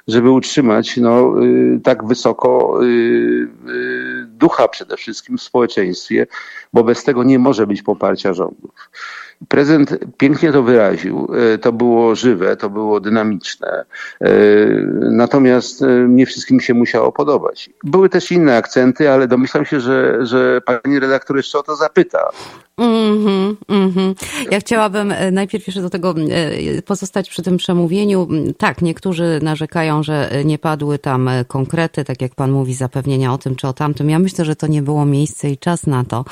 [0.07, 6.27] żeby utrzymać no, y, tak wysoko y, y, ducha przede wszystkim w społeczeństwie,
[6.73, 8.89] bo bez tego nie może być poparcia rządów.
[9.47, 11.27] Prezydent pięknie to wyraził.
[11.61, 13.85] To było żywe, to było dynamiczne.
[14.99, 17.69] Natomiast nie wszystkim się musiało podobać.
[17.83, 22.29] Były też inne akcenty, ale domyślam się, że, że pani redaktor jeszcze o to zapyta.
[22.77, 24.15] Mm-hmm, mm-hmm.
[24.51, 28.27] Ja chciałabym e, najpierw jeszcze do tego e, pozostać przy tym przemówieniu.
[28.57, 33.55] Tak, niektórzy narzekają, że nie padły tam konkrety, tak jak pan mówi, zapewnienia o tym
[33.55, 34.09] czy o tamtym.
[34.09, 36.25] Ja myślę, że to nie było miejsce i czas na to.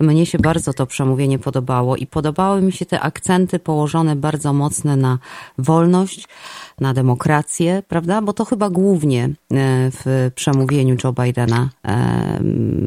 [0.00, 4.96] Mnie się bardzo to przemówienie podobało i podobały mi się te akcenty położone bardzo mocne
[4.96, 5.18] na
[5.58, 6.28] wolność,
[6.80, 8.22] na demokrację, prawda?
[8.22, 9.30] Bo to chyba głównie e,
[9.90, 11.68] w przemówieniu Joe Bidena.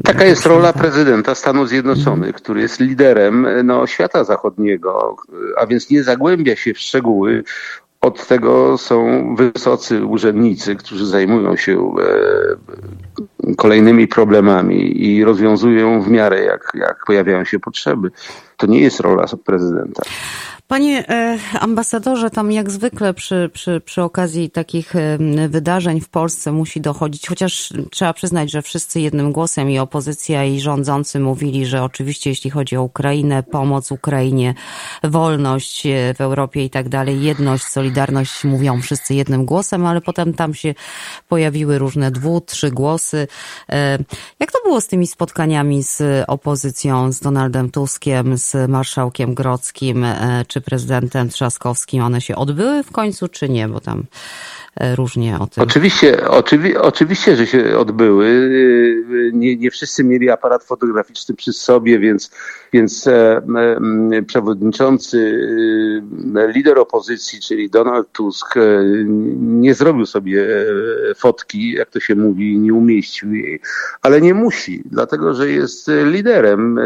[0.04, 2.32] Taka jest rola prezydenta Stanów Zjednoczonych, mhm.
[2.32, 5.16] który jest liderem no, świata zachodniego,
[5.58, 7.44] a więc nie zagłębia się w szczegóły.
[8.00, 11.94] Od tego są wysocy urzędnicy, którzy zajmują się
[13.48, 18.10] e, kolejnymi problemami i rozwiązują w miarę, jak, jak pojawiają się potrzeby.
[18.56, 20.02] To nie jest rola prezydenta.
[20.68, 26.52] Panie e, ambasadorze, tam jak zwykle przy, przy, przy okazji takich e, wydarzeń w Polsce
[26.52, 31.82] musi dochodzić, chociaż trzeba przyznać, że wszyscy jednym głosem i opozycja i rządzący mówili, że
[31.82, 34.54] oczywiście jeśli chodzi o Ukrainę, pomoc Ukrainie,
[35.02, 40.34] wolność e, w Europie i tak dalej, jedność, solidarność mówią wszyscy jednym głosem, ale potem
[40.34, 40.74] tam się
[41.28, 43.26] pojawiły różne dwu, trzy głosy.
[44.40, 50.06] Jak to było z tymi spotkaniami z opozycją, z Donaldem Tuskiem, z marszałkiem Grodzkim,
[50.54, 53.68] czy prezydentem Trzaskowskim, one się odbyły w końcu, czy nie?
[53.68, 54.06] Bo tam
[54.80, 55.62] różnie o tym.
[55.64, 58.50] Oczywiście, oczywi, oczywiście, że się odbyły.
[59.32, 62.30] Nie, nie wszyscy mieli aparat fotograficzny przy sobie, więc,
[62.72, 63.08] więc
[64.26, 65.48] przewodniczący,
[66.54, 68.54] lider opozycji, czyli Donald Tusk,
[69.36, 70.46] nie zrobił sobie
[71.16, 73.60] fotki, jak to się mówi, nie umieścił jej,
[74.02, 76.78] ale nie musi, dlatego że jest liderem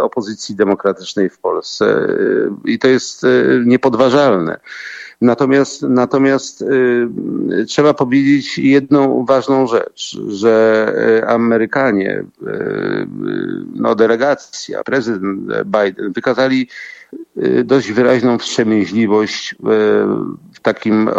[0.00, 2.08] opozycji demokratycznej w Polsce
[2.64, 3.26] i to jest
[3.66, 4.60] niepodważalne.
[5.20, 7.08] Natomiast, natomiast y,
[7.66, 13.06] trzeba powiedzieć jedną ważną rzecz, że y, Amerykanie, y,
[13.74, 16.97] no delegacja, prezydent Biden wykazali Y,
[17.64, 19.56] dość wyraźną wstrzemięźliwość y,
[20.52, 21.10] w takim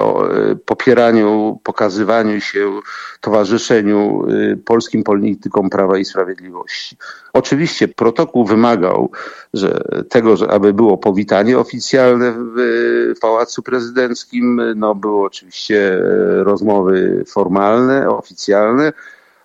[0.65, 2.79] popieraniu, pokazywaniu się,
[3.21, 6.97] towarzyszeniu y, polskim politykom Prawa i Sprawiedliwości.
[7.33, 9.11] Oczywiście protokół wymagał
[9.53, 16.01] że tego, że aby było powitanie oficjalne w Pałacu Prezydenckim, no było oczywiście
[16.43, 18.93] rozmowy formalne, oficjalne,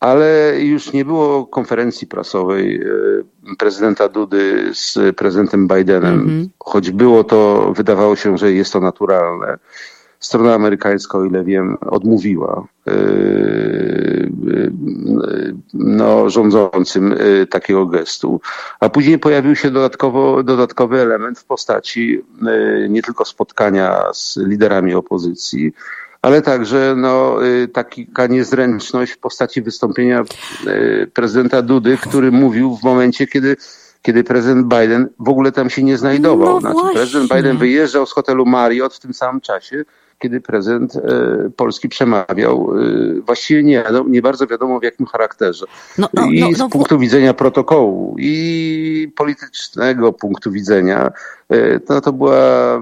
[0.04, 6.14] ale już nie było konferencji prasowej e, prezydenta Dudy z prezydentem Bidenem.
[6.14, 6.48] Mm -hmm.
[6.58, 9.58] Choć było to, wydawało się, że jest to naturalne.
[10.20, 12.96] Strona amerykańska, o ile wiem, odmówiła e, e,
[15.74, 17.14] no, rządzącym
[17.50, 18.40] takiego gestu.
[18.80, 22.20] A później pojawił się dodatkowo, dodatkowy element w postaci
[22.88, 25.72] nie tylko spotkania z liderami opozycji,
[26.24, 30.24] ale także no, y, taka niezręczność w postaci wystąpienia
[30.66, 33.56] y, prezydenta Dudy, który mówił w momencie, kiedy
[34.02, 36.60] kiedy prezydent Biden w ogóle tam się nie znajdował.
[36.60, 39.84] No znaczy, prezydent Biden wyjeżdżał z hotelu Marriott w tym samym czasie,
[40.24, 41.00] kiedy prezydent e,
[41.56, 42.74] Polski przemawiał.
[42.78, 45.66] E, właściwie nie, no, nie bardzo wiadomo w jakim charakterze.
[45.98, 51.12] No, no, I no, z no, punktu widzenia protokołu i politycznego punktu widzenia
[51.48, 52.80] e, to, to była,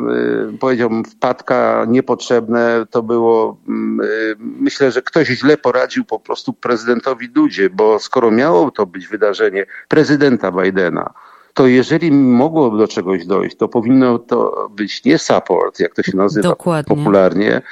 [0.61, 2.87] powiedziałbym, wpadka niepotrzebne.
[2.91, 4.07] To było, mm,
[4.39, 9.67] myślę, że ktoś źle poradził po prostu prezydentowi Dudzie, bo skoro miało to być wydarzenie
[9.89, 11.15] prezydenta Bidena,
[11.55, 16.17] to jeżeli mogłoby do czegoś dojść, to powinno to być nie support, jak to się
[16.17, 16.97] nazywa Dokładnie.
[16.97, 17.63] popularnie,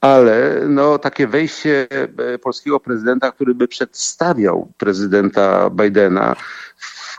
[0.00, 1.86] ale no, takie wejście
[2.18, 6.36] e, polskiego prezydenta, który by przedstawiał prezydenta Bidena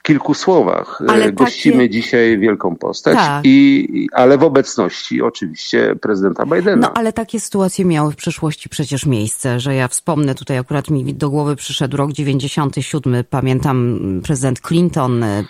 [0.08, 1.02] kilku słowach.
[1.02, 1.90] E, ale Gościmy takie...
[1.90, 3.42] dzisiaj wielką postać, tak.
[3.46, 6.88] i, ale w obecności oczywiście prezydenta Bidena.
[6.88, 11.14] No ale takie sytuacje miały w przeszłości przecież miejsce, że ja wspomnę, tutaj akurat mi
[11.14, 15.44] do głowy przyszedł rok 97, pamiętam prezydent Clinton e,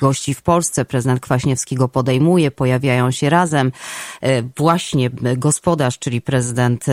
[0.00, 3.72] gości w Polsce, prezydent Kwaśniewski go podejmuje, pojawiają się razem.
[4.20, 6.86] E, właśnie gospodarz, czyli prezydent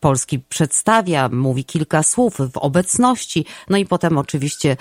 [0.00, 4.76] Polski przedstawia, mówi kilka słów w obecności, no i potem oczywiście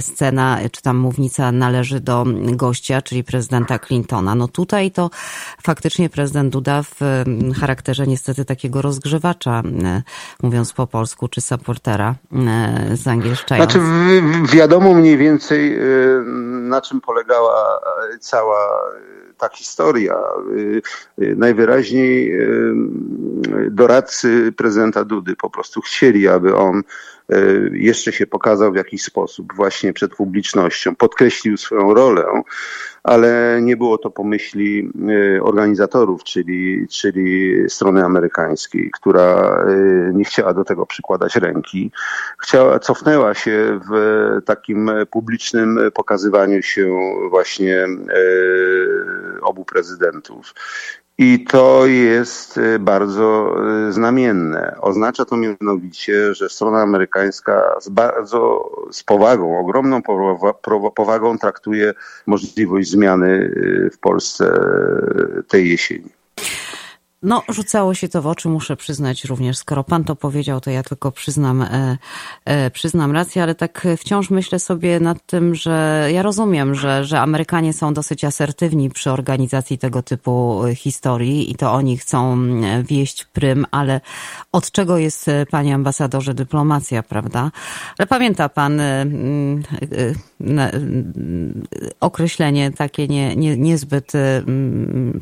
[0.00, 4.34] scena, czy tam mównica należy do gościa, czyli prezydenta Clintona.
[4.34, 5.10] No tutaj to
[5.62, 10.02] faktycznie prezydent Duda w mm, charakterze niestety takiego rozgrzewacza, mm,
[10.42, 13.72] mówiąc po polsku, czy supportera mm, z angielszczając.
[13.72, 13.86] Znaczy
[14.56, 16.24] wiadomo mniej więcej y,
[16.68, 17.80] na czym polegała
[18.20, 18.58] cała
[19.38, 20.14] ta historia.
[20.56, 20.82] Y,
[21.22, 22.32] y, najwyraźniej
[23.70, 26.82] doradcy prezydenta Dudy po prostu chcieli, aby on
[27.72, 32.42] jeszcze się pokazał w jakiś sposób właśnie przed publicznością, podkreślił swoją rolę,
[33.02, 34.92] ale nie było to pomyśli
[35.36, 41.90] e, organizatorów, czyli, czyli strony amerykańskiej, która e, nie chciała do tego przykładać ręki.
[42.38, 43.94] Chciała, cofnęła się w
[44.44, 46.98] takim publicznym pokazywaniu się
[47.30, 47.86] właśnie
[49.42, 50.54] obu prezydentów.
[51.22, 53.56] I to jest y, bardzo
[53.88, 54.76] y, znamienne.
[54.80, 60.02] Oznacza to mianowicie, że strona amerykańska z bardzo z powagą, ogromną
[60.94, 61.94] powagą traktuje
[62.26, 64.60] możliwość zmiany y, w Polsce
[65.48, 66.19] tej jesieni.
[67.22, 69.58] No, rzucało się to w oczy, muszę przyznać również.
[69.58, 71.98] Skoro pan to powiedział, to ja tylko przyznam, e,
[72.44, 77.20] e, przyznam rację, ale tak wciąż myślę sobie nad tym, że ja rozumiem, że, że
[77.20, 83.24] Amerykanie są dosyć asertywni przy organizacji tego typu historii i to oni chcą mm, wieść
[83.24, 84.00] prym, ale
[84.52, 87.50] od czego jest, e, panie ambasadorze, dyplomacja, prawda?
[87.98, 89.06] Ale pamięta pan e,
[90.40, 90.70] e,
[92.00, 94.12] określenie takie nie, nie, niezbyt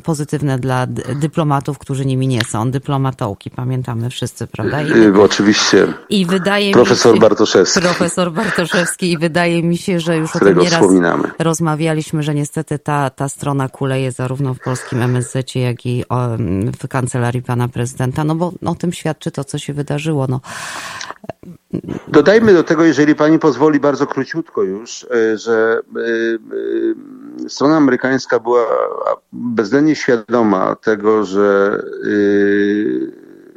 [0.03, 0.87] pozytywne dla
[1.21, 2.71] dyplomatów, którzy nimi nie są.
[2.71, 4.83] Dyplomatołki, pamiętamy wszyscy, prawda?
[4.83, 5.87] I, y, Oczywiście.
[6.09, 7.81] I wydaje profesor mi się, Bartoszewski.
[7.81, 11.31] Profesor Bartoszewski i wydaje mi się, że już o tym nieraz wspominamy.
[11.39, 16.05] rozmawialiśmy, że niestety ta, ta strona kuleje zarówno w polskim MSZ, jak i
[16.81, 20.27] w kancelarii pana prezydenta, no bo o tym świadczy to, co się wydarzyło.
[20.27, 20.41] No.
[22.09, 25.81] Dodajmy do tego, jeżeli pani pozwoli, bardzo króciutko już, e, że
[27.49, 28.67] strona amerykańska była
[29.33, 31.83] bezwzględnie świadoma tego, że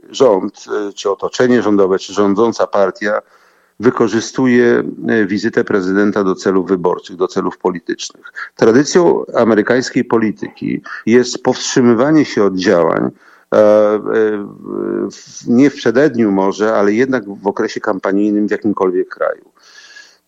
[0.10, 3.22] rząd, czy otoczenie rządowe, czy rządząca partia
[3.80, 4.84] wykorzystuje
[5.26, 8.34] wizytę prezydenta do celów wyborczych, do celów politycznych.
[8.56, 13.12] Tradycją amerykańskiej polityki jest powstrzymywanie się od działań,
[15.48, 19.51] nie w przededniu może, ale jednak w okresie kampanijnym w jakimkolwiek kraju.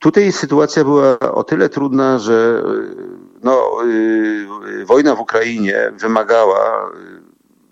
[0.04, 2.64] Tutaj sytuacja była o tyle trudna, że
[3.44, 3.72] no,
[4.86, 6.92] wojna w Ukrainie wymagała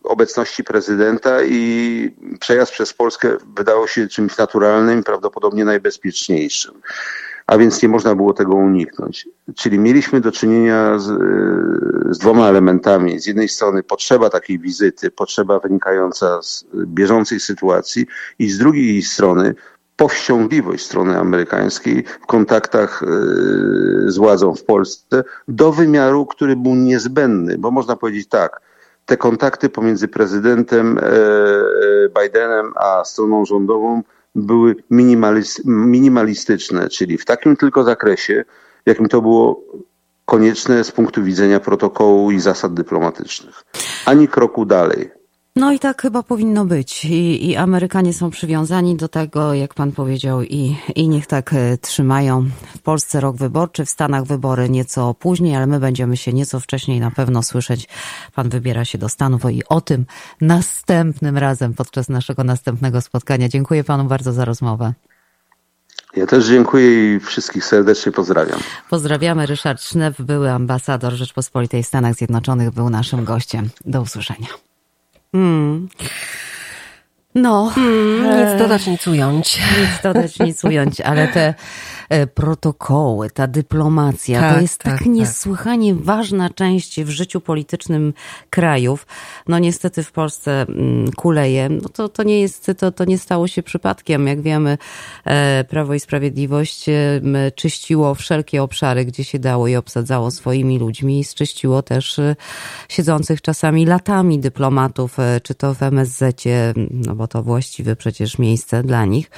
[0.04, 6.74] obecności prezydenta i przejazd przez Polskę wydało się czymś naturalnym prawdopodobnie najbezpieczniejszym.
[7.48, 9.28] A więc nie można było tego uniknąć.
[9.56, 11.08] Czyli mieliśmy do czynienia z,
[12.16, 13.20] z dwoma elementami.
[13.20, 18.06] Z jednej strony potrzeba takiej wizyty, potrzeba wynikająca z bieżącej sytuacji,
[18.40, 19.56] i z drugiej strony
[20.02, 23.04] powściągliwość strony amerykańskiej w kontaktach
[24.06, 28.62] z władzą w Polsce do wymiaru, który był niezbędny, bo można powiedzieć tak,
[29.06, 31.00] te kontakty pomiędzy prezydentem
[32.22, 34.04] Bidenem a stroną rządową
[34.36, 34.76] były
[35.66, 38.44] minimalistyczne, czyli w takim tylko zakresie,
[38.86, 39.64] jakim to było
[40.26, 43.64] konieczne z punktu widzenia protokołu i zasad dyplomatycznych.
[44.06, 45.21] Ani kroku dalej.
[45.56, 47.06] No i tak chyba powinno być.
[47.06, 52.50] I, I, Amerykanie są przywiązani do tego, jak pan powiedział, i, i niech tak trzymają.
[52.76, 57.00] W Polsce rok wyborczy, w Stanach wybory nieco później, ale my będziemy się nieco wcześniej
[57.00, 57.88] na pewno słyszeć.
[58.36, 60.06] Pan wybiera się do Stanów i o tym
[60.42, 63.50] następnym razem podczas naszego następnego spotkania.
[63.50, 64.94] Dziękuję panu bardzo za rozmowę.
[66.16, 68.60] Ja też dziękuję i wszystkich serdecznie pozdrawiam.
[68.90, 69.46] Pozdrawiamy.
[69.46, 73.70] Ryszard Sznep, były ambasador Rzeczpospolitej w Stanach Zjednoczonych, był naszym gościem.
[73.86, 74.71] Do usłyszenia.
[75.34, 75.90] Hmm.
[77.36, 77.72] No.
[77.76, 79.60] Hmm, nic dodać, nic ująć.
[79.80, 81.54] Nic dodać, nic ująć, ale te
[82.34, 86.04] protokoły, ta dyplomacja, tak, to jest tak, tak niesłychanie tak.
[86.04, 88.14] ważna część w życiu politycznym
[88.50, 89.08] krajów.
[89.48, 90.66] No niestety w Polsce
[91.16, 91.70] kuleje.
[91.70, 94.28] No to, to nie jest, to, to nie stało się przypadkiem.
[94.28, 94.78] Jak wiemy,
[95.70, 96.86] Prawo i Sprawiedliwość
[97.56, 102.20] czyściło wszelkie obszary, gdzie się dało i obsadzało swoimi ludźmi i zczyściło też
[102.90, 106.44] siedzących czasami latami dyplomatów, czy to w MSZ,
[106.92, 109.32] no bo to właściwe przecież miejsce dla nich,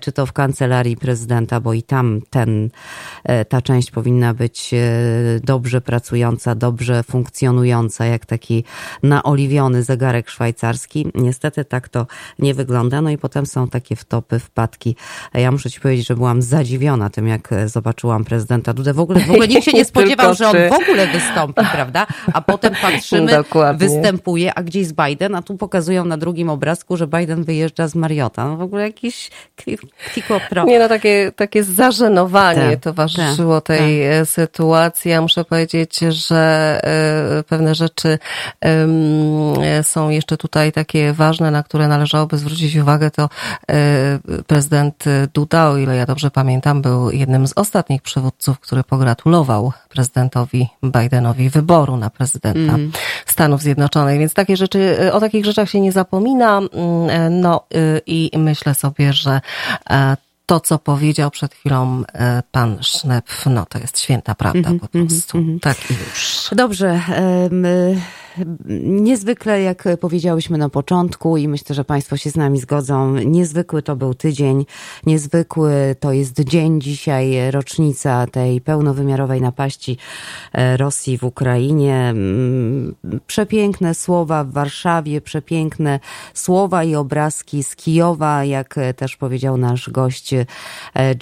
[0.00, 2.70] czy to w kancelarii prezydenta, bo i tam ten,
[3.48, 4.74] ta część powinna być
[5.42, 8.64] dobrze pracująca, dobrze funkcjonująca, jak taki
[9.02, 11.06] naoliwiony zegarek szwajcarski.
[11.14, 12.06] Niestety tak to
[12.38, 13.02] nie wygląda.
[13.02, 14.96] No i potem są takie wtopy, wpadki.
[15.34, 18.92] Ja muszę ci powiedzieć, że byłam zadziwiona tym, jak zobaczyłam prezydenta Dudę.
[18.92, 22.06] W ogóle, w ogóle nikt się nie spodziewał, że on w ogóle wystąpi, prawda?
[22.32, 23.88] A potem patrzymy, Dokładnie.
[23.88, 27.94] występuje, a gdzieś z Biden, a tu pokazują na drugim obrazku, że Biden wyjeżdża z
[27.94, 28.48] Mariota.
[28.48, 29.30] No w ogóle jakiś
[30.12, 30.64] klikopro.
[30.64, 34.28] Nie no, takie, takie zażenowanie tak, towarzyszyło tak, tej tak.
[34.28, 35.10] sytuacji.
[35.10, 38.18] Ja muszę powiedzieć, że e, pewne rzeczy
[39.82, 43.10] są jeszcze tutaj takie ważne, na które należałoby zwrócić uwagę.
[43.10, 43.28] To
[43.70, 49.72] e, prezydent Duda, o ile ja dobrze pamiętam, był jednym z ostatnich przywódców, który pogratulował
[49.88, 52.92] prezydentowi Bidenowi wyboru na prezydenta mm.
[53.26, 54.18] Stanów Zjednoczonych.
[54.18, 56.58] Więc takie rzeczy, o takich rzeczach się nie zapomina.
[56.58, 57.64] Mm, no
[58.06, 59.40] i myślę sobie, że
[59.90, 60.16] e,
[60.46, 64.80] to, co powiedział przed chwilą e, pan Sznep, no to jest święta prawda mm -hmm,
[64.80, 65.38] po prostu.
[65.38, 65.60] Mm -hmm.
[65.60, 66.48] Tak już.
[66.52, 67.00] Dobrze.
[68.84, 73.96] Niezwykle, jak powiedziałyśmy na początku i myślę, że Państwo się z nami zgodzą, niezwykły to
[73.96, 74.66] był tydzień,
[75.06, 79.98] niezwykły to jest dzień dzisiaj, rocznica tej pełnowymiarowej napaści
[80.52, 81.94] e, Rosji w Ukrainie.
[81.94, 82.94] Mm,
[83.26, 86.00] przepiękne słowa w Warszawie, przepiękne
[86.34, 90.46] słowa i obrazki z Kijowa, jak też powiedział nasz gość e,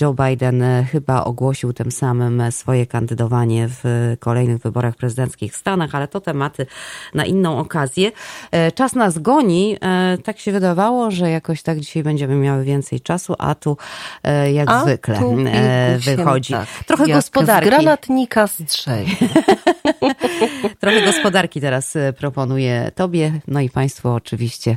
[0.01, 3.85] Joe Biden, e, chyba ogłosił tym samym swoje kandydowanie w
[4.21, 6.67] kolejnych wyborach prezydenckich w Stanach, ale to tematy
[7.15, 8.13] na inną okazję.
[8.51, 9.77] E, czas nas goni.
[9.81, 13.77] E, tak się wydawało, że jakoś tak dzisiaj będziemy miały więcej czasu, a tu
[14.25, 15.37] e, jak a zwykle tu
[15.99, 16.53] wychodzi.
[16.53, 16.69] Tak.
[16.87, 17.69] Trochę jak gospodarki.
[17.69, 19.07] Z granatnika strzej.
[20.81, 24.77] Trochę gospodarki teraz proponuję Tobie, no i Państwu oczywiście.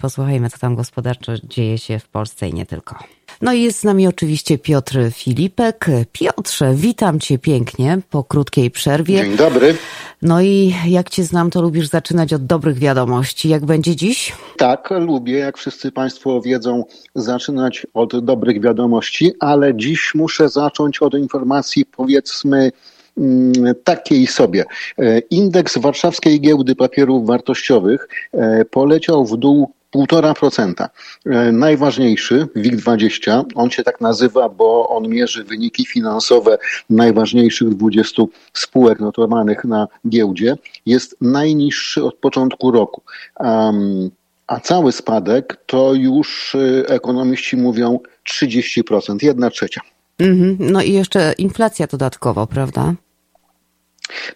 [0.00, 3.17] Posłuchajmy, co tam gospodarczo dzieje się w Polsce i nie tylko.
[3.42, 5.86] No i jest z nami oczywiście Piotr Filipek.
[6.12, 9.16] Piotrze, witam cię pięknie po krótkiej przerwie.
[9.16, 9.76] Dzień dobry.
[10.22, 13.48] No i jak cię znam, to lubisz zaczynać od dobrych wiadomości.
[13.48, 14.32] Jak będzie dziś?
[14.56, 16.84] Tak, lubię, jak wszyscy Państwo wiedzą,
[17.14, 22.72] zaczynać od dobrych wiadomości, ale dziś muszę zacząć od informacji, powiedzmy,
[23.18, 23.52] mm,
[23.84, 24.64] takiej sobie.
[24.98, 30.88] E, indeks warszawskiej giełdy papierów wartościowych e, poleciał w dół 1,5%.
[31.26, 36.58] E, najważniejszy, WIG20, on się tak nazywa, bo on mierzy wyniki finansowe
[36.90, 40.56] najważniejszych 20 spółek notowanych na giełdzie,
[40.86, 43.02] jest najniższy od początku roku.
[43.40, 44.10] Um,
[44.46, 47.98] a cały spadek to już y, ekonomiści mówią
[48.30, 49.80] 30%, jedna trzecia.
[50.18, 50.56] Mhm.
[50.60, 52.94] No i jeszcze inflacja dodatkowo, prawda?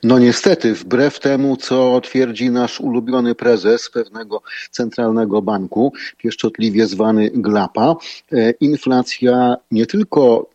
[0.02, 7.96] No niestety, wbrew temu, co twierdzi nasz ulubiony prezes pewnego centralnego banku, pieszczotliwie zwany Glapa,
[8.32, 10.50] e, inflacja nie tylko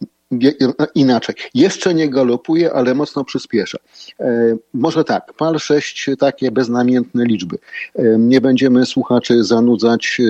[0.96, 1.36] inaczej.
[1.54, 3.78] Jeszcze nie galopuje, ale mocno przyspiesza.
[4.20, 7.58] E, może tak, pal 6 takie beznamiętne liczby.
[7.96, 10.18] E, nie będziemy słuchaczy zanudzać.
[10.20, 10.24] E,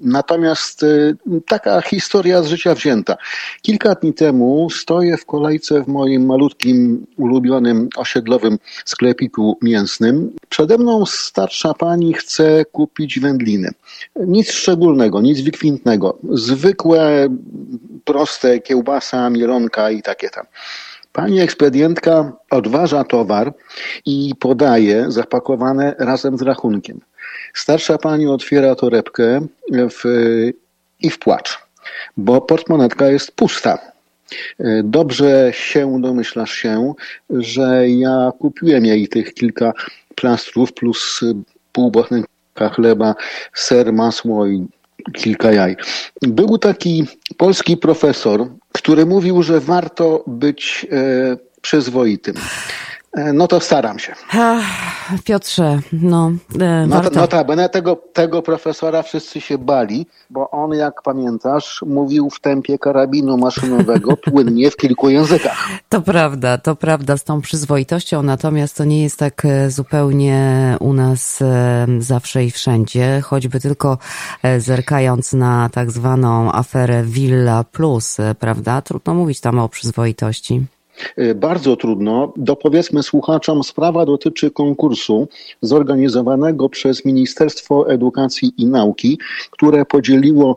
[0.00, 0.84] natomiast
[1.46, 3.16] taka historia z życia wzięta.
[3.62, 10.32] Kilka dni temu stoję w kolejce w moim malutkim, ulubionym osiedlowym sklepiku mięsnym.
[10.48, 13.70] Przede mną starsza pani chce kupić wędliny.
[14.26, 16.18] Nic szczególnego, nic wykwintnego.
[16.30, 17.28] Zwykłe,
[18.04, 20.46] proste kiełbasa, mielonka i takie tam.
[21.12, 23.52] Pani ekspedientka odważa towar
[24.06, 27.00] i podaje zapakowane razem z rachunkiem.
[27.54, 30.02] Starsza pani otwiera torebkę w,
[31.00, 31.58] i w płacz,
[32.16, 33.78] bo portmonetka jest pusta.
[34.84, 36.94] Dobrze się domyślasz się,
[37.30, 39.72] że ja kupiłem jej tych kilka
[40.14, 41.20] plastrów plus
[41.72, 43.14] pół bochenka chleba,
[43.54, 44.66] ser, masło i
[45.12, 45.76] kilka jaj.
[46.22, 47.04] Był taki
[47.36, 52.34] polski profesor, który mówił, że warto być e, przyzwoitym.
[53.12, 54.14] E, no to staram się.
[55.24, 57.20] Piotrze, no, e, no warto.
[57.20, 63.38] Notabene tego, tego profesora wszyscy się bali, bo on, jak pamiętasz, mówił w tempie karabinu
[63.38, 65.68] maszynowego płynnie w kilku językach.
[65.88, 70.92] To prawda, to prawda z tą przyzwoitością, natomiast to nie jest tak e, zupełnie u
[70.92, 73.98] nas e, zawsze i wszędzie, choćby tylko
[74.58, 78.82] zerkając na tak zwaną aferę Villa Plus, prawda?
[78.82, 80.66] Trudno mówić tam o przyzwoitości.
[81.18, 82.32] Y, bardzo trudno.
[82.36, 85.28] Dopowiedzmy słuchaczom, sprawa dotyczy konkursu
[85.62, 89.18] zorganizowanego przez Ministerstwo Edukacji i Nauki,
[89.50, 90.56] które podzieliło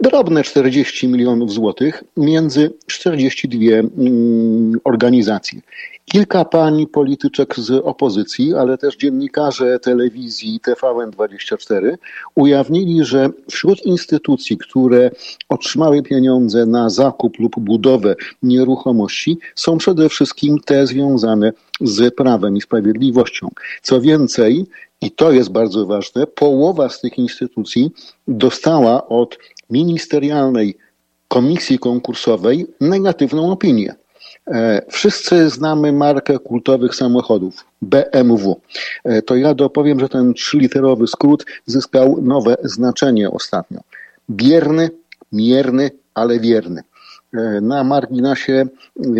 [0.00, 5.60] drobne 40 milionów złotych między 42 mm, organizacje.
[6.04, 11.96] Kilka pań polityczek z opozycji, ale też dziennikarze telewizji TVN24
[12.34, 15.10] ujawnili, że wśród instytucji, które
[15.48, 22.60] otrzymały pieniądze na zakup lub budowę nieruchomości, są przede wszystkim te związane z prawem i
[22.60, 23.48] sprawiedliwością.
[23.82, 24.66] Co więcej,
[25.00, 27.90] i to jest bardzo ważne, połowa z tych instytucji
[28.28, 29.38] dostała od
[29.70, 30.76] ministerialnej
[31.28, 33.99] komisji konkursowej negatywną opinię.
[34.50, 38.60] E, wszyscy znamy markę kultowych samochodów BMW.
[39.04, 43.80] E, to ja dopowiem, że ten trzyliterowy skrót zyskał nowe znaczenie ostatnio.
[44.30, 44.90] Bierny,
[45.32, 46.82] mierny, ale wierny.
[47.34, 49.10] E, na marginesie, e,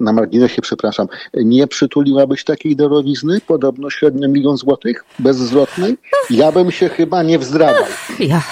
[0.00, 5.98] na marginesie, przepraszam, nie przytuliłabyś takiej darowizny, podobno średnio milion złotych, bezzwrotnej?
[6.30, 7.84] Ja bym się chyba nie wzdragał.
[8.18, 8.42] Ja,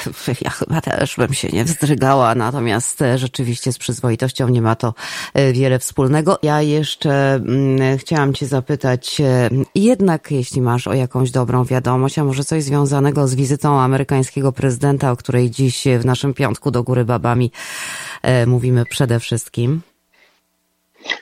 [0.43, 4.95] ja chyba też bym się nie wzdrygała, natomiast e, rzeczywiście z przyzwoitością nie ma to
[5.53, 6.39] wiele wspólnego.
[6.43, 9.23] Ja jeszcze mm, chciałam cię zapytać,
[9.75, 15.11] jednak jeśli masz o jakąś dobrą wiadomość, a może coś związanego z wizytą amerykańskiego prezydenta,
[15.11, 17.51] o której dziś w naszym piątku do góry babami
[18.47, 19.83] mówimy przed przede wszystkim?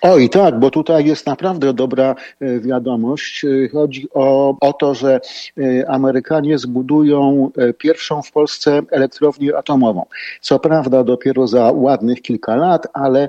[0.02, 3.44] Oj, tak, bo tutaj jest naprawdę dobra e, wiadomość.
[3.44, 5.20] E, chodzi o, o to, że
[5.59, 10.05] e, Amerykanie zbudują pierwszą w Polsce elektrownię atomową.
[10.40, 13.28] Co prawda dopiero za ładnych kilka lat, ale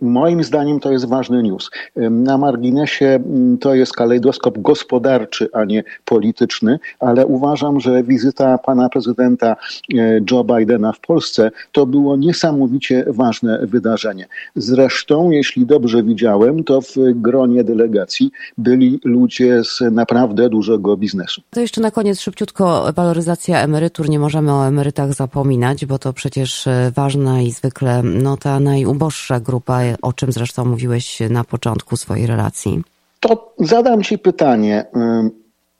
[0.00, 1.70] Moim zdaniem to jest ważny news.
[2.10, 3.18] Na marginesie
[3.60, 9.56] to jest kalejdoskop gospodarczy, a nie polityczny, ale uważam, że wizyta pana prezydenta
[9.94, 14.26] e, Joe Bidena w Polsce to było niesamowicie ważne wydarzenie.
[14.54, 21.42] Zresztą, jeśli dobrze widziałem, to w gronie delegacji byli ludzie z naprawdę dużego biznesu.
[21.50, 24.08] To jeszcze na koniec szybciutko waloryzacja emerytur.
[24.08, 29.40] Nie możemy o emerytach zapominać, bo to przecież e, ważna i zwykle no, ta najuboższa
[29.40, 32.82] grupa o czym zresztą mówiłeś na początku swojej relacji?
[33.20, 34.86] To zadam Ci pytanie.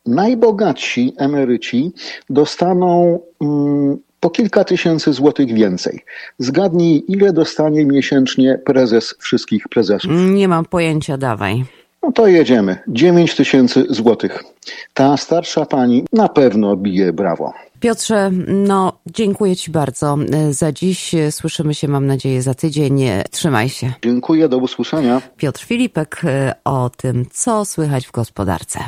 [0.07, 1.93] Najbogatsi emeryci
[2.31, 3.19] dostaną
[4.21, 6.05] po kilka tysięcy złotych więcej.
[6.39, 10.11] Zgadnij, ile dostanie miesięcznie prezes wszystkich prezesów?
[10.31, 11.65] Nie mam pojęcia, dawaj.
[12.07, 12.77] No to jedziemy.
[12.89, 14.45] 9 tysięcy złotych.
[14.95, 17.53] Ta starsza pani na pewno bije brawo.
[17.81, 20.17] Piotrze, no dziękuję Ci bardzo
[20.51, 21.15] za dziś.
[21.31, 23.01] Słyszymy się, mam nadzieję, za tydzień.
[23.31, 23.93] Trzymaj się.
[24.03, 25.23] Dziękuję, do usłyszenia.
[25.37, 26.23] Piotr Filipek
[26.65, 28.79] o tym, co słychać w gospodarce.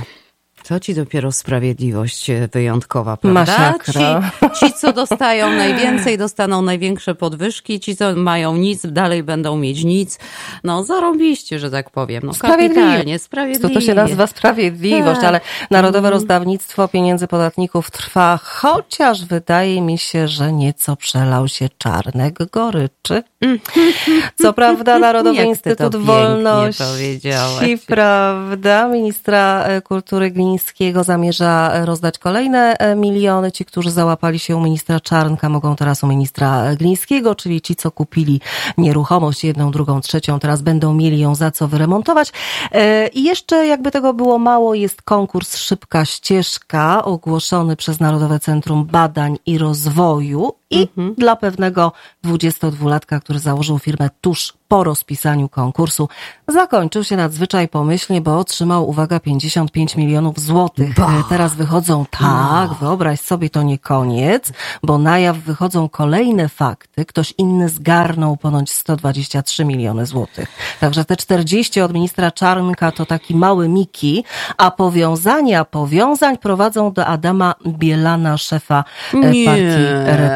[0.68, 3.40] To ci dopiero sprawiedliwość e, wyjątkowa, prawda?
[3.40, 4.30] Masakra.
[4.54, 9.84] Ci, ci, co dostają najwięcej, dostaną największe podwyżki, ci, co mają nic, dalej będą mieć
[9.84, 10.18] nic.
[10.64, 12.22] No, zarobiście, że tak powiem.
[12.26, 13.68] No, kapitalnie, sprawiedliwie.
[13.68, 15.28] To, to się nazywa sprawiedliwość, Tak.
[15.28, 15.40] ale
[15.70, 16.14] narodowe Mhm.
[16.14, 23.22] rozdawnictwo pieniędzy podatników trwa, chociaż wydaje mi się, że nieco przelał się czarnek goryczy.
[24.42, 26.82] Co prawda Narodowy Instytut Wolności,
[27.86, 30.57] prawda, ministra e, kultury Glińskiego
[31.02, 33.52] zamierza e, rozdać kolejne e, miliony.
[33.52, 37.90] Ci, którzy załapali się u ministra Czarnka, mogą teraz u ministra Glińskiego, czyli ci, co
[37.90, 38.40] kupili
[38.78, 42.32] nieruchomość jedną, drugą, trzecią, teraz będą mieli ją za co wyremontować.
[42.72, 48.84] E, I jeszcze, jakby tego było mało, jest konkurs Szybka Ścieżka, ogłoszony przez Narodowe Centrum
[48.84, 50.88] Badań i Rozwoju i
[51.18, 51.92] dla pewnego
[52.24, 56.08] 22-latka, który założył firmę tuż po rozpisaniu konkursu,
[56.48, 60.98] zakończył się nadzwyczaj pomyślnie, bo otrzymał, uwaga, 55 milionów złotych.
[60.98, 67.04] E, Teraz wychodzą, tak, wyobraź sobie, to nie koniec, bo na jaw wychodzą kolejne fakty.
[67.04, 70.48] Ktoś inny zgarnął ponoć 123 miliony złotych.
[70.80, 74.24] Także te 40 od ministra Czarnka to taki mały Miki,
[74.56, 78.84] a powiązania powiązań prowadzą do Adama Bielana, szefa
[79.14, 79.20] e,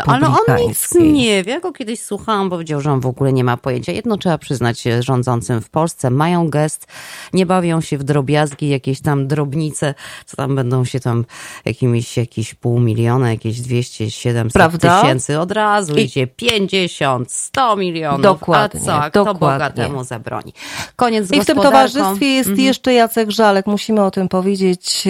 [0.00, 1.12] Partii ale on nic Republikańskiej.
[1.12, 1.52] nie wie.
[1.52, 3.92] Ja go kiedyś słuchałam, powiedział, że on w ogóle nie ma pojęcia.
[3.92, 6.10] Jedno trzeba przyznać rządzącym w Polsce.
[6.10, 6.86] Mają gest,
[7.32, 9.94] nie bawią się w drobiazgi, jakieś tam drobnice,
[10.26, 11.24] co tam będą się tam
[11.64, 15.00] jakimiś, jakieś pół miliona, jakieś 200, 700 Prawda?
[15.00, 15.40] tysięcy.
[15.40, 18.22] Od razu I- idzie 50, 100 milionów.
[18.22, 19.58] Dokładnie, A co, a kto dokładnie.
[19.58, 20.52] bogatemu zabroni?
[20.96, 22.66] Koniec z I w tym towarzystwie jest Mhm.
[22.66, 23.66] jeszcze Jacek Żalek.
[23.66, 25.04] Musimy o tym powiedzieć.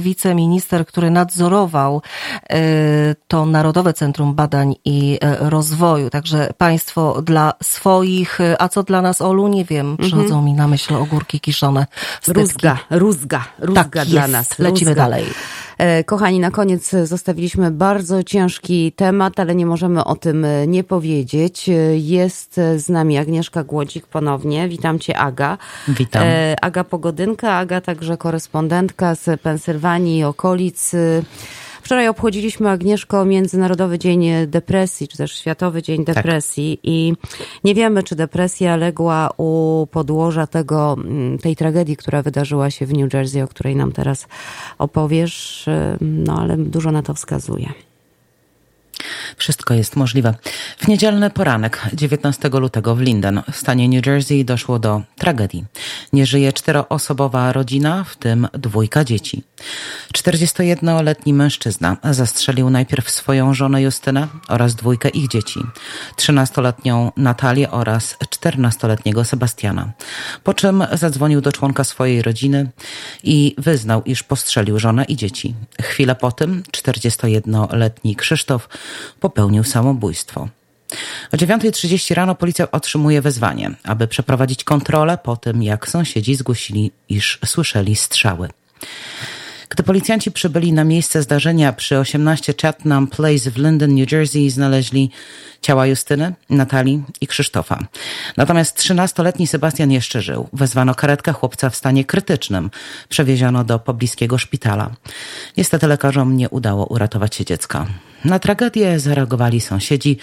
[0.00, 2.02] Wiceminister, który nadzorował
[2.50, 2.58] e,
[3.28, 6.10] to Narodowe Centrum Badań i e, Rozwoju.
[6.10, 10.68] Także państwo dla swoich, e, a co dla nas, Olu, nie wiem, przychodzą mi na
[10.68, 11.86] myśl ogórki kiszone.
[12.20, 12.32] teczki.
[12.40, 14.32] Rózga, rózga, rózga Tak dla jest.
[14.32, 14.58] nas.
[14.58, 15.02] Lecimy rózga.
[15.02, 15.24] dalej.
[15.78, 20.84] E, Kochani, na koniec zostawiliśmy bardzo ciężki temat, ale nie możemy o tym e, nie
[20.84, 21.68] powiedzieć.
[21.68, 24.68] E, Jest z nami Agnieszka Głodzik ponownie.
[24.68, 25.58] Witam cię, Aga.
[25.88, 26.22] Witam.
[26.62, 30.92] Aga Pogodynka, Aga także korespondentka z Pensylwanii i okolic.
[31.88, 36.80] Wczoraj obchodziliśmy, Agnieszko, Międzynarodowy Dzień Depresji, czy też Światowy Dzień Depresji.
[36.82, 37.12] I
[37.64, 42.92] nie wiemy, czy depresja legła u podłoża tego, mm, tej tragedii, która wydarzyła się w
[42.92, 44.26] New Jersey, o której nam teraz
[44.78, 47.87] opowiesz, e, no ale dużo na to wskazuje.
[49.36, 50.34] Wszystko jest możliwe.
[50.78, 55.64] W niedzielny poranek 19 lutego w Linden w stanie New Jersey doszło do tragedii.
[56.12, 59.42] Nie żyje czteroosobowa rodzina, w tym dwójka dzieci.
[60.14, 65.60] 41-letni mężczyzna zastrzelił najpierw swoją żonę Justynę oraz dwójkę ich dzieci.
[66.16, 69.92] 13-letnią Natalię oraz 14-letniego Sebastiana.
[70.44, 72.70] Po czym zadzwonił do członka swojej rodziny
[73.24, 75.54] i wyznał, iż postrzelił żonę i dzieci.
[75.82, 78.68] Chwilę po tym 41-letni Krzysztof
[79.20, 80.48] popełnił samobójstwo.
[81.32, 87.38] O 9.30 rano policja otrzymuje wezwanie, aby przeprowadzić kontrolę po tym, jak sąsiedzi zgłosili, iż
[87.46, 88.48] słyszeli strzały.
[89.68, 95.10] Gdy policjanci przybyli na miejsce zdarzenia przy 18 Chatham Place w Linden, New Jersey, znaleźli
[95.62, 97.78] ciała Justyny, Natalii i Krzysztofa.
[98.36, 100.48] Natomiast 13-letni Sebastian jeszcze żył.
[100.52, 102.70] Wezwano karetkę chłopca w stanie krytycznym.
[103.08, 104.90] Przewieziono do pobliskiego szpitala.
[105.56, 107.86] Niestety lekarzom nie udało uratować się dziecka.
[108.24, 110.18] Na tragedię zareagowali sąsiedzi,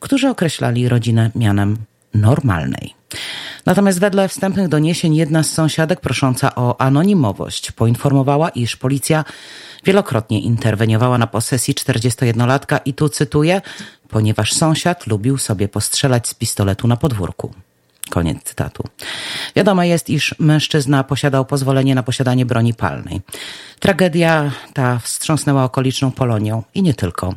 [0.00, 1.76] którzy określali rodzinę mianem
[2.14, 2.94] normalnej.
[3.66, 9.24] Natomiast wedle wstępnych doniesień jedna z sąsiadek prosząca o anonimowość poinformowała, iż policja
[9.84, 13.60] wielokrotnie interweniowała na posesji 41-latka i tu cytuję,
[14.08, 17.54] ponieważ sąsiad lubił sobie postrzelać z pistoletu na podwórku.
[18.10, 18.84] Koniec cytatu.
[19.56, 23.20] Wiadomo jest, iż mężczyzna posiadał pozwolenie na posiadanie broni palnej.
[23.80, 27.34] Tragedia ta wstrząsnęła okoliczną Polonią i nie tylko.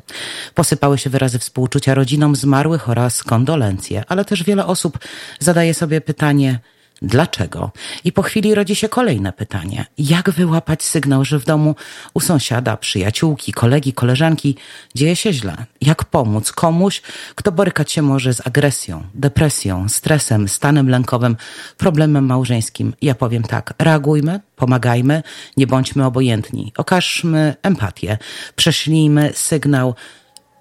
[0.55, 4.99] Posypały się wyrazy współczucia rodzinom zmarłych oraz kondolencje, ale też wiele osób
[5.39, 6.59] zadaje sobie pytanie,
[7.01, 7.71] Dlaczego?
[8.03, 9.85] I po chwili rodzi się kolejne pytanie.
[9.97, 11.75] Jak wyłapać sygnał, że w domu
[12.13, 14.55] u sąsiada, przyjaciółki, kolegi, koleżanki
[14.95, 15.65] dzieje się źle?
[15.81, 17.01] Jak pomóc komuś,
[17.35, 21.37] kto borykać się może z agresją, depresją, stresem, stanem lękowym,
[21.77, 22.93] problemem małżeńskim?
[23.01, 25.23] Ja powiem tak, reagujmy, pomagajmy,
[25.57, 26.73] nie bądźmy obojętni.
[26.77, 28.17] Okażmy empatię,
[28.55, 29.95] prześlijmy sygnał,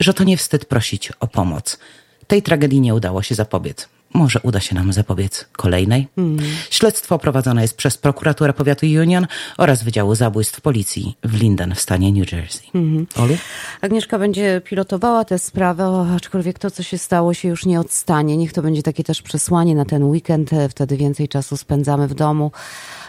[0.01, 1.79] że to nie wstyd prosić o pomoc.
[2.27, 3.98] Tej tragedii nie udało się zapobiec.
[4.15, 6.09] Może uda się nam zapobiec kolejnej.
[6.19, 6.39] Mm.
[6.71, 9.27] Śledztwo prowadzone jest przez prokuraturę powiatu Union
[9.59, 12.63] oraz Wydziału Zabójstw Policji w Linden w stanie New Jersey.
[12.75, 13.07] Mm.
[13.17, 13.37] Olu?
[13.81, 18.37] Agnieszka będzie pilotowała tę sprawę, aczkolwiek to, co się stało, się już nie odstanie.
[18.37, 20.51] Niech to będzie takie też przesłanie na ten weekend.
[20.71, 22.51] Wtedy więcej czasu spędzamy w domu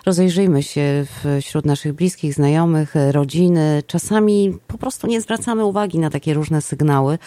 [0.06, 1.06] rozejrzyjmy się
[1.42, 3.84] wśród naszych bliskich, znajomych, rodziny.
[3.88, 7.18] Czasami po prostu nie zwracamy uwagi na takie różne sygnały.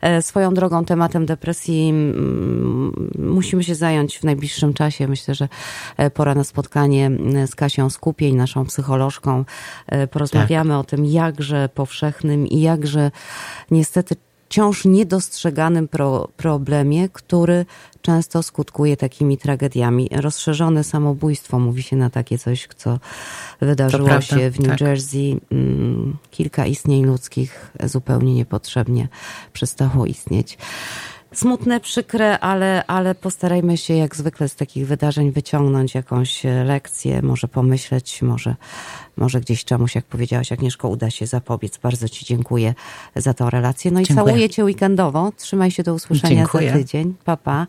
[0.00, 5.08] E, swoją drogą tematem depresji mm, musimy się zająć w najbliższym czasie.
[5.08, 5.48] Myślę, że
[5.96, 7.10] e, pora na spotkanie
[7.46, 9.44] z Kasią Skupień, naszą psycholożką.
[9.86, 10.80] E, porozmawiamy tak.
[10.80, 13.10] o tym jakże powszechnym i jakże
[13.70, 14.16] niestety
[14.48, 17.66] wciąż niedostrzeganym pro, problemie, który
[18.02, 20.08] często skutkuje takimi tragediami.
[20.12, 22.98] Rozszerzone samobójstwo mówi się na takie coś, co
[23.60, 24.80] wydarzyło się w New tak.
[24.80, 25.40] Jersey.
[25.50, 29.08] Mm, kilka istnień ludzkich zupełnie niepotrzebnie
[29.52, 30.58] przestało istnieć
[31.38, 37.48] smutne, przykre, ale, ale postarajmy się jak zwykle z takich wydarzeń wyciągnąć jakąś lekcję, może
[37.48, 38.56] pomyśleć, może
[39.16, 41.78] może gdzieś czemuś, jak powiedziałaś Agnieszko, uda się zapobiec.
[41.78, 42.74] Bardzo Ci dziękuję
[43.16, 43.90] za tą relację.
[43.90, 44.26] No i dziękuję.
[44.26, 45.32] całuję Cię weekendowo.
[45.36, 46.70] Trzymaj się do usłyszenia dziękuję.
[46.70, 47.14] za tydzień.
[47.24, 47.66] Papa.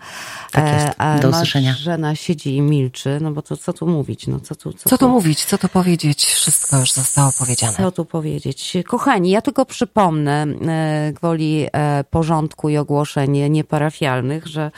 [0.51, 0.99] Tak jest.
[0.99, 1.73] E, do usłyszenia.
[1.73, 4.27] Żena siedzi i milczy, no bo to co tu mówić?
[4.27, 5.45] No, co, tu, co, co tu, tu mówić?
[5.45, 6.25] Co tu powiedzieć?
[6.25, 7.77] Wszystko już zostało powiedziane.
[7.77, 8.73] Co tu powiedzieć?
[8.87, 14.71] Kochani, ja tylko przypomnę e, gwoli e, porządku i ogłoszeń nieparafialnych, że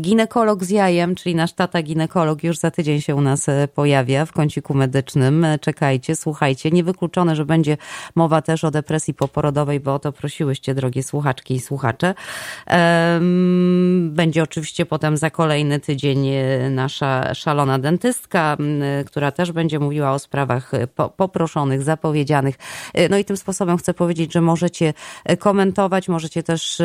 [0.00, 4.32] ginekolog z jajem, czyli nasz tata ginekolog już za tydzień się u nas pojawia w
[4.32, 5.29] kąciku medycznym
[5.60, 6.70] Czekajcie, słuchajcie.
[6.70, 7.76] Niewykluczone, że będzie
[8.14, 12.14] mowa też o depresji poporodowej, bo o to prosiłyście, drogie słuchaczki i słuchacze.
[14.10, 18.56] Będzie oczywiście potem za kolejny tydzień e, nasza szalona dentystka,
[19.06, 20.86] która też będzie mówiła o sprawach e,
[21.16, 22.58] poproszonych, zapowiedzianych.
[22.94, 24.94] E, no i tym sposobem chcę powiedzieć, że możecie
[25.38, 26.82] komentować, możecie też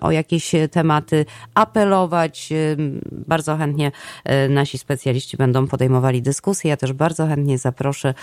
[0.00, 2.52] o jakieś tematy apelować.
[3.12, 3.92] Bardzo chętnie
[4.48, 6.70] nasi specjaliści będą podejmowali dyskusję.
[6.70, 8.14] Ja też też bardzo chętnie zaproszę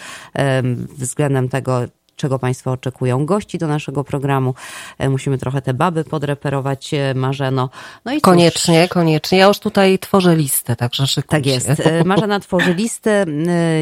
[0.97, 1.81] względem tego,
[2.19, 3.25] czego Państwo oczekują.
[3.25, 4.53] Gości do naszego programu.
[4.97, 7.69] E, musimy trochę te baby podreperować, e, Marzeno.
[8.05, 8.89] No i koniecznie, cóż.
[8.93, 9.37] koniecznie.
[9.37, 11.31] Ja już tutaj tworzę listę, także szybko.
[11.31, 11.69] Tak jest.
[11.69, 13.25] E, Marzena tworzy listę,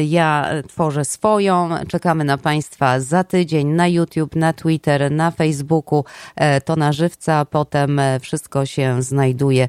[0.06, 1.70] ja tworzę swoją.
[1.88, 6.04] Czekamy na Państwa za tydzień na YouTube, na Twitter, na Facebooku.
[6.64, 7.44] To na żywca.
[7.44, 9.68] Potem wszystko się znajduje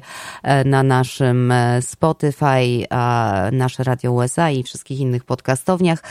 [0.64, 2.86] na naszym Spotify,
[3.52, 6.02] nasze Radio USA i wszystkich innych podcastowniach.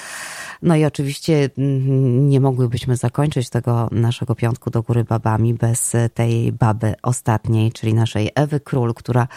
[0.61, 6.51] No i oczywiście mm, nie mogłybyśmy zakończyć tego naszego piątku do góry babami bez tej
[6.51, 9.27] baby ostatniej, czyli naszej Ewy Król, która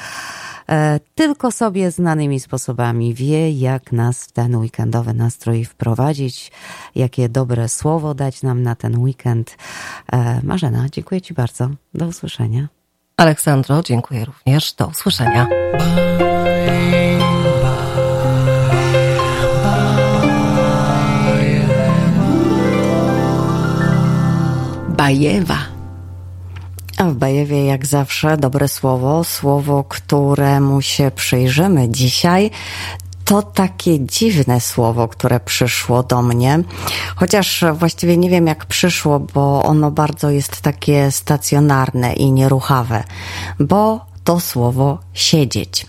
[0.68, 6.52] e, tylko sobie znanymi sposobami wie, jak nas w ten weekendowy nastrój wprowadzić,
[6.94, 9.56] jakie dobre słowo dać nam na ten weekend.
[10.12, 11.70] E, Marzena, dziękuję Ci bardzo.
[11.94, 12.68] Do usłyszenia.
[13.16, 14.72] Aleksandro, dziękuję również.
[14.72, 15.48] Do usłyszenia.
[25.03, 25.59] Bajewa.
[26.99, 32.51] A w Bajewie jak zawsze dobre słowo, słowo, któremu się przyjrzymy dzisiaj.
[33.24, 36.62] To takie dziwne słowo, które przyszło do mnie,
[37.16, 43.05] chociaż właściwie nie wiem jak przyszło, bo ono bardzo jest takie stacjonarne i nieruchawe,
[43.61, 45.86] bo to słowo siedzieć.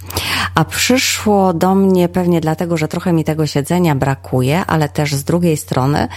[0.56, 5.24] A przyszło do mnie pewnie dlatego, że trochę mi tego siedzenia brakuje, ale też z
[5.24, 6.08] drugiej strony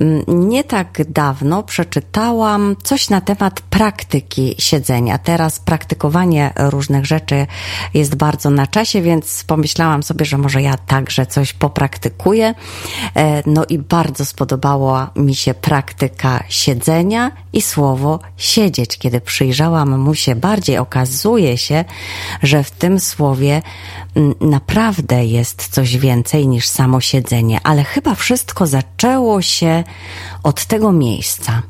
[0.00, 5.18] mm, nie tak dawno przeczytałam coś na temat praktyki siedzenia.
[5.18, 7.46] Teraz praktykowanie różnych rzeczy
[7.94, 12.54] jest bardzo na czasie, więc pomyślałam sobie, że może ja także coś popraktykuję.
[13.16, 18.98] E, no i bardzo spodobała mi się praktyka siedzenia i słowo siedzieć.
[18.98, 21.84] Kiedy przyjrzałam mu się bardziej, okazuje się,
[22.42, 23.62] że w tym słowie
[24.14, 29.84] mm, naprawdę jest coś więcej niż samo siedzenie, ale chyba wszystko zaczęło się
[30.42, 31.62] od tego miejsca.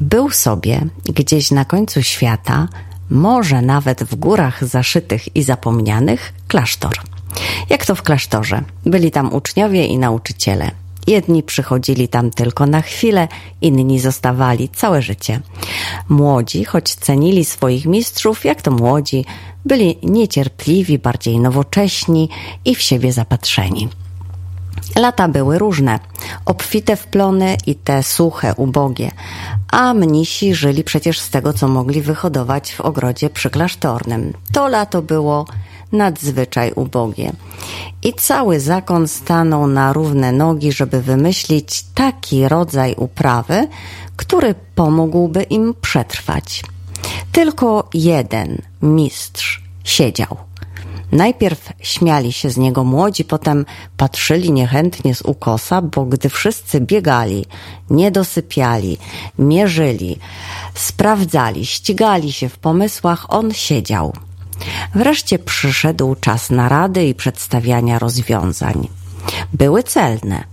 [0.00, 2.68] Był sobie gdzieś na końcu świata,
[3.10, 7.00] może nawet w górach zaszytych i zapomnianych, klasztor.
[7.70, 8.62] Jak to w klasztorze?
[8.86, 10.70] Byli tam uczniowie i nauczyciele.
[11.06, 13.28] Jedni przychodzili tam tylko na chwilę,
[13.60, 15.40] inni zostawali całe życie.
[16.08, 19.24] Młodzi, choć cenili swoich mistrzów, jak to młodzi,
[19.64, 22.28] byli niecierpliwi, bardziej nowocześni
[22.64, 23.88] i w siebie zapatrzeni.
[24.96, 26.00] Lata były różne,
[26.44, 29.10] obfite w plony i te suche, ubogie,
[29.70, 34.32] a mnisi żyli przecież z tego, co mogli wyhodować w ogrodzie przyklasztornym.
[34.52, 35.46] To lato było
[35.94, 37.32] nadzwyczaj ubogie.
[38.02, 43.68] I cały zakon stanął na równe nogi, żeby wymyślić taki rodzaj uprawy,
[44.16, 46.62] który pomógłby im przetrwać.
[47.32, 50.36] Tylko jeden mistrz siedział.
[51.12, 53.66] Najpierw śmiali się z niego młodzi, potem
[53.96, 57.46] patrzyli niechętnie z ukosa, bo gdy wszyscy biegali,
[57.90, 58.98] nie dosypiali,
[59.38, 60.18] mierzyli,
[60.74, 64.12] sprawdzali, ścigali się w pomysłach, on siedział.
[64.94, 68.88] Wreszcie przyszedł czas narady i przedstawiania rozwiązań.
[69.52, 70.44] Były celne,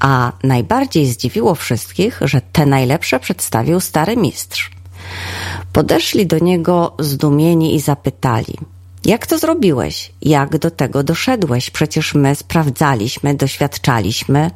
[0.00, 4.70] a najbardziej zdziwiło wszystkich, że te najlepsze przedstawił stary mistrz.
[5.72, 8.54] Podeszli do niego zdumieni i zapytali–
[9.04, 10.12] jak to zrobiłeś?
[10.22, 11.70] Jak do tego doszedłeś?
[11.70, 14.50] Przecież my sprawdzaliśmy, doświadczaliśmy.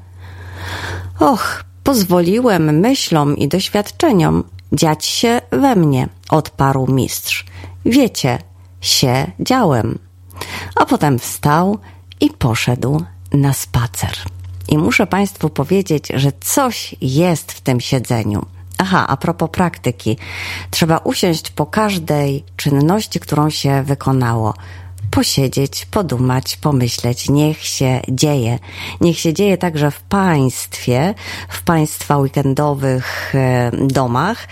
[1.21, 7.47] Och, pozwoliłem myślom i doświadczeniom dziać się we mnie, odparł mistrz.
[7.87, 8.39] Wiecie,
[8.85, 9.99] się działem.
[10.77, 11.79] A potem wstał
[12.21, 14.17] i poszedł na spacer.
[14.69, 18.47] I muszę Państwu powiedzieć, że coś jest w tym siedzeniu.
[18.79, 20.17] Aha, a propos praktyki.
[20.71, 24.55] Trzeba usiąść po każdej czynności, którą się wykonało.
[25.11, 27.29] Posiedzieć, podumać, pomyśleć.
[27.29, 28.59] Niech się dzieje.
[29.01, 31.15] Niech się dzieje także w państwie,
[31.49, 34.49] w państwa weekendowych e, domach,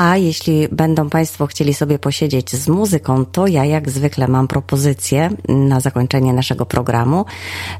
[0.00, 5.30] a jeśli będą Państwo chcieli sobie posiedzieć z muzyką, to ja jak zwykle mam propozycję
[5.48, 7.24] na zakończenie naszego programu.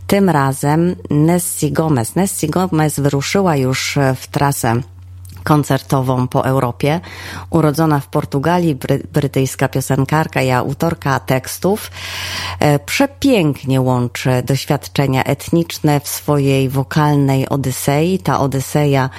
[0.06, 2.14] Tym razem Nessie Gomez.
[2.14, 4.80] Nessie Gomez wyruszyła już w trasę
[5.44, 7.00] koncertową po Europie.
[7.50, 11.90] Urodzona w Portugalii, bry, brytyjska piosenkarka i autorka tekstów,
[12.60, 18.18] e, przepięknie łączy doświadczenia etniczne w swojej wokalnej Odysei.
[18.18, 19.10] Ta Odyseja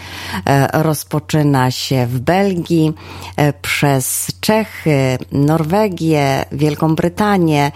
[0.45, 2.93] e, rozpoczyna się w Belgii,
[3.35, 7.71] e, przez Czechy, Norwegię, Wielką Brytanię,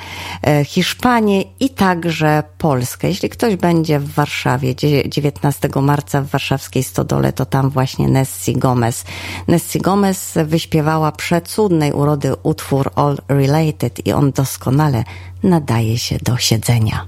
[0.66, 3.08] Hiszpanię i także Polskę.
[3.08, 8.54] Jeśli ktoś będzie w Warszawie 19 marca w warszawskiej Stodole, to tam właśnie Nessie Nessie
[8.54, 9.06] Gomez.
[9.48, 15.04] Nessie Gomez wyśpiewała przecudnej urody utwór All Related i on doskonale
[15.44, 17.06] nadaje się do siedzenia.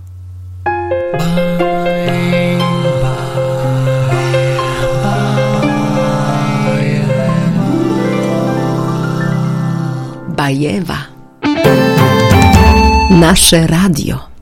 [10.27, 10.97] Bajewa.
[13.09, 14.36] Nasze radio.